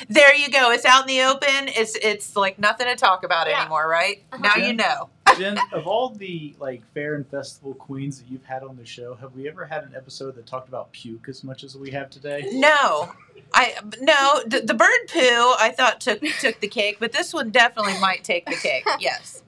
there 0.09 0.35
you 0.35 0.49
go. 0.51 0.71
It's 0.71 0.85
out 0.85 1.03
in 1.03 1.09
the 1.09 1.23
open. 1.25 1.69
It's 1.69 1.97
it's 1.97 2.37
like 2.37 2.59
nothing 2.59 2.87
to 2.87 2.95
talk 2.97 3.25
about 3.25 3.49
Yeah. 3.49 3.61
anymore, 3.63 3.89
right? 3.89 4.23
Uh-huh. 4.33 4.43
Now 4.43 4.65
you 4.65 4.73
know. 4.75 5.09
Jen, 5.37 5.59
of 5.73 5.87
all 5.87 6.11
the 6.11 6.55
like 6.59 6.83
fair 6.95 7.15
and 7.15 7.27
festival 7.29 7.75
queens 7.75 8.21
that 8.21 8.31
you've 8.31 8.45
had 8.45 8.63
on 8.63 8.77
the 8.77 8.85
show, 8.87 9.15
have 9.17 9.35
we 9.35 9.49
ever 9.49 9.67
had 9.67 9.85
an 9.85 9.93
episode 9.97 10.35
that 10.37 10.47
talked 10.47 10.69
about 10.69 10.91
puke 10.93 11.29
as 11.29 11.45
much 11.45 11.65
as 11.65 11.77
we 11.77 11.91
have 11.91 12.11
today? 12.11 12.49
No, 12.53 13.13
I 13.53 13.75
no 14.01 14.43
the, 14.47 14.61
the 14.61 14.75
bird 14.75 15.09
poo. 15.09 15.19
I 15.59 15.73
thought 15.77 16.01
took 16.01 16.23
took 16.41 16.61
the 16.61 16.69
cake, 16.69 16.97
but 17.01 17.13
this 17.13 17.33
one 17.35 17.51
definitely 17.51 17.99
might 18.01 18.25
take 18.25 18.47
the 18.47 18.57
cake. 18.57 18.85
Yes, 19.01 19.43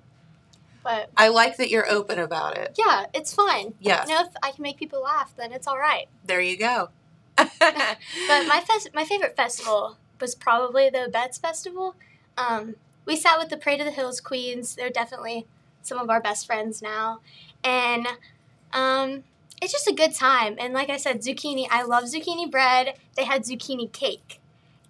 But 0.83 1.11
I 1.17 1.29
like 1.29 1.57
that 1.57 1.71
you're 1.71 1.89
open 1.91 2.19
about 2.19 2.57
it. 2.57 2.75
yeah, 2.79 3.07
it's 3.15 3.33
fine. 3.35 3.75
Yeah, 3.81 4.05
You 4.07 4.15
know, 4.15 4.21
if 4.23 4.33
I 4.43 4.51
can 4.53 4.63
make 4.63 4.77
people 4.79 5.03
laugh, 5.03 5.33
then 5.37 5.53
it's 5.53 5.67
all 5.67 5.79
right. 5.79 6.07
there 6.25 6.41
you 6.41 6.57
go. 6.59 6.91
But 7.39 8.47
my 8.47 8.63
fest- 8.67 8.91
my 8.95 9.05
favorite 9.05 9.37
festival 9.37 9.97
was 10.21 10.35
probably 10.35 10.91
the 10.91 11.11
Obetz 11.11 11.41
Festival. 11.41 11.95
Um, 12.37 12.77
we 13.07 13.17
sat 13.17 13.39
with 13.39 13.49
the 13.49 13.57
Parade 13.57 13.81
of 13.81 13.87
the 13.87 13.93
Hills 13.93 14.21
Queens. 14.21 14.75
They're 14.77 14.91
definitely 14.91 15.47
some 15.83 15.99
of 15.99 16.11
our 16.11 16.21
best 16.21 16.47
friends 16.47 16.83
now, 16.83 17.21
and 17.65 18.07
um, 18.73 19.25
it's 19.61 19.73
just 19.73 19.89
a 19.89 19.93
good 19.93 20.15
time. 20.15 20.57
And 20.59 20.73
like 20.73 20.91
I 20.91 20.97
said, 20.97 21.21
zucchini. 21.23 21.67
I 21.71 21.83
love 21.83 22.05
zucchini 22.05 22.51
bread. 22.51 22.95
They 23.17 23.25
had 23.25 23.43
zucchini 23.43 23.91
cake, 23.93 24.41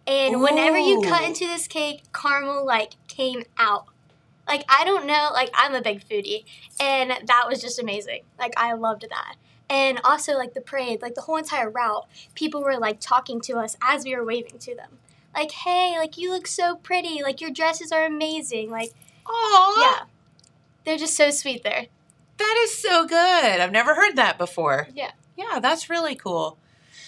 and 0.07 0.41
whenever 0.41 0.79
you 0.79 1.03
cut 1.03 1.23
into 1.25 1.47
this 1.47 1.67
cake, 1.69 2.03
caramel 2.13 2.65
like 2.65 2.95
came 3.09 3.45
out. 3.59 3.87
Like 4.47 4.65
I 4.69 4.85
don't 4.85 5.07
know, 5.07 5.31
like 5.33 5.51
I'm 5.55 5.75
a 5.75 5.83
big 5.83 6.07
foodie, 6.09 6.45
and 6.81 7.13
that 7.27 7.45
was 7.49 7.61
just 7.61 7.79
amazing. 7.79 8.23
Like 8.39 8.53
I 8.57 8.73
loved 8.73 9.07
that. 9.09 9.37
And 9.69 10.01
also 10.03 10.35
like 10.35 10.55
the 10.55 10.61
parade, 10.61 11.01
like 11.01 11.15
the 11.15 11.21
whole 11.21 11.37
entire 11.37 11.71
route, 11.71 12.09
people 12.35 12.61
were 12.61 12.77
like 12.77 12.99
talking 12.99 13.41
to 13.43 13.59
us 13.59 13.77
as 13.81 14.05
we 14.05 14.17
were 14.17 14.25
waving 14.25 14.59
to 14.59 14.75
them. 14.75 14.99
Like, 15.33 15.53
hey, 15.53 15.95
like 15.97 16.19
you 16.19 16.33
look 16.33 16.49
so 16.49 16.75
pretty, 16.75 17.23
like 17.23 17.41
your 17.41 17.51
dresses 17.51 17.93
are 17.93 18.05
amazing. 18.05 18.71
Like, 18.71 18.91
Aw, 19.27 19.81
yeah. 19.81 20.07
They're 20.85 20.97
just 20.99 21.17
so 21.17 21.31
sweet 21.31 21.63
there. 21.63 21.87
that 22.39 22.57
is 22.63 22.77
so 22.77 23.07
good. 23.07 23.61
I've 23.61 23.73
never 23.73 23.95
heard 23.95 24.17
that 24.17 24.39
before. 24.39 24.89
Yeah. 24.95 25.13
Yeah, 25.37 25.61
that's 25.61 25.89
really 25.91 26.15
cool. 26.15 26.57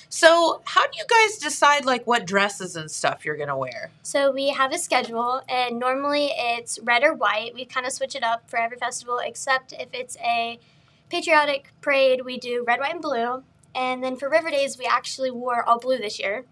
So, 0.09 0.61
how 0.67 0.83
do 0.87 0.93
you 0.99 1.05
guys 1.09 1.39
decide 1.39 1.87
like 1.87 2.07
what 2.07 2.27
dresses 2.27 2.77
and 2.77 2.91
stuff 2.91 3.25
you're 3.25 3.37
gonna 3.37 3.57
wear? 3.57 3.91
So 4.03 4.31
we 4.31 4.51
have 4.51 4.71
a 4.73 4.79
schedule, 4.79 5.43
and 5.49 5.79
normally 5.79 6.31
it's 6.37 6.79
red 6.81 7.03
or 7.03 7.15
white. 7.15 7.55
We 7.55 7.65
kind 7.65 7.87
of 7.87 7.93
switch 7.93 8.15
it 8.15 8.23
up 8.23 8.49
for 8.49 8.59
every 8.59 8.77
festival, 8.77 9.21
except 9.25 9.73
if 9.73 9.89
it's 9.95 10.19
a 10.19 10.59
patriotic 11.09 11.69
parade, 11.81 12.27
we 12.27 12.37
do 12.39 12.63
red, 12.67 12.79
white, 12.81 12.93
and 12.93 13.01
blue. 13.03 13.43
And 13.75 14.05
then 14.05 14.17
for 14.17 14.29
River 14.29 14.51
Days, 14.51 14.77
we 14.79 14.85
actually 14.85 15.31
wore 15.31 15.63
all 15.67 15.79
blue 15.79 15.97
this 15.97 16.19
year. 16.21 16.45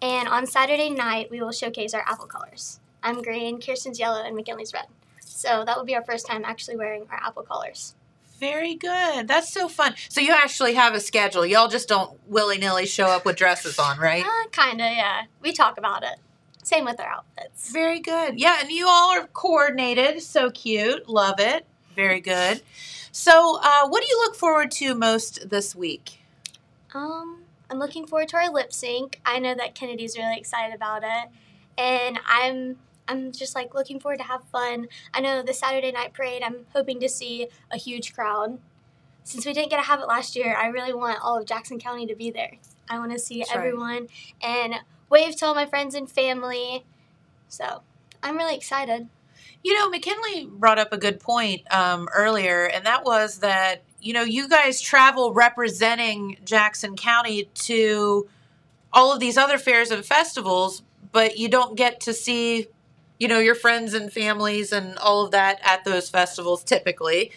And 0.00 0.26
on 0.26 0.46
Saturday 0.46 0.88
night, 0.88 1.30
we 1.30 1.40
will 1.42 1.52
showcase 1.52 1.92
our 1.92 2.04
apple 2.08 2.26
colors. 2.26 2.80
I'm 3.02 3.20
green, 3.22 3.60
Kirsten's 3.60 3.98
yellow, 4.00 4.22
and 4.22 4.34
McKinley's 4.34 4.72
red. 4.72 4.86
So 5.42 5.64
that 5.64 5.76
will 5.76 5.84
be 5.84 5.96
our 5.96 6.04
first 6.04 6.24
time 6.24 6.44
actually 6.44 6.76
wearing 6.76 7.04
our 7.10 7.18
apple 7.18 7.42
colors. 7.42 7.96
Very 8.38 8.76
good. 8.76 9.26
That's 9.26 9.52
so 9.52 9.68
fun. 9.68 9.94
So 10.08 10.20
you 10.20 10.32
actually 10.32 10.74
have 10.74 10.94
a 10.94 11.00
schedule. 11.00 11.44
Y'all 11.44 11.68
just 11.68 11.88
don't 11.88 12.16
willy 12.28 12.58
nilly 12.58 12.86
show 12.86 13.06
up 13.06 13.24
with 13.24 13.34
dresses 13.34 13.76
on, 13.78 13.98
right? 13.98 14.24
Uh, 14.24 14.48
kinda, 14.52 14.84
yeah. 14.84 15.22
We 15.40 15.52
talk 15.52 15.78
about 15.78 16.04
it. 16.04 16.14
Same 16.62 16.84
with 16.84 17.00
our 17.00 17.06
outfits. 17.06 17.72
Very 17.72 17.98
good. 17.98 18.38
Yeah, 18.38 18.58
and 18.60 18.70
you 18.70 18.86
all 18.86 19.10
are 19.10 19.26
coordinated. 19.26 20.22
So 20.22 20.50
cute. 20.50 21.08
Love 21.08 21.40
it. 21.40 21.66
Very 21.96 22.20
good. 22.20 22.62
So, 23.10 23.58
uh, 23.60 23.88
what 23.88 24.00
do 24.00 24.08
you 24.08 24.18
look 24.24 24.36
forward 24.36 24.70
to 24.72 24.94
most 24.94 25.50
this 25.50 25.74
week? 25.74 26.20
Um, 26.94 27.42
I'm 27.68 27.78
looking 27.80 28.06
forward 28.06 28.28
to 28.28 28.36
our 28.36 28.50
lip 28.50 28.72
sync. 28.72 29.20
I 29.26 29.40
know 29.40 29.54
that 29.54 29.74
Kennedy's 29.74 30.16
really 30.16 30.36
excited 30.36 30.74
about 30.74 31.02
it, 31.02 31.28
and 31.76 32.20
I'm 32.26 32.78
I'm 33.08 33.32
just 33.32 33.54
like 33.54 33.74
looking 33.74 34.00
forward 34.00 34.18
to 34.18 34.24
have 34.24 34.44
fun. 34.44 34.88
I 35.12 35.20
know 35.20 35.42
the 35.42 35.52
Saturday 35.52 35.92
night 35.92 36.12
parade. 36.12 36.42
I'm 36.42 36.66
hoping 36.72 37.00
to 37.00 37.08
see 37.08 37.48
a 37.70 37.76
huge 37.76 38.14
crowd. 38.14 38.58
Since 39.24 39.46
we 39.46 39.52
didn't 39.52 39.70
get 39.70 39.76
to 39.76 39.86
have 39.86 40.00
it 40.00 40.08
last 40.08 40.34
year, 40.34 40.56
I 40.56 40.66
really 40.68 40.92
want 40.92 41.18
all 41.22 41.38
of 41.38 41.46
Jackson 41.46 41.78
County 41.78 42.06
to 42.06 42.14
be 42.14 42.30
there. 42.30 42.52
I 42.88 42.98
want 42.98 43.12
to 43.12 43.18
see 43.18 43.38
That's 43.38 43.50
right. 43.50 43.58
everyone 43.58 44.08
and 44.42 44.74
wave 45.08 45.36
to 45.36 45.46
all 45.46 45.54
my 45.54 45.66
friends 45.66 45.94
and 45.94 46.10
family. 46.10 46.84
So 47.48 47.82
I'm 48.22 48.36
really 48.36 48.56
excited. 48.56 49.08
You 49.62 49.74
know, 49.74 49.88
McKinley 49.88 50.48
brought 50.50 50.78
up 50.78 50.92
a 50.92 50.98
good 50.98 51.20
point 51.20 51.62
um, 51.72 52.08
earlier, 52.12 52.64
and 52.64 52.84
that 52.84 53.04
was 53.04 53.38
that, 53.38 53.82
you 54.00 54.12
know, 54.12 54.22
you 54.22 54.48
guys 54.48 54.80
travel 54.80 55.32
representing 55.32 56.38
Jackson 56.44 56.96
County 56.96 57.44
to 57.54 58.28
all 58.92 59.12
of 59.12 59.20
these 59.20 59.38
other 59.38 59.58
fairs 59.58 59.90
and 59.90 60.04
festivals, 60.04 60.82
but 61.12 61.38
you 61.38 61.48
don't 61.48 61.76
get 61.76 62.00
to 62.00 62.12
see, 62.12 62.66
you 63.22 63.28
know, 63.28 63.38
your 63.38 63.54
friends 63.54 63.94
and 63.94 64.12
families 64.12 64.72
and 64.72 64.98
all 64.98 65.24
of 65.24 65.30
that 65.30 65.60
at 65.62 65.84
those 65.84 66.10
festivals 66.10 66.64
typically. 66.64 67.30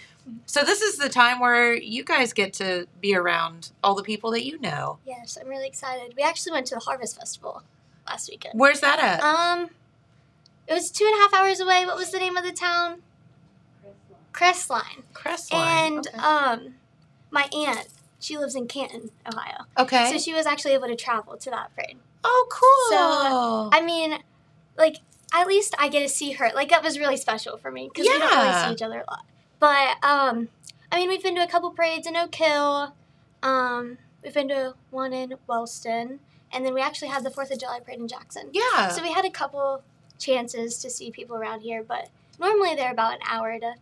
So 0.48 0.64
this 0.64 0.82
is 0.82 0.98
the 0.98 1.10
time 1.10 1.40
where 1.40 1.76
you 1.76 2.04
guys 2.04 2.34
get 2.34 2.54
to 2.54 2.88
be 3.00 3.16
around 3.16 3.70
all 3.84 3.94
the 3.94 4.02
people 4.02 4.32
that 4.32 4.44
you 4.44 4.60
know. 4.60 4.98
Yes, 5.06 5.38
I'm 5.40 5.48
really 5.48 5.68
excited. 5.68 6.16
We 6.18 6.24
actually 6.24 6.54
went 6.54 6.66
to 6.68 6.74
the 6.74 6.82
Harvest 6.82 7.20
Festival 7.20 7.62
last 8.08 8.32
weekend. 8.32 8.60
Where's 8.60 8.80
that 8.80 8.98
at? 8.98 9.22
Um, 9.22 9.70
it 10.68 10.74
was 10.74 10.90
two 10.90 11.06
and 11.06 11.14
a 11.14 11.18
half 11.20 11.36
hours 11.36 11.60
away. 11.60 11.86
What 11.86 11.98
was 11.98 12.10
the 12.10 12.18
name 12.18 12.36
of 12.36 12.44
the 12.44 12.52
town? 12.52 13.04
Crestline. 14.34 15.04
Crestline. 15.14 15.54
And 15.54 16.08
okay. 16.08 16.18
um, 16.18 16.76
my 17.30 17.48
aunt, 17.56 17.90
she 18.20 18.40
lives 18.40 18.56
in 18.56 18.66
Canton, 18.68 19.12
Ohio. 19.32 19.66
okay. 19.78 20.10
So 20.12 20.18
she 20.18 20.34
was 20.34 20.48
actually 20.48 20.74
able 20.74 20.88
to 20.88 20.96
travel 20.96 21.38
to 21.38 21.50
that 21.52 21.76
parade. 21.76 21.98
oh, 22.24 22.48
cool. 22.50 22.98
So, 22.98 23.70
I 23.72 23.86
mean, 23.86 24.18
like 24.80 24.96
at 25.42 25.48
least 25.48 25.76
I 25.78 25.90
get 25.90 26.02
to 26.02 26.10
see 26.10 26.32
her. 26.34 26.52
Like 26.54 26.70
that 26.70 26.84
was 26.84 27.00
really 27.00 27.18
special 27.18 27.58
for 27.58 27.72
me 27.72 27.90
because 27.94 28.08
we 28.08 28.18
don't 28.18 28.44
really 28.44 28.66
see 28.68 28.74
each 28.74 28.82
other 28.82 29.04
a 29.08 29.12
lot. 29.12 29.26
But 29.60 30.04
um, 30.04 30.50
I 30.92 30.98
mean, 30.98 31.10
we've 31.10 31.24
been 31.24 31.36
to 31.36 31.44
a 31.44 31.48
couple 31.48 31.72
parades 31.72 32.08
in 32.08 32.16
Oak 32.16 32.36
Hill. 32.36 32.94
Um, 33.44 33.98
we've 34.24 34.34
been 34.34 34.50
to 34.50 34.76
one 34.92 35.14
in 35.14 35.36
Wellston, 35.48 36.20
and 36.52 36.66
then 36.66 36.74
we 36.74 36.82
actually 36.82 37.10
had 37.10 37.24
the 37.24 37.30
Fourth 37.32 37.52
of 37.52 37.60
July 37.60 37.80
parade 37.80 38.00
in 38.00 38.08
Jackson. 38.08 38.50
yeah. 38.54 38.90
So 38.90 39.02
we 39.02 39.12
had 39.12 39.26
a 39.26 39.30
couple 39.30 39.84
chances 40.18 40.78
to 40.80 40.90
see 40.90 41.12
people 41.12 41.36
around 41.36 41.62
here, 41.62 41.84
but 41.84 42.10
normally 42.40 42.76
they're 42.76 42.92
about 42.92 43.14
an 43.16 43.20
hour 43.30 43.60
to 43.60 43.74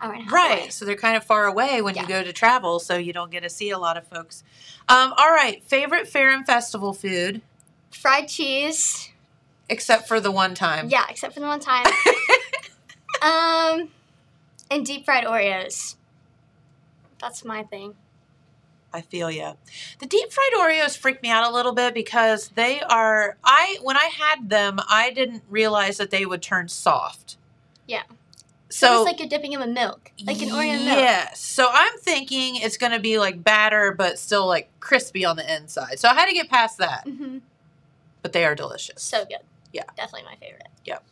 hour 0.00 0.12
and 0.12 0.20
a 0.20 0.24
half. 0.24 0.32
Right. 0.32 0.58
away. 0.60 0.68
So 0.70 0.84
they're 0.84 0.96
kind 0.96 1.16
of 1.16 1.24
far 1.24 1.46
away 1.46 1.82
when 1.82 1.94
you 1.94 2.06
go 2.06 2.22
to 2.22 2.32
travel, 2.32 2.80
so 2.80 2.96
you 2.96 3.12
don't 3.12 3.30
get 3.30 3.42
to 3.42 3.50
see 3.50 3.70
a 3.70 3.78
lot 3.78 3.96
of 3.96 4.06
folks. 4.06 4.42
Um, 4.88 5.12
all 5.16 5.30
right. 5.30 5.62
Favorite 5.64 6.08
fair 6.08 6.30
and 6.30 6.44
festival 6.46 6.92
food, 6.92 7.42
Fried 7.90 8.28
cheese. 8.28 9.10
Except 9.68 10.08
for 10.08 10.20
the 10.20 10.30
one 10.30 10.54
time. 10.54 10.88
Yeah, 10.88 11.04
except 11.08 11.34
for 11.34 11.40
the 11.40 11.46
one 11.46 11.60
time. 11.60 11.86
um, 13.22 13.88
and 14.70 14.84
deep 14.84 15.04
fried 15.04 15.24
Oreos. 15.24 15.96
That's 17.20 17.44
my 17.44 17.62
thing. 17.62 17.94
I 18.92 19.00
feel 19.00 19.30
you. 19.30 19.54
The 19.98 20.06
deep 20.06 20.32
fried 20.32 20.52
Oreos 20.56 20.96
freak 20.96 21.20
me 21.22 21.28
out 21.30 21.50
a 21.50 21.54
little 21.54 21.72
bit 21.72 21.94
because 21.94 22.50
they 22.50 22.80
are. 22.80 23.36
I 23.42 23.78
when 23.82 23.96
I 23.96 24.10
had 24.16 24.50
them, 24.50 24.78
I 24.88 25.10
didn't 25.10 25.42
realize 25.48 25.96
that 25.96 26.10
they 26.10 26.24
would 26.24 26.42
turn 26.42 26.68
soft. 26.68 27.36
So 28.74 28.88
So 28.88 28.96
it's 28.96 29.04
like 29.06 29.20
you're 29.20 29.28
dipping 29.28 29.52
them 29.52 29.62
in 29.62 29.72
milk, 29.72 30.10
like 30.26 30.42
an 30.42 30.48
Oreo 30.48 30.84
milk. 30.84 30.98
Yes. 30.98 31.40
So 31.40 31.68
I'm 31.70 31.96
thinking 32.00 32.56
it's 32.56 32.76
going 32.76 32.90
to 32.90 32.98
be 32.98 33.18
like 33.18 33.44
batter, 33.44 33.94
but 33.96 34.18
still 34.18 34.48
like 34.48 34.68
crispy 34.80 35.24
on 35.24 35.36
the 35.36 35.54
inside. 35.54 36.00
So 36.00 36.08
I 36.08 36.14
had 36.14 36.26
to 36.26 36.34
get 36.34 36.50
past 36.50 36.78
that, 36.78 37.04
hmm 37.06 37.38
but 38.20 38.32
they 38.32 38.44
are 38.44 38.56
delicious. 38.56 39.02
So 39.02 39.24
good. 39.26 39.44
Yeah. 39.74 39.82
Definitely 39.96 40.22
my 40.30 40.36
favorite. 40.36 40.68
Yep. 40.86 41.04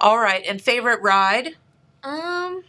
All 0.00 0.18
right. 0.18 0.44
And 0.46 0.60
favorite 0.60 1.00
ride? 1.00 1.46
Um, 2.02 2.64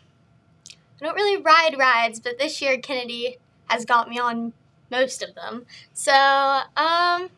I 1.02 1.02
don't 1.02 1.16
really 1.16 1.42
ride 1.42 1.76
rides, 1.78 2.22
but 2.22 2.40
this 2.40 2.62
year 2.62 2.78
Kennedy 2.78 3.38
has 3.68 3.84
got 3.84 4.08
me 4.08 4.18
on 4.20 4.54
most 4.90 5.22
of 5.22 5.36
them. 5.36 5.66
So, 5.94 6.14
um, 6.14 7.30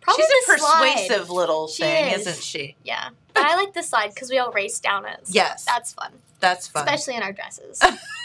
probably 0.00 0.24
She's 0.24 0.48
a 0.48 0.52
the 0.52 0.58
slide. 0.58 0.92
persuasive 0.94 1.30
little 1.30 1.68
She 1.68 1.82
thing, 1.84 2.14
is. 2.14 2.26
isn't 2.26 2.42
she? 2.42 2.74
Yeah, 2.82 3.10
but 3.34 3.44
I 3.44 3.54
like 3.54 3.74
the 3.74 3.82
slide 3.82 4.08
because 4.14 4.30
we 4.30 4.38
all 4.38 4.50
race 4.50 4.80
down 4.80 5.04
it. 5.06 5.20
so 5.28 5.32
Yes. 5.34 5.64
that's 5.64 5.92
fun, 5.92 6.12
That's 6.40 6.66
fun. 6.66 6.82
especially 6.88 7.14
in 7.16 7.22
our 7.22 7.32
dresses. 7.32 7.80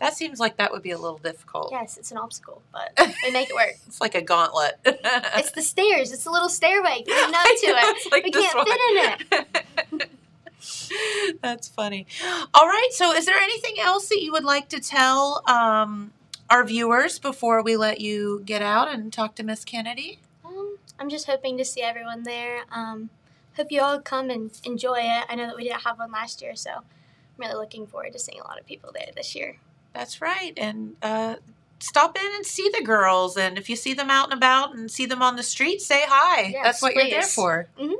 that 0.00 0.16
seems 0.16 0.38
like 0.38 0.56
that 0.58 0.70
would 0.72 0.82
be 0.82 0.90
a 0.92 0.98
little 0.98 1.18
difficult. 1.18 1.70
yes, 1.72 1.96
it's 1.98 2.10
an 2.12 2.18
obstacle, 2.18 2.62
but 2.72 2.92
we 3.24 3.30
make 3.32 3.50
it 3.50 3.54
work. 3.54 3.74
It's 3.86 4.00
like 4.00 4.14
a 4.14 4.22
gauntlet. 4.22 4.78
It's 4.84 5.50
the 5.52 5.62
stairs. 5.62 6.12
It's 6.12 6.26
a 6.26 6.30
little 6.30 6.48
stairway 6.48 7.02
getting 7.06 7.34
up 7.34 7.44
to 7.44 7.66
know, 7.66 7.74
it. 7.76 8.12
like 8.12 8.24
We 8.24 8.30
can't 8.30 8.68
fit 8.68 9.60
in 9.90 9.98
one. 9.98 10.00
That's 11.42 11.68
funny. 11.68 12.06
All 12.54 12.66
right. 12.66 12.88
So, 12.92 13.12
is 13.12 13.26
there 13.26 13.36
anything 13.38 13.76
else 13.80 14.08
that 14.08 14.22
you 14.22 14.32
would 14.32 14.44
like 14.44 14.68
to 14.70 14.80
tell 14.80 15.42
um, 15.48 16.12
our 16.50 16.64
viewers 16.64 17.18
before 17.18 17.62
we 17.62 17.76
let 17.76 18.00
you 18.00 18.42
get 18.44 18.62
out 18.62 18.88
and 18.92 19.12
talk 19.12 19.34
to 19.36 19.42
Miss 19.42 19.64
Kennedy? 19.64 20.18
Um, 20.44 20.78
I'm 20.98 21.08
just 21.08 21.26
hoping 21.26 21.58
to 21.58 21.64
see 21.64 21.82
everyone 21.82 22.22
there. 22.24 22.62
Um, 22.72 23.10
hope 23.56 23.70
you 23.70 23.80
all 23.80 24.00
come 24.00 24.30
and 24.30 24.50
enjoy 24.64 24.98
it. 25.00 25.24
I 25.28 25.34
know 25.36 25.46
that 25.46 25.56
we 25.56 25.64
didn't 25.64 25.82
have 25.82 25.98
one 25.98 26.10
last 26.10 26.42
year, 26.42 26.56
so 26.56 26.70
I'm 26.70 26.82
really 27.38 27.54
looking 27.54 27.86
forward 27.86 28.12
to 28.14 28.18
seeing 28.18 28.40
a 28.40 28.44
lot 28.46 28.58
of 28.58 28.66
people 28.66 28.90
there 28.92 29.08
this 29.14 29.34
year. 29.36 29.58
That's 29.94 30.20
right. 30.20 30.52
And 30.56 30.96
uh, 31.02 31.36
stop 31.80 32.16
in 32.16 32.34
and 32.34 32.44
see 32.46 32.70
the 32.76 32.84
girls. 32.84 33.36
And 33.36 33.58
if 33.58 33.68
you 33.68 33.76
see 33.76 33.94
them 33.94 34.10
out 34.10 34.24
and 34.30 34.34
about 34.34 34.74
and 34.74 34.90
see 34.90 35.06
them 35.06 35.22
on 35.22 35.36
the 35.36 35.42
street, 35.42 35.80
say 35.80 36.04
hi. 36.06 36.42
Yes, 36.52 36.64
That's 36.64 36.82
what 36.82 36.94
you're 36.94 37.04
there 37.10 37.20
please. 37.22 37.34
for. 37.34 37.68
Mhm. 37.78 37.94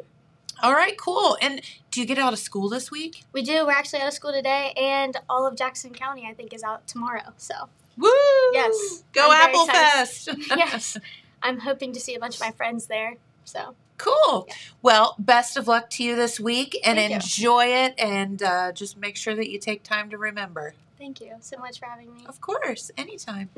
All 0.63 0.73
right, 0.73 0.97
cool. 0.99 1.37
And 1.41 1.61
do 1.93 2.01
you 2.01 2.07
get 2.07 2.19
out 2.19 2.33
of 2.33 2.39
school 2.41 2.69
this 2.69 2.91
week? 2.91 3.23
We 3.33 3.43
do. 3.43 3.65
We're 3.65 3.73
actually 3.73 4.01
out 4.01 4.09
of 4.09 4.15
school 4.15 4.33
today, 4.33 4.73
and 4.77 5.17
all 5.29 5.47
of 5.47 5.57
Jackson 5.57 5.93
County, 5.95 6.27
I 6.29 6.35
think, 6.35 6.53
is 6.53 6.65
out 6.65 6.87
tomorrow. 6.89 7.33
So, 7.37 7.55
Woo! 7.97 8.09
Yes, 8.53 9.05
Go 9.13 9.29
I'm 9.31 9.49
Apple. 9.51 9.67
Fest. 9.67 10.29
yes, 10.51 10.97
I'm 11.43 11.61
hoping 11.61 11.93
to 11.93 12.01
see 12.01 12.15
a 12.17 12.21
bunch 12.21 12.35
of 12.35 12.41
my 12.41 12.51
friends 12.51 12.87
there. 12.87 13.15
So, 13.45 13.77
Cool. 13.99 14.49
Well, 14.81 15.15
best 15.19 15.57
of 15.57 15.69
luck 15.69 15.91
to 15.91 16.05
you 16.05 16.17
this 16.17 16.39
week 16.41 16.79
and 16.85 16.97
Thank 16.97 17.11
you. 17.11 17.17
enjoy 17.17 17.67
it. 17.67 17.95
And 17.99 18.43
uh, 18.43 18.73
just 18.73 18.97
make 18.97 19.17
sure 19.17 19.35
that 19.35 19.51
you 19.51 19.59
take 19.59 19.83
time 19.83 20.09
to 20.11 20.17
remember. 20.19 20.75
thank 20.99 21.21
you 21.21 21.35
so 21.41 21.59
much 21.59 21.79
for 21.79 21.87
having 21.87 22.15
me. 22.15 22.25
Of 22.27 22.41
course, 22.41 22.91
anytime. 22.97 23.51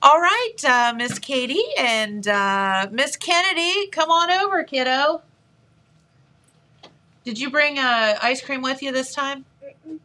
All 0.00 0.20
right, 0.20 0.54
uh, 0.64 0.94
Miss 0.96 1.18
Katie 1.18 1.60
and 1.76 2.28
uh, 2.28 2.86
Miss 2.92 3.16
Kennedy, 3.16 3.88
come 3.88 4.10
on 4.10 4.30
over, 4.30 4.62
kiddo. 4.62 5.22
Did 7.24 7.40
you 7.40 7.50
bring 7.50 7.78
uh, 7.80 8.16
ice 8.22 8.40
cream 8.40 8.62
with 8.62 8.80
you 8.80 8.92
this 8.92 9.12
time? 9.12 9.44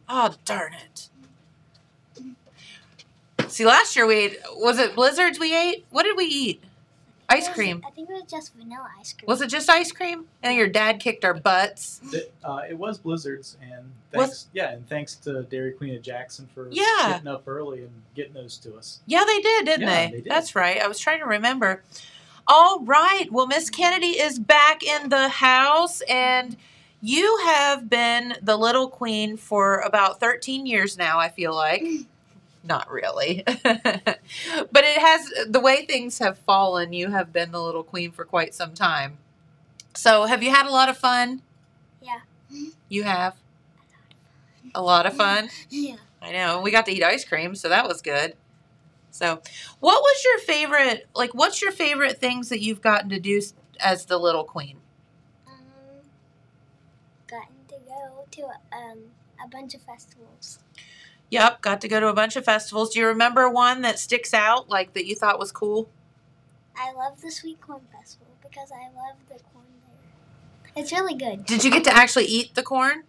Oh, 0.08 0.34
darn 0.44 0.72
it. 0.74 1.08
See, 3.48 3.64
last 3.64 3.94
year 3.94 4.04
we 4.04 4.16
ate, 4.16 4.38
was 4.56 4.80
it 4.80 4.96
blizzards 4.96 5.38
we 5.38 5.56
ate? 5.56 5.84
What 5.90 6.02
did 6.02 6.16
we 6.16 6.24
eat? 6.24 6.62
Ice 7.28 7.48
cream. 7.48 7.82
I 7.86 7.90
think 7.90 8.10
it 8.10 8.12
was 8.12 8.30
just 8.30 8.54
vanilla 8.54 8.88
ice 9.00 9.12
cream. 9.12 9.26
Was 9.26 9.40
it 9.40 9.48
just 9.48 9.68
ice 9.70 9.90
cream? 9.92 10.26
And 10.42 10.56
your 10.56 10.68
dad 10.68 11.00
kicked 11.00 11.24
our 11.24 11.34
butts. 11.34 11.98
The- 12.10 12.28
uh, 12.44 12.62
it 12.68 12.76
was 12.78 12.98
blizzards, 12.98 13.56
and 13.62 13.90
Was- 14.12 14.46
yeah, 14.52 14.70
and 14.72 14.86
thanks 14.88 15.14
to 15.16 15.42
Dairy 15.44 15.72
Queen 15.72 15.94
of 15.96 16.02
Jackson 16.02 16.48
for 16.54 16.68
Yeah. 16.70 16.84
getting 17.08 17.28
up 17.28 17.42
early 17.48 17.80
and 17.82 17.90
getting 18.14 18.34
those 18.34 18.56
to 18.58 18.76
us. 18.76 19.00
Yeah, 19.06 19.24
they 19.26 19.40
did, 19.40 19.64
didn't 19.66 19.88
Yeah, 19.88 20.04
they? 20.06 20.10
they 20.12 20.20
did. 20.22 20.30
That's 20.30 20.54
right. 20.54 20.80
I 20.80 20.86
was 20.86 20.98
trying 20.98 21.20
to 21.20 21.26
remember. 21.26 21.82
All 22.46 22.80
right. 22.80 23.26
Well, 23.32 23.46
Miss 23.46 23.70
Kennedy 23.70 24.18
is 24.20 24.38
back 24.38 24.82
in 24.82 25.08
the 25.08 25.28
house, 25.28 26.02
and 26.02 26.56
you 27.00 27.38
have 27.44 27.88
been 27.88 28.36
the 28.42 28.56
little 28.56 28.88
queen 28.88 29.36
for 29.38 29.78
about 29.80 30.20
13 30.20 30.66
years 30.66 30.96
now, 30.98 31.18
I 31.18 31.30
feel 31.30 31.54
like. 31.54 31.82
Not 32.66 32.90
really. 32.90 33.42
but 33.62 34.84
it 34.84 34.98
has, 34.98 35.30
the 35.48 35.60
way 35.60 35.84
things 35.84 36.18
have 36.18 36.38
fallen, 36.38 36.92
you 36.92 37.10
have 37.10 37.32
been 37.32 37.52
the 37.52 37.60
little 37.60 37.82
queen 37.84 38.10
for 38.10 38.24
quite 38.24 38.54
some 38.54 38.72
time. 38.72 39.18
So, 39.94 40.24
have 40.24 40.42
you 40.42 40.50
had 40.50 40.66
a 40.66 40.70
lot 40.70 40.88
of 40.88 40.96
fun? 40.96 41.42
Yeah. 42.00 42.20
You 42.88 43.04
have? 43.04 43.36
A 44.74 44.82
lot 44.82 45.06
of 45.06 45.14
fun? 45.14 45.50
Yeah. 45.70 45.96
I 46.20 46.32
know. 46.32 46.60
We 46.62 46.70
got 46.70 46.86
to 46.86 46.92
eat 46.92 47.02
ice 47.02 47.24
cream, 47.24 47.54
so 47.54 47.68
that 47.68 47.86
was 47.86 48.00
good. 48.02 48.34
So, 49.10 49.40
what 49.78 50.02
was 50.02 50.24
your 50.24 50.38
favorite? 50.40 51.06
Like, 51.14 51.34
what's 51.34 51.62
your 51.62 51.70
favorite 51.70 52.18
things 52.18 52.48
that 52.48 52.60
you've 52.60 52.80
gotten 52.80 53.10
to 53.10 53.20
do 53.20 53.40
as 53.78 54.06
the 54.06 54.18
little 54.18 54.44
queen? 54.44 54.78
um, 55.46 55.54
gotten 57.26 57.54
to 57.68 57.76
go 57.86 58.26
to 58.30 58.42
um, 58.76 58.98
a 59.44 59.48
bunch 59.48 59.74
of 59.74 59.82
festivals. 59.82 60.58
Yep, 61.34 61.62
got 61.62 61.80
to 61.80 61.88
go 61.88 61.98
to 61.98 62.06
a 62.06 62.14
bunch 62.14 62.36
of 62.36 62.44
festivals. 62.44 62.90
Do 62.90 63.00
you 63.00 63.08
remember 63.08 63.48
one 63.48 63.82
that 63.82 63.98
sticks 63.98 64.32
out, 64.32 64.70
like 64.70 64.94
that 64.94 65.04
you 65.04 65.16
thought 65.16 65.40
was 65.40 65.50
cool? 65.50 65.88
I 66.76 66.92
love 66.92 67.20
the 67.20 67.32
Sweet 67.32 67.60
Corn 67.60 67.80
Festival 67.92 68.28
because 68.40 68.70
I 68.70 68.84
love 68.94 69.16
the 69.28 69.42
corn 69.52 69.64
there. 69.82 70.72
It's 70.80 70.92
really 70.92 71.16
good. 71.16 71.44
Did 71.44 71.64
you 71.64 71.72
get 71.72 71.82
to 71.84 71.92
actually 71.92 72.26
eat 72.26 72.54
the 72.54 72.62
corn? 72.62 73.02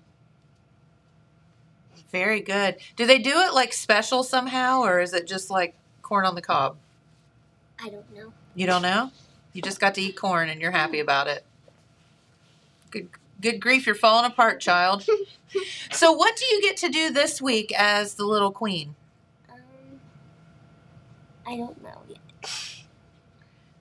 Very 2.12 2.42
good. 2.42 2.78
Do 2.96 3.06
they 3.06 3.20
do 3.20 3.42
it 3.42 3.54
like 3.54 3.74
special 3.74 4.24
somehow, 4.24 4.82
or 4.82 5.00
is 5.00 5.14
it 5.14 5.28
just 5.28 5.52
like 5.52 5.76
corn 6.02 6.26
on 6.26 6.34
the 6.34 6.42
cob? 6.42 6.78
I 7.80 7.90
don't 7.90 8.12
know. 8.12 8.34
You 8.56 8.66
don't 8.66 8.82
know? 8.82 9.12
You 9.54 9.62
just 9.62 9.80
got 9.80 9.94
to 9.96 10.02
eat 10.02 10.18
corn 10.18 10.50
and 10.50 10.60
you're 10.60 10.72
happy 10.72 11.00
about 11.00 11.28
it. 11.28 11.46
Good 12.90 13.10
good 13.42 13.60
grief, 13.60 13.86
you're 13.86 13.96
falling 13.96 14.26
apart, 14.26 14.60
child. 14.60 15.06
so 15.92 16.12
what 16.12 16.36
do 16.36 16.46
you 16.46 16.62
get 16.62 16.78
to 16.78 16.90
do 16.90 17.12
this 17.12 17.42
week 17.42 17.74
as 17.78 18.16
the 18.16 18.26
little 18.26 18.52
queen? 18.52 18.96
Um, 19.50 19.60
I 21.46 21.58
don't 21.58 21.82
know 21.84 22.02
yet. 22.08 22.20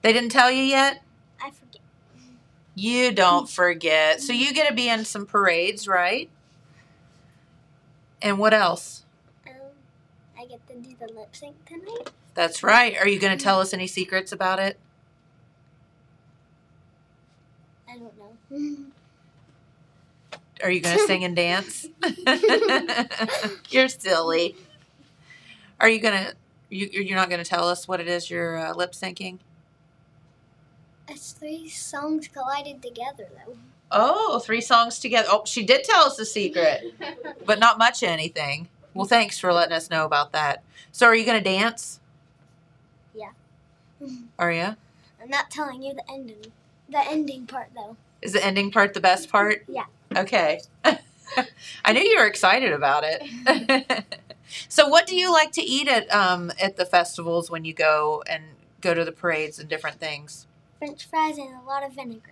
They 0.01 0.13
didn't 0.13 0.31
tell 0.31 0.51
you 0.51 0.63
yet? 0.63 1.01
I 1.41 1.49
forget. 1.51 1.81
You 2.75 3.11
don't 3.11 3.49
forget. 3.49 4.21
So 4.21 4.33
you 4.33 4.53
get 4.53 4.67
to 4.67 4.73
be 4.73 4.87
in 4.87 5.05
some 5.05 5.25
parades, 5.25 5.87
right? 5.87 6.29
And 8.21 8.37
what 8.37 8.53
else? 8.53 9.03
Um, 9.47 9.53
I 10.37 10.45
get 10.45 10.67
to 10.67 10.75
do 10.75 10.95
the 10.99 11.11
lip 11.13 11.35
sync 11.35 11.55
tonight. 11.65 12.11
That's 12.33 12.63
right. 12.63 12.97
Are 12.97 13.07
you 13.07 13.19
going 13.19 13.37
to 13.37 13.43
tell 13.43 13.59
us 13.59 13.73
any 13.73 13.87
secrets 13.87 14.31
about 14.31 14.59
it? 14.59 14.77
I 17.89 17.97
don't 17.97 18.13
know. 18.17 18.85
Are 20.63 20.71
you 20.71 20.81
going 20.81 20.97
to 20.97 21.05
sing 21.05 21.23
and 21.23 21.35
dance? 21.35 21.87
you're 23.69 23.89
silly. 23.89 24.55
Are 25.79 25.89
you 25.89 25.99
going 25.99 26.25
to 26.25 26.33
you 26.69 26.89
you're 26.91 27.17
not 27.17 27.29
going 27.29 27.43
to 27.43 27.49
tell 27.49 27.67
us 27.67 27.87
what 27.87 27.99
it 27.99 28.07
is 28.07 28.29
you're 28.29 28.57
uh, 28.57 28.73
lip 28.73 28.93
syncing? 28.93 29.39
It's 31.07 31.33
three 31.33 31.69
songs 31.69 32.27
collided 32.27 32.81
together, 32.81 33.27
though. 33.45 33.57
Oh, 33.91 34.39
three 34.39 34.61
songs 34.61 34.99
together. 34.99 35.27
Oh, 35.31 35.43
she 35.45 35.63
did 35.63 35.83
tell 35.83 36.03
us 36.03 36.15
the 36.15 36.25
secret, 36.25 36.81
but 37.45 37.59
not 37.59 37.77
much 37.77 38.01
of 38.01 38.09
anything. 38.09 38.67
Well, 38.93 39.05
thanks 39.05 39.37
for 39.37 39.53
letting 39.53 39.73
us 39.73 39.89
know 39.89 40.05
about 40.05 40.31
that. 40.31 40.63
So, 40.91 41.05
are 41.05 41.15
you 41.15 41.25
going 41.25 41.37
to 41.37 41.43
dance? 41.43 41.99
Yeah. 43.13 43.31
Are 44.39 44.51
you? 44.51 44.75
I'm 45.21 45.29
not 45.29 45.51
telling 45.51 45.83
you 45.83 45.93
the 45.93 46.09
ending. 46.09 46.51
The 46.89 47.07
ending 47.07 47.45
part, 47.45 47.69
though. 47.75 47.97
Is 48.21 48.33
the 48.33 48.43
ending 48.43 48.71
part 48.71 48.93
the 48.93 49.01
best 49.01 49.29
part? 49.29 49.63
Yeah. 49.67 49.85
Okay. 50.15 50.61
I 51.85 51.93
knew 51.93 52.01
you 52.01 52.17
were 52.17 52.27
excited 52.27 52.71
about 52.71 53.03
it. 53.05 54.05
so, 54.69 54.87
what 54.87 55.07
do 55.07 55.15
you 55.15 55.31
like 55.31 55.51
to 55.53 55.61
eat 55.61 55.87
at 55.87 56.13
um 56.13 56.51
at 56.61 56.77
the 56.77 56.85
festivals 56.85 57.51
when 57.51 57.65
you 57.65 57.73
go 57.73 58.23
and 58.27 58.43
go 58.81 58.93
to 58.93 59.03
the 59.03 59.11
parades 59.11 59.59
and 59.59 59.67
different 59.67 59.99
things? 59.99 60.47
French 60.79 61.05
fries 61.05 61.37
and 61.37 61.55
a 61.55 61.65
lot 61.65 61.83
of 61.83 61.93
vinegar. 61.93 62.31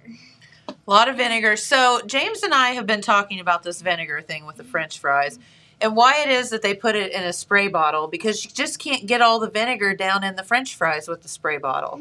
A 0.67 0.73
lot 0.87 1.09
of 1.09 1.17
vinegar. 1.17 1.55
So 1.55 2.01
James 2.05 2.43
and 2.43 2.53
I 2.53 2.71
have 2.71 2.85
been 2.85 3.01
talking 3.01 3.39
about 3.39 3.63
this 3.63 3.81
vinegar 3.81 4.21
thing 4.21 4.45
with 4.45 4.57
the 4.57 4.63
French 4.63 4.99
fries, 4.99 5.39
and 5.81 5.95
why 5.95 6.21
it 6.21 6.29
is 6.29 6.49
that 6.51 6.61
they 6.61 6.73
put 6.73 6.95
it 6.95 7.11
in 7.11 7.23
a 7.23 7.33
spray 7.33 7.67
bottle 7.67 8.07
because 8.07 8.45
you 8.45 8.51
just 8.51 8.79
can't 8.79 9.05
get 9.05 9.21
all 9.21 9.39
the 9.39 9.49
vinegar 9.49 9.93
down 9.93 10.23
in 10.23 10.35
the 10.35 10.43
French 10.43 10.75
fries 10.75 11.07
with 11.07 11.21
the 11.21 11.29
spray 11.29 11.57
bottle. 11.57 11.99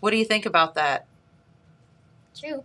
What 0.00 0.10
do 0.10 0.16
you 0.16 0.24
think 0.24 0.46
about 0.46 0.74
that? 0.76 1.06
True. 2.38 2.62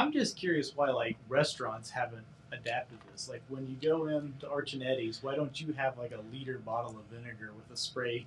I'm 0.00 0.12
just 0.12 0.36
curious 0.36 0.74
why 0.74 0.90
like 0.90 1.16
restaurants 1.28 1.90
haven't 1.90 2.24
adapted 2.52 2.98
this. 3.12 3.28
Like 3.28 3.42
when 3.48 3.66
you 3.66 3.76
go 3.80 4.06
into 4.08 4.48
Arch 4.48 4.72
and 4.72 4.82
Eddie's, 4.82 5.22
why 5.22 5.34
don't 5.34 5.60
you 5.60 5.72
have 5.74 5.98
like 5.98 6.12
a 6.12 6.20
liter 6.32 6.58
bottle 6.58 6.92
of 6.92 7.04
vinegar 7.16 7.52
with 7.54 7.70
a 7.72 7.76
spray 7.76 8.26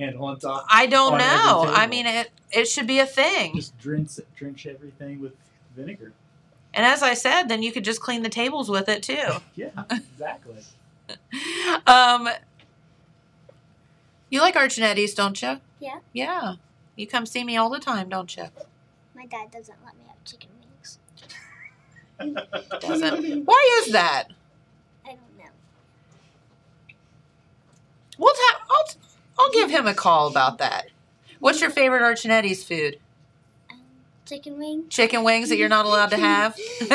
handle 0.00 0.24
on 0.24 0.38
top? 0.38 0.66
I 0.70 0.86
don't 0.86 1.18
know. 1.18 1.64
I 1.68 1.86
mean, 1.86 2.06
it 2.06 2.30
it 2.50 2.66
should 2.66 2.86
be 2.86 2.98
a 2.98 3.06
thing. 3.06 3.56
Just 3.56 3.78
drench 3.78 4.18
drench 4.34 4.66
everything 4.66 5.20
with 5.20 5.32
vinegar. 5.76 6.12
And 6.72 6.84
as 6.84 7.02
I 7.02 7.14
said, 7.14 7.44
then 7.44 7.62
you 7.62 7.72
could 7.72 7.84
just 7.84 8.00
clean 8.00 8.22
the 8.22 8.28
tables 8.28 8.68
with 8.70 8.88
it 8.88 9.02
too. 9.02 9.32
Yeah, 9.54 9.70
exactly. 9.90 10.56
Um, 11.86 12.28
you 14.28 14.40
like 14.40 14.56
Arch 14.56 14.76
and 14.76 14.84
Eddie's, 14.84 15.14
don't 15.14 15.40
you? 15.40 15.60
Yeah. 15.78 15.98
Yeah. 16.12 16.54
You 16.96 17.06
come 17.06 17.26
see 17.26 17.44
me 17.44 17.56
all 17.56 17.70
the 17.70 17.78
time, 17.78 18.08
don't 18.08 18.34
you? 18.36 18.44
My 19.14 19.26
dad 19.26 19.50
doesn't 19.52 19.78
let 19.84 19.94
me 19.96 20.04
have 20.08 20.22
chicken 20.24 20.50
wings. 20.50 20.55
Doesn't. 22.18 23.44
Why 23.44 23.80
is 23.84 23.92
that? 23.92 24.28
I 25.04 25.08
don't 25.10 25.38
know. 25.38 25.44
We'll 28.18 28.34
ta- 28.34 28.62
I'll, 28.70 28.94
I'll 29.38 29.52
give 29.52 29.70
him 29.70 29.86
a 29.86 29.94
call 29.94 30.28
about 30.28 30.58
that. 30.58 30.86
What's 31.40 31.60
your 31.60 31.70
favorite 31.70 32.02
Arch 32.02 32.24
and 32.24 32.32
Eddie's 32.32 32.64
food? 32.64 32.98
Um, 33.70 33.80
chicken 34.24 34.58
wings. 34.58 34.92
Chicken 34.94 35.22
wings 35.24 35.50
that 35.50 35.56
you're 35.58 35.68
not 35.68 35.84
allowed 35.84 36.10
to 36.10 36.16
have? 36.16 36.56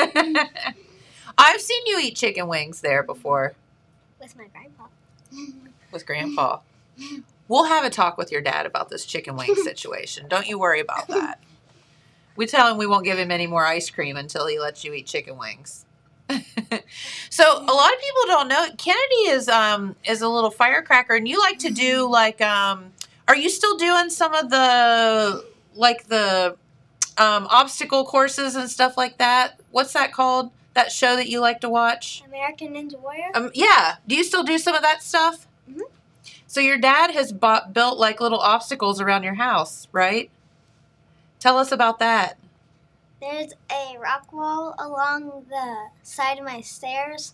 I've 1.38 1.62
seen 1.62 1.84
you 1.86 2.00
eat 2.00 2.16
chicken 2.16 2.48
wings 2.48 2.82
there 2.82 3.04
before 3.04 3.54
with 4.20 4.36
my 4.36 4.46
grandpa. 4.48 4.86
with 5.92 6.06
Grandpa. 6.06 6.60
We'll 7.48 7.66
have 7.66 7.84
a 7.86 7.90
talk 7.90 8.18
with 8.18 8.32
your 8.32 8.42
dad 8.42 8.66
about 8.66 8.90
this 8.90 9.06
chicken 9.06 9.36
wing 9.36 9.54
situation. 9.64 10.28
Don't 10.28 10.48
you 10.48 10.58
worry 10.60 10.80
about 10.80 11.08
that. 11.10 11.40
We 12.36 12.48
tell 12.48 12.72
him 12.72 12.78
we 12.78 12.88
won't 12.88 13.04
give 13.06 13.20
him 13.20 13.32
any 13.32 13.48
more 13.48 13.66
ice 13.66 13.90
cream 13.90 14.18
until 14.18 14.48
he 14.48 14.60
lets 14.60 14.84
you 14.84 14.94
eat 14.94 15.06
chicken 15.06 15.38
wings. 15.38 15.86
so 17.30 17.44
a 17.58 17.74
lot 17.74 17.94
of 17.94 18.00
people 18.00 18.22
don't 18.28 18.48
know 18.48 18.68
Kennedy 18.78 19.30
is 19.30 19.50
um 19.50 19.96
is 20.08 20.22
a 20.22 20.30
little 20.30 20.52
firecracker 20.52 21.14
and 21.14 21.28
you 21.28 21.42
like 21.42 21.60
to 21.60 21.70
do 21.70 22.08
like 22.10 22.40
um 22.40 22.94
are 23.28 23.36
you 23.36 23.50
still 23.50 23.76
doing 23.76 24.10
some 24.10 24.34
of 24.34 24.50
the 24.50 25.46
like 25.76 26.08
the 26.08 26.56
um 27.18 27.48
obstacle 27.50 28.06
courses 28.06 28.56
and 28.56 28.70
stuff 28.70 28.98
like 28.98 29.18
that? 29.18 29.60
What's 29.72 29.94
that 29.94 30.14
called? 30.14 30.52
That 30.74 30.92
show 30.92 31.18
that 31.18 31.28
you 31.28 31.42
like 31.42 31.60
to 31.62 31.70
watch? 31.70 32.24
American 32.26 32.74
Ninja 32.76 32.98
Warrior. 32.98 33.32
Um, 33.34 33.52
yeah. 33.54 33.96
Do 34.08 34.16
you 34.16 34.24
still 34.24 34.44
do 34.44 34.58
some 34.58 34.74
of 34.74 34.82
that 34.84 35.04
stuff? 35.04 35.48
Mhm. 35.70 35.82
So 36.48 36.62
your 36.62 36.78
dad 36.78 37.12
has 37.12 37.34
bought, 37.34 37.74
built 37.74 37.98
like 38.00 38.22
little 38.22 38.40
obstacles 38.40 39.02
around 39.02 39.24
your 39.24 39.34
house, 39.34 39.90
right? 39.92 40.30
Tell 41.42 41.58
us 41.58 41.72
about 41.72 41.98
that. 41.98 42.38
There's 43.20 43.54
a 43.72 43.98
rock 43.98 44.32
wall 44.32 44.76
along 44.78 45.48
the 45.50 45.88
side 46.04 46.38
of 46.38 46.46
my 46.46 46.62
stairs 46.62 47.34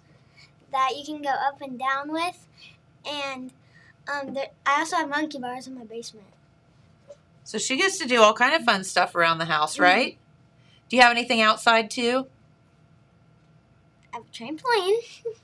that 0.71 0.93
you 0.97 1.03
can 1.05 1.21
go 1.21 1.29
up 1.29 1.61
and 1.61 1.77
down 1.77 2.11
with, 2.11 2.47
and 3.05 3.51
um, 4.11 4.33
there, 4.33 4.47
I 4.65 4.79
also 4.79 4.95
have 4.95 5.09
monkey 5.09 5.39
bars 5.39 5.67
in 5.67 5.75
my 5.75 5.83
basement. 5.83 6.27
So 7.43 7.57
she 7.57 7.75
gets 7.75 7.97
to 7.99 8.07
do 8.07 8.21
all 8.21 8.33
kind 8.33 8.55
of 8.55 8.63
fun 8.63 8.85
stuff 8.85 9.13
around 9.13 9.39
the 9.39 9.45
house, 9.45 9.77
right? 9.77 10.17
Do 10.87 10.95
you 10.95 11.01
have 11.01 11.11
anything 11.11 11.41
outside 11.41 11.91
too? 11.91 12.27
I 14.13 14.17
have 14.17 14.23
a 14.23 14.29
trampoline. 14.31 14.99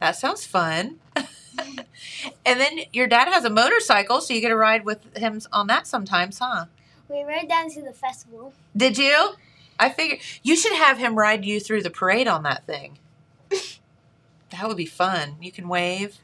That 0.00 0.14
sounds 0.14 0.46
fun. 0.46 1.00
and 1.16 2.60
then 2.60 2.78
your 2.92 3.08
dad 3.08 3.26
has 3.26 3.44
a 3.44 3.50
motorcycle, 3.50 4.20
so 4.20 4.32
you 4.32 4.40
get 4.40 4.50
to 4.50 4.56
ride 4.56 4.84
with 4.84 5.16
him 5.16 5.40
on 5.52 5.66
that 5.66 5.88
sometimes, 5.88 6.38
huh? 6.38 6.66
We 7.08 7.22
rode 7.22 7.48
down 7.48 7.70
to 7.70 7.82
the 7.82 7.92
festival. 7.92 8.52
Did 8.76 8.98
you? 8.98 9.30
I 9.78 9.88
figured 9.88 10.20
you 10.42 10.56
should 10.56 10.74
have 10.74 10.98
him 10.98 11.14
ride 11.16 11.44
you 11.44 11.60
through 11.60 11.82
the 11.82 11.90
parade 11.90 12.28
on 12.28 12.42
that 12.42 12.66
thing. 12.66 12.98
that 13.50 14.66
would 14.66 14.76
be 14.76 14.86
fun. 14.86 15.36
You 15.40 15.50
can 15.50 15.68
wave. 15.68 16.18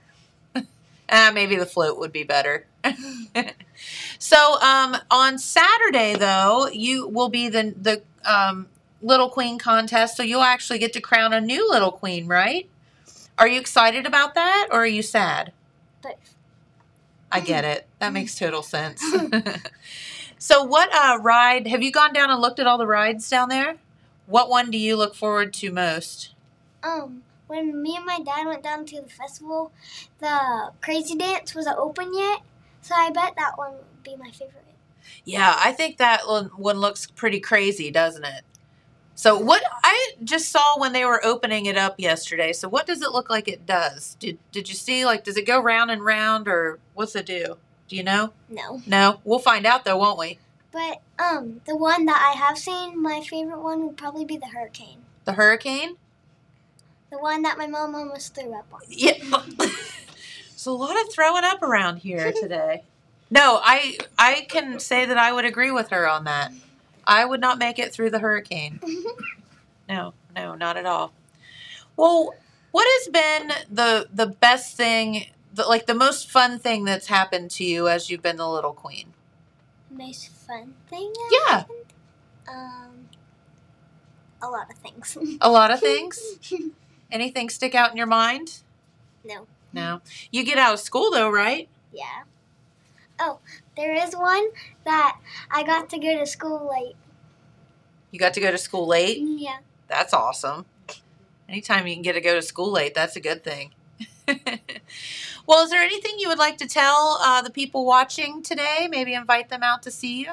ah, 1.09 1.31
maybe 1.33 1.57
the 1.57 1.67
float 1.67 1.99
would 1.99 2.13
be 2.13 2.25
better. 2.25 2.67
so, 4.19 4.61
um, 4.61 4.97
on 5.11 5.39
Saturday 5.39 6.15
though, 6.17 6.69
you 6.69 7.09
will 7.09 7.31
be 7.31 7.49
the 7.49 7.75
the 7.81 8.03
um, 8.31 8.67
little 9.01 9.31
queen 9.31 9.59
contest. 9.59 10.17
So 10.17 10.23
you'll 10.23 10.43
actually 10.43 10.79
get 10.79 10.93
to 10.95 11.01
crown 11.01 11.33
a 11.33 11.41
new 11.41 11.69
little 11.71 11.93
queen, 11.93 12.27
right? 12.27 12.69
Are 13.39 13.49
you 13.49 13.59
excited 13.59 14.07
about 14.07 14.35
that, 14.35 14.69
or 14.71 14.81
are 14.83 14.87
you 14.87 15.03
sad? 15.03 15.53
Both. 16.03 16.35
I 17.33 17.41
get 17.41 17.65
it. 17.65 17.87
That 17.99 18.13
makes 18.13 18.37
total 18.37 18.63
sense. 18.63 19.03
So, 20.45 20.63
what 20.63 20.95
uh, 20.95 21.19
ride 21.23 21.67
have 21.69 21.83
you 21.83 21.91
gone 21.91 22.13
down 22.13 22.31
and 22.31 22.39
looked 22.39 22.59
at 22.59 22.67
all 22.67 22.77
the 22.77 22.87
rides 22.87 23.31
down 23.31 23.49
there? 23.49 23.77
What 24.27 24.51
one 24.51 24.71
do 24.71 24.77
you 24.77 24.95
look 24.95 25.15
forward 25.15 25.55
to 25.55 25.73
most? 25.73 26.35
Um, 26.83 27.23
when 27.47 27.81
me 27.83 27.97
and 27.97 28.05
my 28.05 28.21
dad 28.21 28.47
went 28.47 28.63
down 28.63 28.85
to 28.85 29.01
the 29.01 29.09
festival, 29.09 29.73
the 30.19 30.71
crazy 30.83 31.17
dance 31.17 31.55
wasn't 31.55 31.79
open 31.79 32.13
yet, 32.15 32.43
so 32.83 32.95
I 32.95 33.09
bet 33.09 33.33
that 33.39 33.57
one 33.57 33.73
would 33.73 34.03
be 34.03 34.17
my 34.17 34.31
favorite. 34.33 34.67
Yeah, 35.25 35.57
I 35.59 35.73
think 35.73 35.97
that 35.97 36.27
one 36.27 36.51
one 36.59 36.79
looks 36.79 37.07
pretty 37.07 37.41
crazy, 37.41 37.91
doesn't 37.91 38.25
it? 38.25 38.43
So, 39.15 39.39
what 39.39 39.63
I 39.83 40.11
just 40.23 40.53
saw 40.53 40.79
when 40.79 40.93
they 40.93 41.07
were 41.07 41.25
opening 41.25 41.65
it 41.65 41.79
up 41.79 41.95
yesterday. 41.97 42.53
So, 42.53 42.69
what 42.69 42.87
does 42.87 43.01
it 43.01 43.13
look 43.13 43.31
like 43.31 43.49
it 43.49 43.65
does? 43.65 44.19
Did 44.21 44.37
Did 44.53 44.69
you 44.69 44.75
see? 44.75 45.07
Like, 45.07 45.25
does 45.25 45.39
it 45.39 45.47
go 45.47 45.59
round 45.59 45.91
and 45.91 46.05
round, 46.05 46.49
or 46.49 46.81
what's 46.93 47.17
it 47.17 47.25
do? 47.25 47.57
Do 47.89 47.97
you 47.97 48.03
know? 48.03 48.33
No. 48.49 48.83
No, 48.87 49.21
we'll 49.25 49.39
find 49.39 49.67
out 49.67 49.85
though, 49.85 49.97
won't 49.99 50.19
we? 50.19 50.39
But 50.73 51.01
um, 51.19 51.61
the 51.67 51.77
one 51.77 52.07
that 52.07 52.21
I 52.35 52.39
have 52.39 52.59
seen, 52.59 53.01
my 53.01 53.21
favorite 53.21 53.61
one 53.61 53.87
would 53.87 53.97
probably 53.97 54.25
be 54.25 54.37
the 54.37 54.47
hurricane. 54.47 54.99
The 55.25 55.35
hurricane. 55.35 55.97
The 57.11 57.19
one 57.19 57.43
that 57.43 57.59
my 57.59 57.67
mom 57.69 57.95
almost 57.95 58.35
threw 58.35 58.53
up 58.55 58.67
on. 58.73 58.81
Yeah. 58.89 59.15
There's 59.59 60.67
a 60.67 60.73
lot 60.73 61.01
of 61.01 61.13
throwing 61.13 61.45
up 61.45 61.63
around 61.63 61.99
here 61.99 62.33
today. 62.41 62.83
No, 63.31 63.61
I 63.63 63.99
I 64.19 64.47
can 64.49 64.79
say 64.81 65.05
that 65.07 65.19
I 65.19 65.33
would 65.33 65.45
agree 65.45 65.71
with 65.71 65.91
her 65.91 66.09
on 66.09 66.25
that. 66.25 66.53
I 67.07 67.25
would 67.25 67.41
not 67.41 67.59
make 67.59 67.79
it 67.79 67.93
through 67.93 68.11
the 68.11 68.19
hurricane. 68.21 68.81
No, 69.87 70.15
no, 70.35 70.55
not 70.55 70.79
at 70.79 70.87
all. 70.87 71.13
Well, 71.99 72.35
what 72.71 72.87
has 72.89 73.13
been 73.13 73.53
the 73.71 74.09
the 74.11 74.27
best 74.27 74.79
thing, 74.79 75.27
the, 75.55 75.65
like 75.65 75.87
the 75.87 75.95
most 75.95 76.31
fun 76.31 76.59
thing 76.59 76.85
that's 76.85 77.07
happened 77.07 77.51
to 77.53 77.65
you 77.65 77.89
as 77.89 78.11
you've 78.11 78.23
been 78.23 78.37
the 78.37 78.49
little 78.49 78.73
queen? 78.73 79.15
Most 79.91 80.29
fun 80.29 80.75
thing? 80.89 81.13
Yeah. 81.31 81.59
happened? 81.59 81.79
Um, 82.49 83.09
a 84.43 84.49
lot 84.49 84.71
of 84.71 84.77
things. 84.79 85.17
A 85.41 85.51
lot 85.51 85.71
of 85.71 85.81
things. 85.81 86.39
Anything 87.13 87.49
stick 87.49 87.75
out 87.75 87.91
in 87.91 87.97
your 87.97 88.07
mind? 88.07 88.61
no. 89.25 89.47
No. 89.73 90.03
You 90.31 90.45
get 90.45 90.57
out 90.57 90.75
of 90.75 90.81
school 90.81 91.11
though, 91.11 91.29
right? 91.29 91.69
Yeah. 91.93 92.23
Oh, 93.19 93.41
there 93.77 93.93
is 93.93 94.15
one 94.15 94.49
that 94.85 95.19
I 95.51 95.65
got 95.65 95.91
to 95.91 95.99
go 95.99 96.17
to 96.19 96.27
school 96.27 96.71
late. 96.71 96.95
You 98.13 98.21
got 98.21 98.35
to 98.35 98.41
go 98.41 98.53
to 98.53 98.59
school 98.59 98.87
late. 98.87 99.19
Yeah. 99.19 99.59
That's 99.89 100.15
awesome. 100.15 100.67
Anytime 101.49 101.89
you 101.89 101.95
can 101.95 102.03
get 102.03 102.13
to 102.13 102.21
go 102.21 102.37
to 102.37 102.43
school 102.43 102.71
late, 102.71 102.95
that's 102.95 103.17
a 103.17 103.21
good 103.21 103.43
thing. 103.43 103.73
well, 105.47 105.65
is 105.65 105.71
there 105.71 105.83
anything 105.83 106.15
you 106.19 106.29
would 106.29 106.39
like 106.39 106.57
to 106.59 106.67
tell 106.67 107.19
uh, 107.21 107.43
the 107.43 107.51
people 107.51 107.85
watching 107.85 108.43
today? 108.43 108.89
Maybe 108.91 109.15
invite 109.15 109.49
them 109.49 109.63
out 109.63 109.83
to 109.83 109.91
see 109.91 110.21
you? 110.21 110.33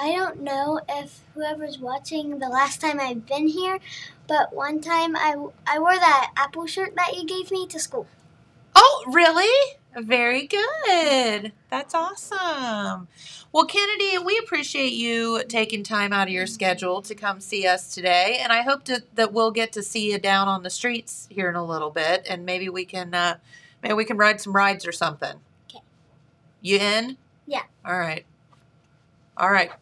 I 0.00 0.12
don't 0.12 0.40
know 0.42 0.80
if 0.88 1.20
whoever's 1.34 1.78
watching 1.78 2.38
the 2.38 2.48
last 2.48 2.80
time 2.80 3.00
I've 3.00 3.26
been 3.26 3.48
here, 3.48 3.80
but 4.28 4.52
one 4.52 4.80
time 4.80 5.16
I, 5.16 5.34
I 5.66 5.80
wore 5.80 5.96
that 5.96 6.30
apple 6.36 6.66
shirt 6.66 6.94
that 6.94 7.16
you 7.16 7.26
gave 7.26 7.50
me 7.50 7.66
to 7.66 7.80
school. 7.80 8.06
Oh, 8.76 9.04
really? 9.08 9.77
Very 9.96 10.46
good. 10.46 11.52
That's 11.70 11.94
awesome. 11.94 13.08
Well, 13.52 13.64
Kennedy, 13.64 14.18
we 14.18 14.38
appreciate 14.38 14.92
you 14.92 15.42
taking 15.48 15.82
time 15.82 16.12
out 16.12 16.28
of 16.28 16.34
your 16.34 16.46
schedule 16.46 17.02
to 17.02 17.14
come 17.14 17.40
see 17.40 17.66
us 17.66 17.94
today, 17.94 18.38
and 18.40 18.52
I 18.52 18.62
hope 18.62 18.84
to, 18.84 19.02
that 19.14 19.32
we'll 19.32 19.50
get 19.50 19.72
to 19.72 19.82
see 19.82 20.12
you 20.12 20.18
down 20.18 20.46
on 20.48 20.62
the 20.62 20.70
streets 20.70 21.26
here 21.30 21.48
in 21.48 21.56
a 21.56 21.64
little 21.64 21.90
bit, 21.90 22.26
and 22.28 22.44
maybe 22.44 22.68
we 22.68 22.84
can 22.84 23.14
uh, 23.14 23.38
maybe 23.82 23.94
we 23.94 24.04
can 24.04 24.16
ride 24.18 24.40
some 24.40 24.52
rides 24.52 24.86
or 24.86 24.92
something. 24.92 25.40
'Kay. 25.68 25.80
You 26.60 26.78
in? 26.78 27.16
Yeah. 27.46 27.62
All 27.84 27.98
right. 27.98 28.24
All 29.36 29.50
right. 29.50 29.72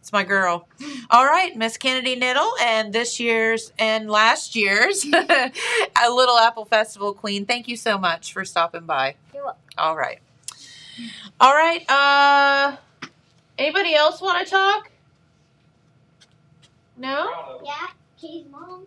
It's 0.00 0.12
my 0.12 0.24
girl. 0.24 0.66
All 1.10 1.24
right, 1.26 1.54
Miss 1.56 1.76
Kennedy 1.76 2.16
Niddle, 2.18 2.50
and 2.60 2.92
this 2.92 3.20
year's 3.20 3.72
and 3.78 4.10
last 4.10 4.56
year's 4.56 5.04
a 5.12 6.10
Little 6.10 6.38
Apple 6.38 6.64
Festival 6.64 7.12
Queen. 7.12 7.46
Thank 7.46 7.68
you 7.68 7.76
so 7.76 7.98
much 7.98 8.32
for 8.32 8.44
stopping 8.44 8.84
by. 8.84 9.14
All 9.78 9.96
right. 9.96 10.18
All 11.40 11.54
right. 11.54 11.84
Uh, 11.88 12.76
anybody 13.58 13.94
else 13.94 14.20
want 14.20 14.44
to 14.44 14.50
talk? 14.50 14.90
No. 16.96 17.60
Yeah, 17.64 17.88
Katie's 18.20 18.46
mom. 18.50 18.86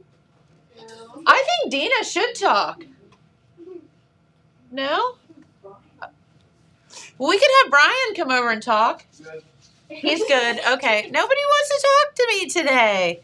No. 0.77 1.23
I 1.25 1.43
think 1.45 1.71
Dina 1.71 2.03
should 2.03 2.35
talk. 2.35 2.83
No. 4.71 5.15
Well, 7.17 7.29
we 7.29 7.39
could 7.39 7.49
have 7.63 7.71
Brian 7.71 8.15
come 8.15 8.31
over 8.31 8.49
and 8.49 8.61
talk. 8.61 9.05
He's 9.89 10.23
good. 10.25 10.59
Okay. 10.73 11.09
Nobody 11.11 11.41
wants 11.41 11.69
to 11.69 11.87
talk 11.87 12.15
to 12.15 12.27
me 12.27 12.49
today. 12.49 13.21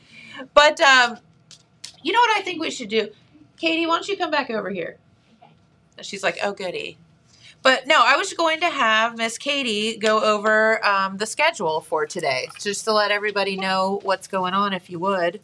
But 0.53 0.79
um, 0.79 1.17
you 2.01 2.11
know 2.13 2.19
what 2.19 2.37
I 2.37 2.41
think 2.41 2.61
we 2.61 2.71
should 2.71 2.89
do? 2.89 3.09
Katie, 3.57 3.85
why 3.85 3.95
don't 3.95 4.07
you 4.07 4.17
come 4.17 4.31
back 4.31 4.49
over 4.49 4.69
here? 4.69 4.97
She's 6.01 6.23
like, 6.23 6.39
oh, 6.43 6.53
goody. 6.53 6.97
But 7.63 7.85
no, 7.85 8.01
I 8.03 8.17
was 8.17 8.33
going 8.33 8.59
to 8.61 8.69
have 8.69 9.17
Miss 9.17 9.37
Katie 9.37 9.97
go 9.97 10.21
over 10.23 10.83
um, 10.85 11.17
the 11.17 11.27
schedule 11.27 11.81
for 11.81 12.05
today, 12.07 12.49
just 12.59 12.85
to 12.85 12.93
let 12.93 13.11
everybody 13.11 13.55
know 13.55 13.99
what's 14.03 14.27
going 14.27 14.53
on, 14.53 14.73
if 14.73 14.89
you 14.89 14.97
would. 14.99 15.41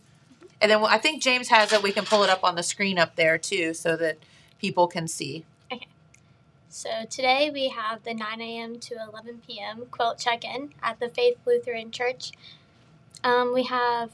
And 0.59 0.71
then 0.71 0.83
I 0.83 0.97
think 0.97 1.21
James 1.21 1.49
has 1.49 1.71
it. 1.71 1.83
We 1.83 1.91
can 1.91 2.05
pull 2.05 2.23
it 2.23 2.29
up 2.29 2.43
on 2.43 2.55
the 2.55 2.63
screen 2.63 2.97
up 2.97 3.15
there 3.15 3.37
too, 3.37 3.75
so 3.75 3.95
that 3.97 4.17
people 4.59 4.87
can 4.87 5.07
see. 5.07 5.45
So 6.69 7.05
today 7.09 7.49
we 7.51 7.69
have 7.69 8.03
the 8.03 8.13
9 8.13 8.39
a.m. 8.39 8.79
to 8.81 8.95
11 9.11 9.41
p.m. 9.47 9.85
quilt 9.89 10.19
check-in 10.19 10.73
at 10.83 10.99
the 10.99 11.09
Faith 11.09 11.37
Lutheran 11.45 11.89
Church. 11.89 12.31
Um, 13.23 13.51
we 13.51 13.63
have 13.63 14.11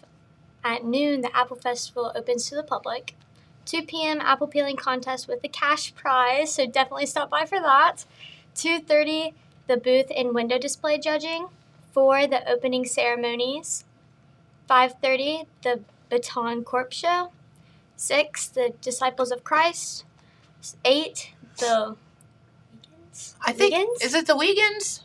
at 0.63 0.85
noon 0.85 1.21
the 1.21 1.35
Apple 1.35 1.57
Festival 1.57 2.13
opens 2.15 2.47
to 2.47 2.55
the 2.55 2.63
public. 2.63 3.15
2 3.65 3.83
p.m. 3.83 4.19
apple 4.21 4.47
peeling 4.47 4.75
contest 4.75 5.27
with 5.27 5.41
the 5.41 5.47
cash 5.47 5.93
prize, 5.95 6.53
so 6.53 6.65
definitely 6.65 7.05
stop 7.05 7.29
by 7.29 7.45
for 7.45 7.59
that. 7.59 8.05
2:30 8.55 9.33
the 9.67 9.77
booth 9.77 10.11
and 10.15 10.33
window 10.33 10.57
display 10.57 10.97
judging. 10.97 11.47
4 11.93 12.27
the 12.27 12.47
opening 12.49 12.85
ceremonies. 12.85 13.85
5:30 14.69 15.47
the 15.63 15.81
baton 16.09 16.63
corps 16.63 16.91
show. 16.91 17.31
6 17.95 18.47
the 18.47 18.73
disciples 18.81 19.31
of 19.31 19.43
Christ. 19.43 20.05
8 20.83 21.31
the. 21.57 21.95
I 23.45 23.53
think 23.53 23.73
Weekends? 23.73 24.03
is 24.03 24.13
it 24.13 24.27
the 24.27 24.35
weekends? 24.35 25.03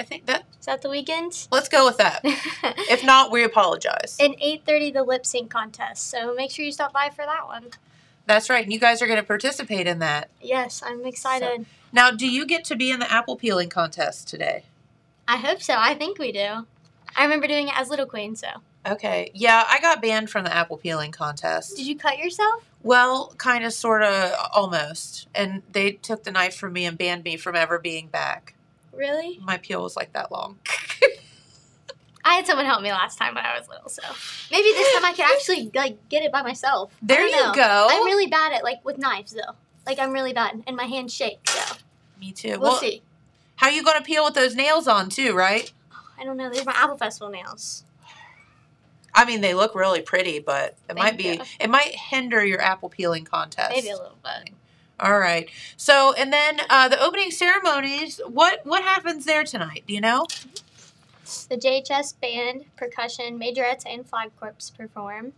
I 0.00 0.02
think 0.02 0.24
that. 0.26 0.44
Is 0.58 0.64
that 0.64 0.80
the 0.80 0.88
weekend? 0.88 1.46
Let's 1.52 1.68
go 1.68 1.84
with 1.84 1.98
that. 1.98 2.22
If 2.90 3.04
not, 3.04 3.30
we 3.30 3.44
apologize. 3.44 4.16
and 4.18 4.34
8.30 4.38 4.94
the 4.94 5.02
lip 5.04 5.24
sync 5.26 5.50
contest 5.50 6.08
so 6.10 6.34
make 6.34 6.50
sure 6.50 6.64
you 6.64 6.72
stop 6.72 6.92
by 6.92 7.10
for 7.10 7.24
that 7.26 7.46
one 7.46 7.66
That's 8.26 8.48
right. 8.50 8.64
And 8.64 8.72
you 8.72 8.80
guys 8.80 9.02
are 9.02 9.06
going 9.06 9.18
to 9.20 9.26
participate 9.26 9.86
in 9.86 9.98
that. 10.00 10.30
yes 10.40 10.82
i'm 10.84 11.04
excited 11.04 11.66
Now, 11.92 12.10
do 12.10 12.26
you 12.26 12.46
get 12.46 12.64
to 12.64 12.76
be 12.76 12.90
in 12.90 12.98
the 12.98 13.12
apple 13.12 13.36
peeling 13.36 13.68
contest 13.68 14.26
today? 14.26 14.64
i 15.28 15.36
hope 15.36 15.60
so 15.62 15.74
i 15.76 15.92
think 15.94 16.18
we 16.18 16.32
do 16.32 16.66
i 17.16 17.22
remember 17.22 17.46
doing 17.46 17.68
it 17.68 17.74
as 17.78 17.88
little 17.90 18.06
queen 18.06 18.34
so 18.34 18.48
Okay. 18.86 19.30
Yeah, 19.34 19.62
I 19.68 19.78
got 19.78 20.00
banned 20.00 20.30
from 20.30 20.44
the 20.44 20.54
apple 20.56 20.78
peeling 20.78 21.12
contest. 21.12 21.76
did 21.76 21.86
you 21.86 21.96
cut 21.98 22.16
yourself 22.16 22.64
Well, 22.82 23.34
kind 23.36 23.62
of, 23.66 23.74
sort 23.74 24.02
of, 24.02 24.32
almost. 24.54 25.28
And 25.34 25.60
they 25.70 25.92
took 25.92 26.24
the 26.24 26.30
knife 26.30 26.56
from 26.56 26.72
me 26.72 26.86
and 26.86 26.96
banned 26.96 27.22
me 27.24 27.36
from 27.36 27.54
ever 27.56 27.78
being 27.78 28.06
back. 28.08 28.54
Really 28.92 29.38
My 29.42 29.56
peel 29.58 29.82
was 29.82 29.96
like 29.96 30.12
that 30.12 30.30
long. 30.32 30.58
i 32.24 32.34
had 32.34 32.46
someone 32.46 32.66
help 32.66 32.82
me 32.82 32.90
last 32.92 33.16
time 33.18 33.34
when 33.34 33.44
i 33.44 33.58
was 33.58 33.66
little 33.68 33.88
so 33.88 34.02
maybe 34.50 34.64
this 34.74 34.94
time 34.94 35.04
i 35.06 35.12
can 35.14 35.28
actually 35.32 35.70
like 35.74 35.96
get 36.10 36.22
it 36.22 36.30
by 36.30 36.42
myself 36.42 36.92
There 37.00 37.26
you 37.26 37.32
know. 37.32 37.52
go. 37.54 37.88
i'm 37.90 38.04
really 38.04 38.26
bad 38.26 38.52
at 38.52 38.62
like 38.62 38.84
with 38.84 38.98
knives 38.98 39.32
though 39.32 39.54
like 39.86 39.98
i'm 39.98 40.12
really 40.12 40.34
bad 40.34 40.62
and 40.66 40.76
my 40.76 40.84
hands 40.84 41.14
shake 41.14 41.48
so 41.48 41.76
Me 42.20 42.30
too. 42.32 42.50
we'll 42.60 42.72
well, 42.72 42.76
see 42.76 43.00
how 43.56 43.68
are 43.68 43.72
you 43.72 43.82
going 43.82 43.96
to 43.98 44.04
peel 44.04 44.24
with 44.24 44.34
those 44.34 44.54
nails 44.54 44.86
on 44.86 45.08
too, 45.08 45.34
right? 45.34 45.72
i 46.18 46.24
don't 46.24 46.36
know 46.36 46.50
These 46.50 46.60
are 46.62 46.66
my 46.66 46.74
apple 46.76 46.96
festival 46.98 47.30
nails 47.30 47.84
I 49.12 49.24
mean, 49.24 49.40
they 49.40 49.54
look 49.54 49.74
really 49.74 50.02
pretty, 50.02 50.38
but 50.38 50.76
it 50.88 50.96
might 50.96 51.16
be 51.18 51.24
you. 51.24 51.40
it 51.58 51.68
might 51.68 51.92
hinder 51.96 52.44
your 52.44 52.60
apple 52.60 52.88
peeling 52.88 53.24
contest. 53.24 53.70
maybe 53.70 53.88
a 53.88 53.96
little 53.96 54.16
bit 54.22 54.52
All 55.00 55.18
right. 55.18 55.48
So, 55.76 56.12
and 56.14 56.32
then 56.32 56.60
uh, 56.68 56.88
the 56.88 57.02
opening 57.02 57.30
ceremonies. 57.30 58.20
What 58.26 58.60
what 58.64 58.82
happens 58.82 59.24
there 59.24 59.44
tonight? 59.44 59.84
Do 59.86 59.94
you 59.94 60.00
know? 60.00 60.26
The 61.48 61.56
JHS 61.56 62.20
band, 62.20 62.64
percussion, 62.76 63.38
majorettes, 63.38 63.84
and 63.86 64.06
flag 64.06 64.30
corps 64.38 64.70
perform. 64.76 65.32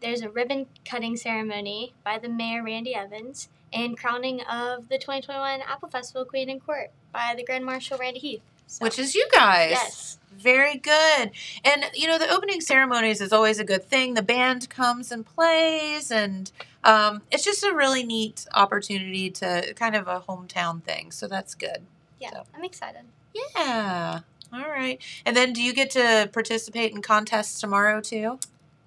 There's 0.00 0.20
a 0.20 0.28
ribbon 0.30 0.66
cutting 0.84 1.16
ceremony 1.16 1.92
by 2.04 2.18
the 2.18 2.28
mayor 2.28 2.62
Randy 2.62 2.94
Evans, 2.94 3.48
and 3.72 3.98
crowning 3.98 4.42
of 4.42 4.88
the 4.88 4.96
2021 4.98 5.60
Apple 5.62 5.88
Festival 5.88 6.24
Queen 6.24 6.48
and 6.48 6.64
Court 6.64 6.90
by 7.12 7.34
the 7.36 7.42
Grand 7.42 7.64
Marshal 7.64 7.98
Randy 7.98 8.20
Heath. 8.20 8.42
So, 8.66 8.84
Which 8.84 8.98
is 8.98 9.14
you 9.14 9.26
guys. 9.32 9.70
yes, 9.70 10.18
Very 10.36 10.76
good. 10.76 11.30
And 11.64 11.86
you 11.94 12.06
know, 12.06 12.18
the 12.18 12.30
opening 12.30 12.60
ceremonies 12.60 13.20
is 13.20 13.32
always 13.32 13.58
a 13.58 13.64
good 13.64 13.84
thing. 13.84 14.14
The 14.14 14.22
band 14.22 14.68
comes 14.68 15.10
and 15.10 15.24
plays 15.24 16.10
and 16.10 16.52
um, 16.84 17.22
it's 17.30 17.44
just 17.44 17.62
a 17.64 17.72
really 17.74 18.02
neat 18.04 18.46
opportunity 18.54 19.30
to 19.30 19.74
kind 19.74 19.94
of 19.96 20.08
a 20.08 20.20
hometown 20.20 20.82
thing. 20.82 21.10
So 21.10 21.26
that's 21.28 21.54
good. 21.54 21.78
yeah, 22.20 22.30
So. 22.32 22.44
I'm 22.54 22.64
excited. 22.64 23.02
Yeah. 23.34 24.20
All 24.52 24.60
right. 24.68 25.00
And 25.26 25.36
then 25.36 25.52
do 25.52 25.62
you 25.62 25.72
get 25.74 25.90
to 25.90 26.28
participate 26.32 26.92
in 26.92 27.02
contests 27.02 27.60
tomorrow 27.60 28.00
too? 28.00 28.38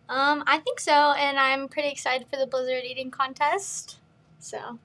Um, 0.10 0.44
I 0.46 0.58
think 0.58 0.80
so, 0.80 0.92
and 0.92 1.40
I'm 1.40 1.70
pretty 1.70 1.88
excited 1.90 2.28
for 2.28 2.36
the 2.38 2.46
blizzard 2.46 2.84
eating 2.84 3.12
contest. 3.12 3.98
So, 4.40 4.80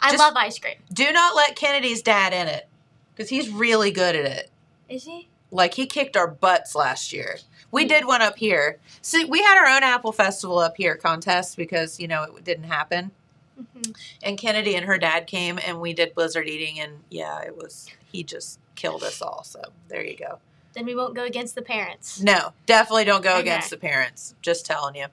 I 0.00 0.10
Just- 0.10 0.18
love 0.18 0.34
ice 0.34 0.58
cream. 0.58 0.76
Do 0.92 1.12
not 1.12 1.36
let 1.36 1.54
Kennedy's 1.54 2.02
dad 2.02 2.32
in 2.32 2.48
it 2.48 2.68
because 3.14 3.28
he's 3.28 3.48
really 3.50 3.92
good 3.92 4.16
at 4.16 4.24
it. 4.24 4.50
Is 4.88 5.04
he? 5.04 5.28
Like 5.52 5.74
he 5.74 5.86
kicked 5.86 6.16
our 6.16 6.26
butts 6.26 6.74
last 6.74 7.12
year. 7.12 7.38
We 7.70 7.84
did 7.84 8.04
one 8.06 8.22
up 8.22 8.38
here. 8.38 8.78
So 9.02 9.26
we 9.26 9.40
had 9.42 9.58
our 9.58 9.76
own 9.76 9.82
Apple 9.82 10.12
Festival 10.12 10.58
up 10.58 10.76
here 10.76 10.96
contest 10.96 11.56
because 11.56 12.00
you 12.00 12.08
know 12.08 12.24
it 12.24 12.44
didn't 12.44 12.64
happen. 12.64 13.12
hmm 13.56 13.92
And 14.22 14.38
Kennedy 14.38 14.74
and 14.74 14.86
her 14.86 14.98
dad 14.98 15.26
came 15.26 15.58
and 15.64 15.80
we 15.80 15.92
did 15.92 16.14
blizzard 16.14 16.48
eating 16.48 16.80
and 16.80 17.00
yeah, 17.10 17.40
it 17.42 17.56
was 17.56 17.88
he 18.10 18.24
just 18.24 18.58
killed 18.74 19.02
us 19.04 19.22
all. 19.22 19.44
So 19.44 19.60
there 19.88 20.04
you 20.04 20.16
go. 20.16 20.38
Then 20.74 20.86
we 20.86 20.94
won't 20.94 21.14
go 21.14 21.24
against 21.24 21.54
the 21.54 21.60
parents. 21.62 22.20
No, 22.22 22.54
definitely 22.64 23.04
don't 23.04 23.22
go 23.22 23.32
Okay. 23.32 23.40
against 23.42 23.68
the 23.68 23.76
parents. 23.76 24.34
Just 24.40 24.64
telling 24.64 24.94
you. 24.94 25.06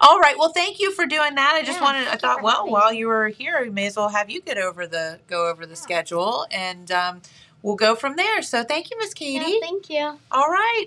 All 0.00 0.18
right. 0.18 0.36
Well, 0.36 0.50
thank 0.52 0.80
you 0.80 0.92
for 0.92 1.06
doing 1.06 1.36
that. 1.36 1.54
I 1.54 1.62
just 1.62 1.78
Yeah, 1.78 1.84
wanted. 1.84 2.08
I 2.08 2.16
thought, 2.16 2.42
well, 2.42 2.56
having 2.58 2.72
while 2.72 2.92
you 2.92 3.06
were 3.06 3.28
here, 3.28 3.60
we 3.62 3.70
may 3.70 3.86
as 3.86 3.96
well 3.96 4.08
have 4.08 4.30
you 4.30 4.40
get 4.40 4.58
over 4.58 4.84
the 4.86 5.20
go 5.28 5.48
over 5.48 5.64
the 5.64 5.76
schedule, 5.76 6.46
and 6.50 6.90
um, 6.90 7.22
we'll 7.66 7.76
go 7.76 7.96
from 7.96 8.14
there. 8.14 8.40
So, 8.42 8.62
thank 8.62 8.90
you, 8.90 8.98
Miss 8.98 9.12
Katie. 9.12 9.44
Yeah, 9.44 9.58
thank 9.60 9.90
you. 9.90 10.18
All 10.30 10.48
right. 10.48 10.86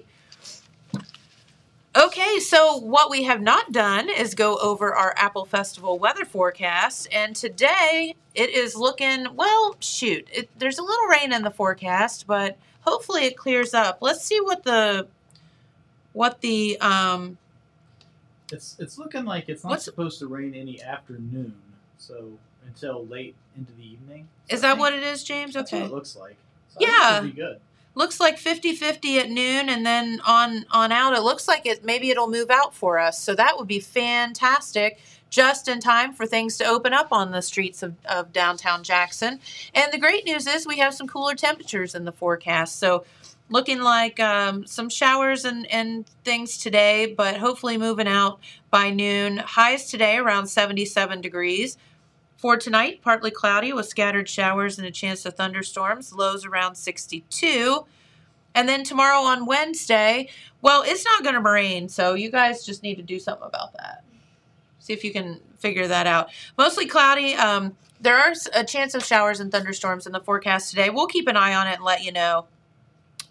Okay, 1.96 2.40
so 2.40 2.78
what 2.78 3.10
we 3.10 3.24
have 3.24 3.42
not 3.42 3.72
done 3.74 4.10
is 4.10 4.34
go 4.34 4.58
over 4.60 4.96
our 4.96 5.14
Apple 5.18 5.44
Festival 5.44 6.00
weather 6.00 6.24
forecast, 6.24 7.10
and 7.12 7.36
today 7.36 8.16
it 8.34 8.52
is 8.52 8.76
looking 8.76 9.36
well. 9.36 9.76
Shoot, 9.80 10.28
it, 10.32 10.50
there's 10.58 10.78
a 10.78 10.84
little 10.84 11.08
rain 11.08 11.34
in 11.34 11.42
the 11.42 11.52
forecast, 11.52 12.26
but 12.26 12.58
hopefully 12.82 13.26
it 13.26 13.36
clears 13.36 13.74
up. 13.74 13.98
Let's 14.02 14.24
see 14.24 14.40
what 14.40 14.64
the 14.64 15.08
what 16.14 16.42
the 16.42 16.80
um 16.80 17.38
It's 18.54 18.78
it's 18.80 18.98
looking 18.98 19.26
like 19.26 19.50
it's 19.50 19.66
not 19.66 19.82
supposed 19.82 20.20
to 20.20 20.28
rain 20.28 20.54
any 20.54 20.82
afternoon, 20.82 21.56
so 21.98 22.32
until 22.66 23.06
late 23.08 23.36
into 23.58 23.74
the 23.74 23.84
evening. 23.84 24.28
is 24.48 24.62
that 24.62 24.74
think 24.74 24.80
what 24.80 24.94
it 24.94 25.04
is, 25.04 25.24
James? 25.24 25.56
Okay. 25.56 25.62
That's 25.62 25.72
what 25.74 25.82
it 25.82 25.92
looks 25.92 26.16
like. 26.16 26.38
So 26.80 26.88
I 27.18 27.22
think 27.22 27.38
Yeah. 27.38 27.54
looks 27.96 28.20
like 28.20 28.38
50-50 28.40 29.18
at 29.20 29.30
noon, 29.30 29.70
and 29.70 29.86
then 29.86 30.22
on 30.26 30.66
on 30.72 30.92
out, 30.92 31.14
it 31.14 31.22
looks 31.22 31.48
like 31.48 31.66
it 31.66 31.84
maybe 31.84 32.10
it'll 32.10 32.30
move 32.30 32.50
out 32.50 32.74
for 32.74 33.00
us. 33.00 33.22
So 33.22 33.36
that 33.36 33.58
would 33.58 33.68
be 33.68 33.80
fantastic. 33.80 35.00
Just 35.30 35.68
in 35.68 35.80
time 35.80 36.14
for 36.14 36.26
things 36.26 36.58
to 36.58 36.66
open 36.66 36.92
up 36.92 37.12
on 37.12 37.30
the 37.32 37.42
streets 37.44 37.84
of, 37.84 37.94
of 38.06 38.34
downtown 38.34 38.84
Jackson. 38.84 39.40
And 39.76 39.94
the 39.94 40.00
great 40.00 40.26
news 40.26 40.48
is 40.48 40.66
we 40.66 40.80
have 40.80 40.96
some 40.96 41.08
cooler 41.08 41.36
temperatures 41.36 41.94
in 41.94 42.06
the 42.06 42.12
forecast. 42.12 42.80
So 42.80 43.06
looking 43.48 43.80
like 43.80 44.20
um, 44.20 44.66
some 44.66 44.90
showers 44.90 45.46
and, 45.46 45.70
and 45.72 46.08
things 46.24 46.58
today, 46.58 47.14
but 47.16 47.38
hopefully 47.38 47.78
moving 47.78 48.08
out 48.08 48.40
by 48.72 48.90
noon. 48.90 49.38
Highs 49.38 49.90
today 49.92 50.18
around 50.18 50.48
77 50.48 51.22
degrees. 51.22 51.78
For 52.40 52.56
tonight, 52.56 53.02
partly 53.02 53.32
cloudy 53.32 53.74
with 53.74 53.90
scattered 53.90 54.30
showers 54.30 54.78
and 54.78 54.88
a 54.88 54.92
chance 54.92 55.26
of 55.26 55.34
thunderstorms. 55.34 56.14
Lows 56.14 56.46
around 56.46 56.76
62. 56.76 57.86
And 58.56 58.70
then 58.70 58.86
tomorrow 58.86 59.20
on 59.24 59.46
Wednesday, 59.46 60.30
well, 60.62 60.82
it's 60.86 61.04
not 61.04 61.22
going 61.22 61.36
to 61.36 61.42
rain, 61.42 61.90
so 61.90 62.14
you 62.14 62.32
guys 62.32 62.66
just 62.66 62.82
need 62.82 62.96
to 62.96 63.02
do 63.02 63.20
something 63.20 63.46
about 63.46 63.74
that. 63.74 64.06
See 64.80 64.94
if 64.94 65.04
you 65.04 65.12
can 65.12 65.42
figure 65.58 65.86
that 65.90 66.08
out. 66.08 66.30
Mostly 66.58 66.86
cloudy. 66.86 67.36
Um, 67.36 67.76
there 68.00 68.16
are 68.16 68.32
a 68.54 68.64
chance 68.64 68.96
of 68.96 69.04
showers 69.04 69.42
and 69.42 69.52
thunderstorms 69.52 70.08
in 70.08 70.14
the 70.14 70.22
forecast 70.22 70.70
today. 70.70 70.90
We'll 70.90 71.08
keep 71.08 71.28
an 71.28 71.36
eye 71.36 71.54
on 71.54 71.68
it 71.68 71.76
and 71.76 71.84
let 71.84 72.06
you 72.06 72.14
know. 72.14 72.46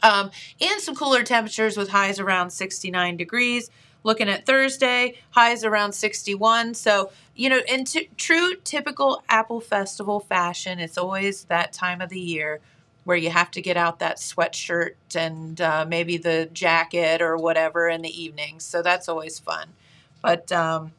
Um, 0.03 0.31
and 0.61 0.83
some 0.83 0.95
cooler 0.95 1.23
temperatures 1.23 1.79
with 1.79 1.89
highs 1.89 2.21
around 2.21 2.51
69 2.51 3.17
degrees. 3.17 3.71
Looking 4.05 4.29
at 4.29 4.47
Thursday, 4.47 5.19
highs 5.31 5.65
around 5.65 5.93
61. 5.93 6.75
So, 6.75 7.11
you 7.35 7.49
know, 7.49 7.61
in 7.69 7.85
t- 7.85 8.09
true 8.17 8.55
typical 8.65 9.23
Apple 9.29 9.61
Festival 9.61 10.21
fashion, 10.21 10.79
it's 10.79 10.97
always 10.97 11.45
that 11.45 11.73
time 11.73 12.01
of 12.01 12.09
the 12.09 12.21
year 12.21 12.61
where 13.05 13.17
you 13.17 13.31
have 13.31 13.51
to 13.51 13.63
get 13.63 13.77
out 13.77 13.99
that 14.01 14.19
sweatshirt 14.19 14.93
and 15.15 15.61
uh, 15.61 15.85
maybe 15.89 16.19
the 16.19 16.49
jacket 16.53 17.23
or 17.23 17.37
whatever 17.37 17.89
in 17.89 18.03
the 18.03 18.23
evenings. 18.23 18.65
So 18.65 18.83
that's 18.83 19.09
always 19.09 19.39
fun. 19.39 19.69
But 20.21 20.53
um, 20.53 20.93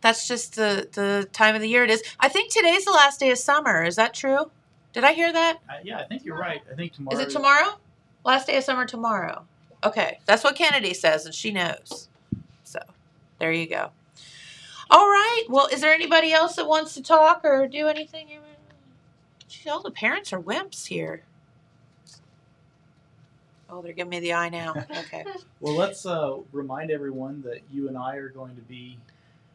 that's 0.00 0.28
just 0.28 0.54
the, 0.56 0.88
the 0.92 1.28
time 1.32 1.54
of 1.54 1.60
the 1.60 1.68
year 1.68 1.84
it 1.84 1.90
is. 1.90 2.02
I 2.18 2.28
think 2.28 2.52
today's 2.52 2.84
the 2.84 2.92
last 2.92 3.20
day 3.20 3.30
of 3.30 3.38
summer. 3.38 3.84
Is 3.84 3.96
that 3.96 4.14
true? 4.14 4.50
Did 4.92 5.04
I 5.04 5.12
hear 5.12 5.32
that? 5.32 5.58
Uh, 5.68 5.74
yeah, 5.82 5.98
I 5.98 6.04
think 6.04 6.24
you're 6.24 6.38
right. 6.38 6.62
I 6.70 6.74
think 6.74 6.92
tomorrow. 6.92 7.18
Is 7.18 7.26
it 7.26 7.30
tomorrow? 7.30 7.78
Last 8.24 8.46
day 8.46 8.56
of 8.56 8.64
summer 8.64 8.86
tomorrow. 8.86 9.44
Okay, 9.84 10.18
that's 10.26 10.44
what 10.44 10.56
Kennedy 10.56 10.94
says, 10.94 11.24
and 11.26 11.34
she 11.34 11.50
knows. 11.52 12.08
So 12.64 12.80
there 13.38 13.52
you 13.52 13.66
go. 13.66 13.90
All 14.90 15.06
right. 15.06 15.44
Well, 15.48 15.68
is 15.68 15.80
there 15.80 15.94
anybody 15.94 16.32
else 16.32 16.56
that 16.56 16.66
wants 16.66 16.94
to 16.94 17.02
talk 17.02 17.40
or 17.44 17.66
do 17.68 17.86
anything? 17.86 18.28
All 19.70 19.80
the 19.82 19.90
parents 19.90 20.32
are 20.32 20.40
wimps 20.40 20.86
here. 20.86 21.22
Oh, 23.68 23.82
they're 23.82 23.92
giving 23.92 24.10
me 24.10 24.20
the 24.20 24.32
eye 24.34 24.48
now. 24.48 24.74
Okay. 24.98 25.24
Well, 25.60 25.74
let's 25.74 26.06
uh, 26.06 26.38
remind 26.52 26.90
everyone 26.90 27.42
that 27.42 27.60
you 27.70 27.88
and 27.88 27.96
I 27.96 28.16
are 28.16 28.28
going 28.28 28.54
to 28.56 28.62
be 28.62 28.98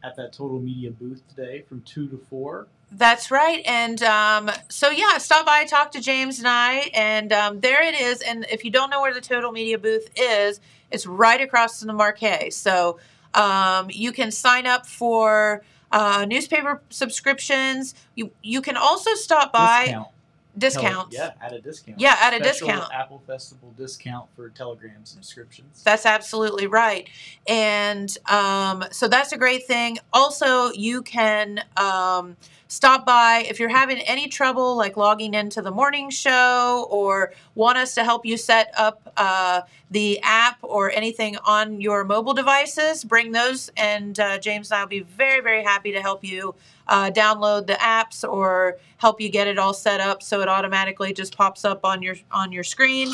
at 0.04 0.16
that 0.16 0.32
Total 0.32 0.58
Media 0.60 0.90
booth 0.90 1.22
today 1.28 1.62
from 1.68 1.82
2 1.82 2.08
to 2.08 2.18
4. 2.30 2.66
That's 2.92 3.30
right. 3.30 3.62
And 3.66 4.02
um, 4.02 4.50
so, 4.68 4.90
yeah, 4.90 5.18
stop 5.18 5.44
by, 5.44 5.64
talk 5.64 5.90
to 5.92 6.00
James 6.00 6.38
and 6.38 6.48
I, 6.48 6.90
and 6.94 7.32
um, 7.32 7.60
there 7.60 7.82
it 7.82 8.00
is. 8.00 8.20
And 8.22 8.46
if 8.50 8.64
you 8.64 8.70
don't 8.70 8.90
know 8.90 9.00
where 9.00 9.12
the 9.12 9.20
Total 9.20 9.50
Media 9.52 9.76
booth 9.78 10.08
is, 10.16 10.60
it's 10.90 11.06
right 11.06 11.40
across 11.40 11.80
from 11.80 11.88
the 11.88 11.94
marquee. 11.94 12.50
So 12.50 12.98
um, 13.34 13.88
you 13.90 14.12
can 14.12 14.30
sign 14.30 14.66
up 14.66 14.86
for 14.86 15.62
uh, 15.92 16.26
newspaper 16.28 16.80
subscriptions. 16.90 17.94
You 18.14 18.30
you 18.42 18.62
can 18.62 18.76
also 18.76 19.14
stop 19.14 19.52
by 19.52 19.84
Discount. 19.86 20.08
discounts. 20.56 21.16
Tele- 21.16 21.34
yeah, 21.38 21.46
at 21.46 21.52
a 21.52 21.60
discount. 21.60 22.00
Yeah, 22.00 22.16
at 22.20 22.32
a 22.32 22.36
Special 22.36 22.68
discount. 22.68 22.94
Apple 22.94 23.22
Festival 23.26 23.74
discount 23.76 24.28
for 24.34 24.48
Telegram 24.48 25.04
subscriptions. 25.04 25.82
That's 25.84 26.06
absolutely 26.06 26.66
right. 26.66 27.08
And 27.46 28.16
um, 28.28 28.84
so 28.90 29.06
that's 29.08 29.32
a 29.32 29.36
great 29.36 29.66
thing. 29.66 29.98
Also, 30.12 30.70
you 30.72 31.02
can 31.02 31.62
um, 31.76 32.36
stop 32.68 33.06
by 33.06 33.44
if 33.48 33.60
you're 33.60 33.68
having 33.68 33.98
any 34.00 34.28
trouble, 34.28 34.76
like 34.76 34.96
logging 34.96 35.34
into 35.34 35.62
the 35.62 35.70
morning 35.70 36.10
show 36.10 36.86
or 36.90 37.32
want 37.54 37.78
us 37.78 37.94
to 37.94 38.04
help 38.04 38.26
you 38.26 38.36
set 38.36 38.72
up 38.76 39.12
uh, 39.16 39.62
the 39.90 40.20
app 40.22 40.58
or 40.62 40.90
anything 40.90 41.36
on 41.44 41.80
your 41.80 42.04
mobile 42.04 42.34
devices, 42.34 43.04
bring 43.04 43.32
those. 43.32 43.70
And 43.76 44.18
uh, 44.18 44.38
James 44.38 44.70
and 44.70 44.78
I 44.78 44.82
will 44.82 44.88
be 44.88 45.00
very, 45.00 45.40
very 45.40 45.62
happy 45.62 45.92
to 45.92 46.02
help 46.02 46.24
you 46.24 46.54
uh, 46.88 47.10
download 47.10 47.66
the 47.66 47.74
apps 47.74 48.28
or 48.28 48.78
help 48.98 49.20
you 49.20 49.28
get 49.28 49.46
it 49.46 49.58
all 49.58 49.74
set 49.74 50.00
up 50.00 50.22
so 50.22 50.40
it 50.40 50.48
automatically 50.48 51.12
just 51.12 51.36
pops 51.36 51.64
up 51.64 51.84
on 51.84 52.02
your 52.02 52.16
on 52.30 52.52
your 52.52 52.64
screen 52.64 53.10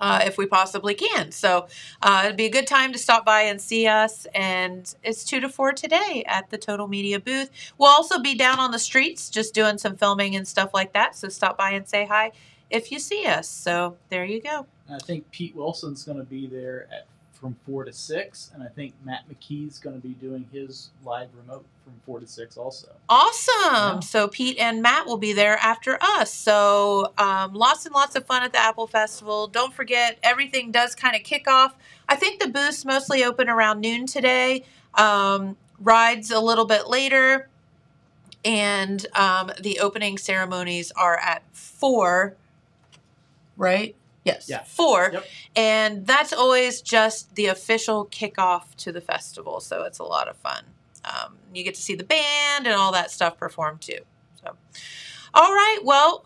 uh, 0.00 0.20
if 0.24 0.38
we 0.38 0.46
possibly 0.46 0.94
can. 0.94 1.30
So 1.30 1.66
uh, 2.02 2.22
it'd 2.24 2.36
be 2.36 2.46
a 2.46 2.50
good 2.50 2.66
time 2.66 2.92
to 2.92 2.98
stop 2.98 3.24
by 3.24 3.42
and 3.42 3.60
see 3.60 3.86
us. 3.86 4.26
And 4.34 4.92
it's 5.02 5.24
two 5.24 5.40
to 5.40 5.48
four 5.48 5.72
today 5.72 6.24
at 6.26 6.50
the 6.50 6.58
Total 6.58 6.88
Media 6.88 7.20
booth. 7.20 7.50
We'll 7.78 7.90
also 7.90 8.18
be 8.18 8.34
down 8.34 8.58
on 8.58 8.70
the 8.70 8.78
streets 8.78 9.30
just 9.30 9.54
doing 9.54 9.78
some 9.78 9.96
filming 9.96 10.34
and 10.36 10.46
stuff 10.46 10.70
like 10.72 10.92
that. 10.94 11.16
So 11.16 11.28
stop 11.28 11.58
by 11.58 11.70
and 11.72 11.88
say 11.88 12.06
hi 12.06 12.32
if 12.70 12.90
you 12.92 12.98
see 12.98 13.26
us. 13.26 13.48
So 13.48 13.96
there 14.08 14.24
you 14.24 14.40
go. 14.40 14.66
I 14.90 14.98
think 14.98 15.30
Pete 15.30 15.54
Wilson's 15.54 16.02
going 16.04 16.18
to 16.18 16.24
be 16.24 16.46
there 16.46 16.88
at 16.92 17.06
from 17.40 17.56
4 17.66 17.84
to 17.84 17.92
6. 17.92 18.50
And 18.54 18.62
I 18.62 18.68
think 18.68 18.94
Matt 19.04 19.24
McKee's 19.28 19.78
going 19.78 20.00
to 20.00 20.06
be 20.06 20.14
doing 20.14 20.46
his 20.52 20.90
live 21.04 21.28
remote 21.36 21.64
from 21.84 21.94
4 22.04 22.20
to 22.20 22.26
6 22.26 22.56
also. 22.56 22.88
Awesome. 23.08 23.72
Yeah. 23.72 24.00
So 24.00 24.28
Pete 24.28 24.58
and 24.58 24.82
Matt 24.82 25.06
will 25.06 25.16
be 25.16 25.32
there 25.32 25.56
after 25.58 25.98
us. 26.00 26.32
So 26.32 27.12
um, 27.18 27.54
lots 27.54 27.86
and 27.86 27.94
lots 27.94 28.14
of 28.16 28.26
fun 28.26 28.42
at 28.42 28.52
the 28.52 28.60
Apple 28.60 28.86
Festival. 28.86 29.46
Don't 29.46 29.72
forget, 29.72 30.18
everything 30.22 30.70
does 30.70 30.94
kind 30.94 31.16
of 31.16 31.22
kick 31.22 31.48
off. 31.48 31.76
I 32.08 32.16
think 32.16 32.40
the 32.40 32.48
booths 32.48 32.84
mostly 32.84 33.24
open 33.24 33.48
around 33.48 33.80
noon 33.80 34.06
today. 34.06 34.64
Um, 34.94 35.56
rides 35.80 36.30
a 36.30 36.40
little 36.40 36.66
bit 36.66 36.88
later, 36.88 37.48
and 38.44 39.06
um, 39.14 39.50
the 39.60 39.80
opening 39.80 40.18
ceremonies 40.18 40.92
are 40.92 41.16
at 41.16 41.42
four. 41.52 42.36
Right? 43.56 43.94
Yes, 44.24 44.48
Yeah. 44.48 44.62
four. 44.64 45.10
Yep. 45.12 45.24
And 45.56 46.06
that's 46.06 46.32
always 46.32 46.82
just 46.82 47.34
the 47.34 47.46
official 47.46 48.06
kickoff 48.06 48.74
to 48.78 48.92
the 48.92 49.00
festival. 49.00 49.60
So 49.60 49.82
it's 49.84 49.98
a 49.98 50.04
lot 50.04 50.28
of 50.28 50.36
fun. 50.36 50.64
Um, 51.04 51.38
you 51.54 51.64
get 51.64 51.74
to 51.74 51.80
see 51.82 51.94
the 51.94 52.04
band 52.04 52.66
and 52.66 52.74
all 52.74 52.92
that 52.92 53.10
stuff 53.10 53.38
perform 53.38 53.78
too. 53.78 54.00
So, 54.44 54.56
all 55.32 55.52
right. 55.52 55.78
Well, 55.82 56.24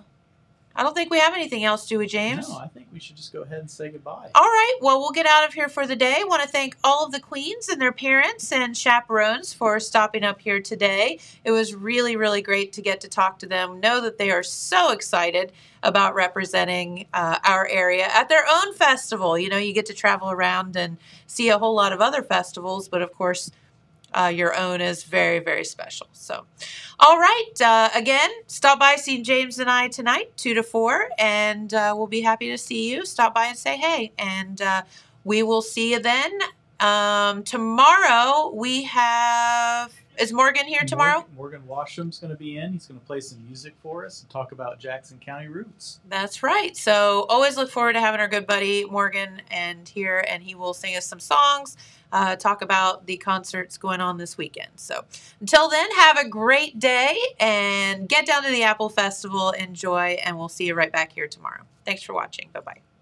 I 0.76 0.82
don't 0.82 0.94
think 0.94 1.10
we 1.10 1.20
have 1.20 1.34
anything 1.34 1.62
else, 1.62 1.86
do 1.86 1.98
we, 1.98 2.06
James? 2.06 2.48
No, 2.48 2.58
I 2.58 2.66
think 2.66 2.88
we 2.92 2.98
should 2.98 3.16
just 3.16 3.32
go 3.32 3.42
ahead 3.42 3.60
and 3.60 3.70
say 3.70 3.90
goodbye. 3.90 4.30
All 4.34 4.42
right. 4.42 4.74
Well, 4.80 4.98
we'll 4.98 5.12
get 5.12 5.26
out 5.26 5.46
of 5.46 5.54
here 5.54 5.68
for 5.68 5.86
the 5.86 5.94
day. 5.94 6.22
Want 6.24 6.42
to 6.42 6.48
thank 6.48 6.76
all 6.82 7.06
of 7.06 7.12
the 7.12 7.20
queens 7.20 7.68
and 7.68 7.80
their 7.80 7.92
parents 7.92 8.50
and 8.50 8.76
chaperones 8.76 9.52
for 9.52 9.78
stopping 9.78 10.24
up 10.24 10.40
here 10.40 10.60
today. 10.60 11.20
It 11.44 11.52
was 11.52 11.74
really, 11.74 12.16
really 12.16 12.42
great 12.42 12.72
to 12.72 12.82
get 12.82 13.00
to 13.02 13.08
talk 13.08 13.38
to 13.40 13.46
them. 13.46 13.78
Know 13.78 14.00
that 14.00 14.18
they 14.18 14.32
are 14.32 14.42
so 14.42 14.90
excited 14.90 15.52
about 15.84 16.14
representing 16.14 17.06
uh, 17.14 17.38
our 17.44 17.68
area 17.68 18.06
at 18.12 18.28
their 18.28 18.44
own 18.50 18.74
festival. 18.74 19.38
You 19.38 19.50
know, 19.50 19.58
you 19.58 19.72
get 19.72 19.86
to 19.86 19.94
travel 19.94 20.30
around 20.30 20.76
and 20.76 20.96
see 21.26 21.50
a 21.50 21.58
whole 21.58 21.74
lot 21.74 21.92
of 21.92 22.00
other 22.00 22.22
festivals, 22.22 22.88
but 22.88 23.00
of 23.00 23.12
course, 23.12 23.50
uh, 24.14 24.32
your 24.34 24.56
own 24.56 24.80
is 24.80 25.04
very, 25.04 25.40
very 25.40 25.64
special. 25.64 26.06
So, 26.12 26.46
all 27.00 27.18
right. 27.18 27.52
Uh, 27.60 27.90
again, 27.94 28.30
stop 28.46 28.78
by, 28.78 28.96
see 28.96 29.22
James 29.22 29.58
and 29.58 29.68
I 29.70 29.88
tonight, 29.88 30.36
2 30.36 30.54
to 30.54 30.62
4, 30.62 31.08
and 31.18 31.74
uh, 31.74 31.94
we'll 31.96 32.06
be 32.06 32.20
happy 32.20 32.50
to 32.50 32.58
see 32.58 32.90
you. 32.90 33.04
Stop 33.04 33.34
by 33.34 33.46
and 33.46 33.58
say 33.58 33.76
hey. 33.76 34.12
And 34.18 34.60
uh, 34.62 34.82
we 35.24 35.42
will 35.42 35.62
see 35.62 35.92
you 35.92 35.98
then. 35.98 36.30
Um, 36.80 37.42
tomorrow, 37.42 38.52
we 38.54 38.84
have. 38.84 39.92
Is 40.18 40.32
Morgan 40.32 40.66
here 40.66 40.82
tomorrow? 40.82 41.18
Morgan, 41.18 41.36
Morgan 41.36 41.66
Washam's 41.66 42.18
going 42.18 42.30
to 42.30 42.36
be 42.36 42.56
in. 42.56 42.72
He's 42.72 42.86
going 42.86 43.00
to 43.00 43.06
play 43.06 43.20
some 43.20 43.44
music 43.44 43.74
for 43.82 44.06
us 44.06 44.20
and 44.20 44.30
talk 44.30 44.52
about 44.52 44.78
Jackson 44.78 45.18
County 45.18 45.48
roots. 45.48 46.00
That's 46.08 46.42
right. 46.42 46.76
So 46.76 47.26
always 47.28 47.56
look 47.56 47.70
forward 47.70 47.94
to 47.94 48.00
having 48.00 48.20
our 48.20 48.28
good 48.28 48.46
buddy 48.46 48.84
Morgan 48.84 49.42
and 49.50 49.88
here, 49.88 50.24
and 50.28 50.42
he 50.42 50.54
will 50.54 50.72
sing 50.72 50.96
us 50.96 51.04
some 51.06 51.18
songs, 51.18 51.76
uh, 52.12 52.36
talk 52.36 52.62
about 52.62 53.06
the 53.06 53.16
concerts 53.16 53.76
going 53.76 54.00
on 54.00 54.16
this 54.18 54.38
weekend. 54.38 54.70
So 54.76 55.04
until 55.40 55.68
then, 55.68 55.90
have 55.92 56.16
a 56.16 56.28
great 56.28 56.78
day 56.78 57.18
and 57.40 58.08
get 58.08 58.26
down 58.26 58.44
to 58.44 58.50
the 58.50 58.62
Apple 58.62 58.88
Festival, 58.88 59.50
enjoy, 59.50 60.18
and 60.24 60.38
we'll 60.38 60.48
see 60.48 60.66
you 60.66 60.74
right 60.74 60.92
back 60.92 61.12
here 61.12 61.26
tomorrow. 61.26 61.62
Thanks 61.84 62.02
for 62.02 62.14
watching. 62.14 62.50
Bye 62.52 62.60
bye. 62.60 62.93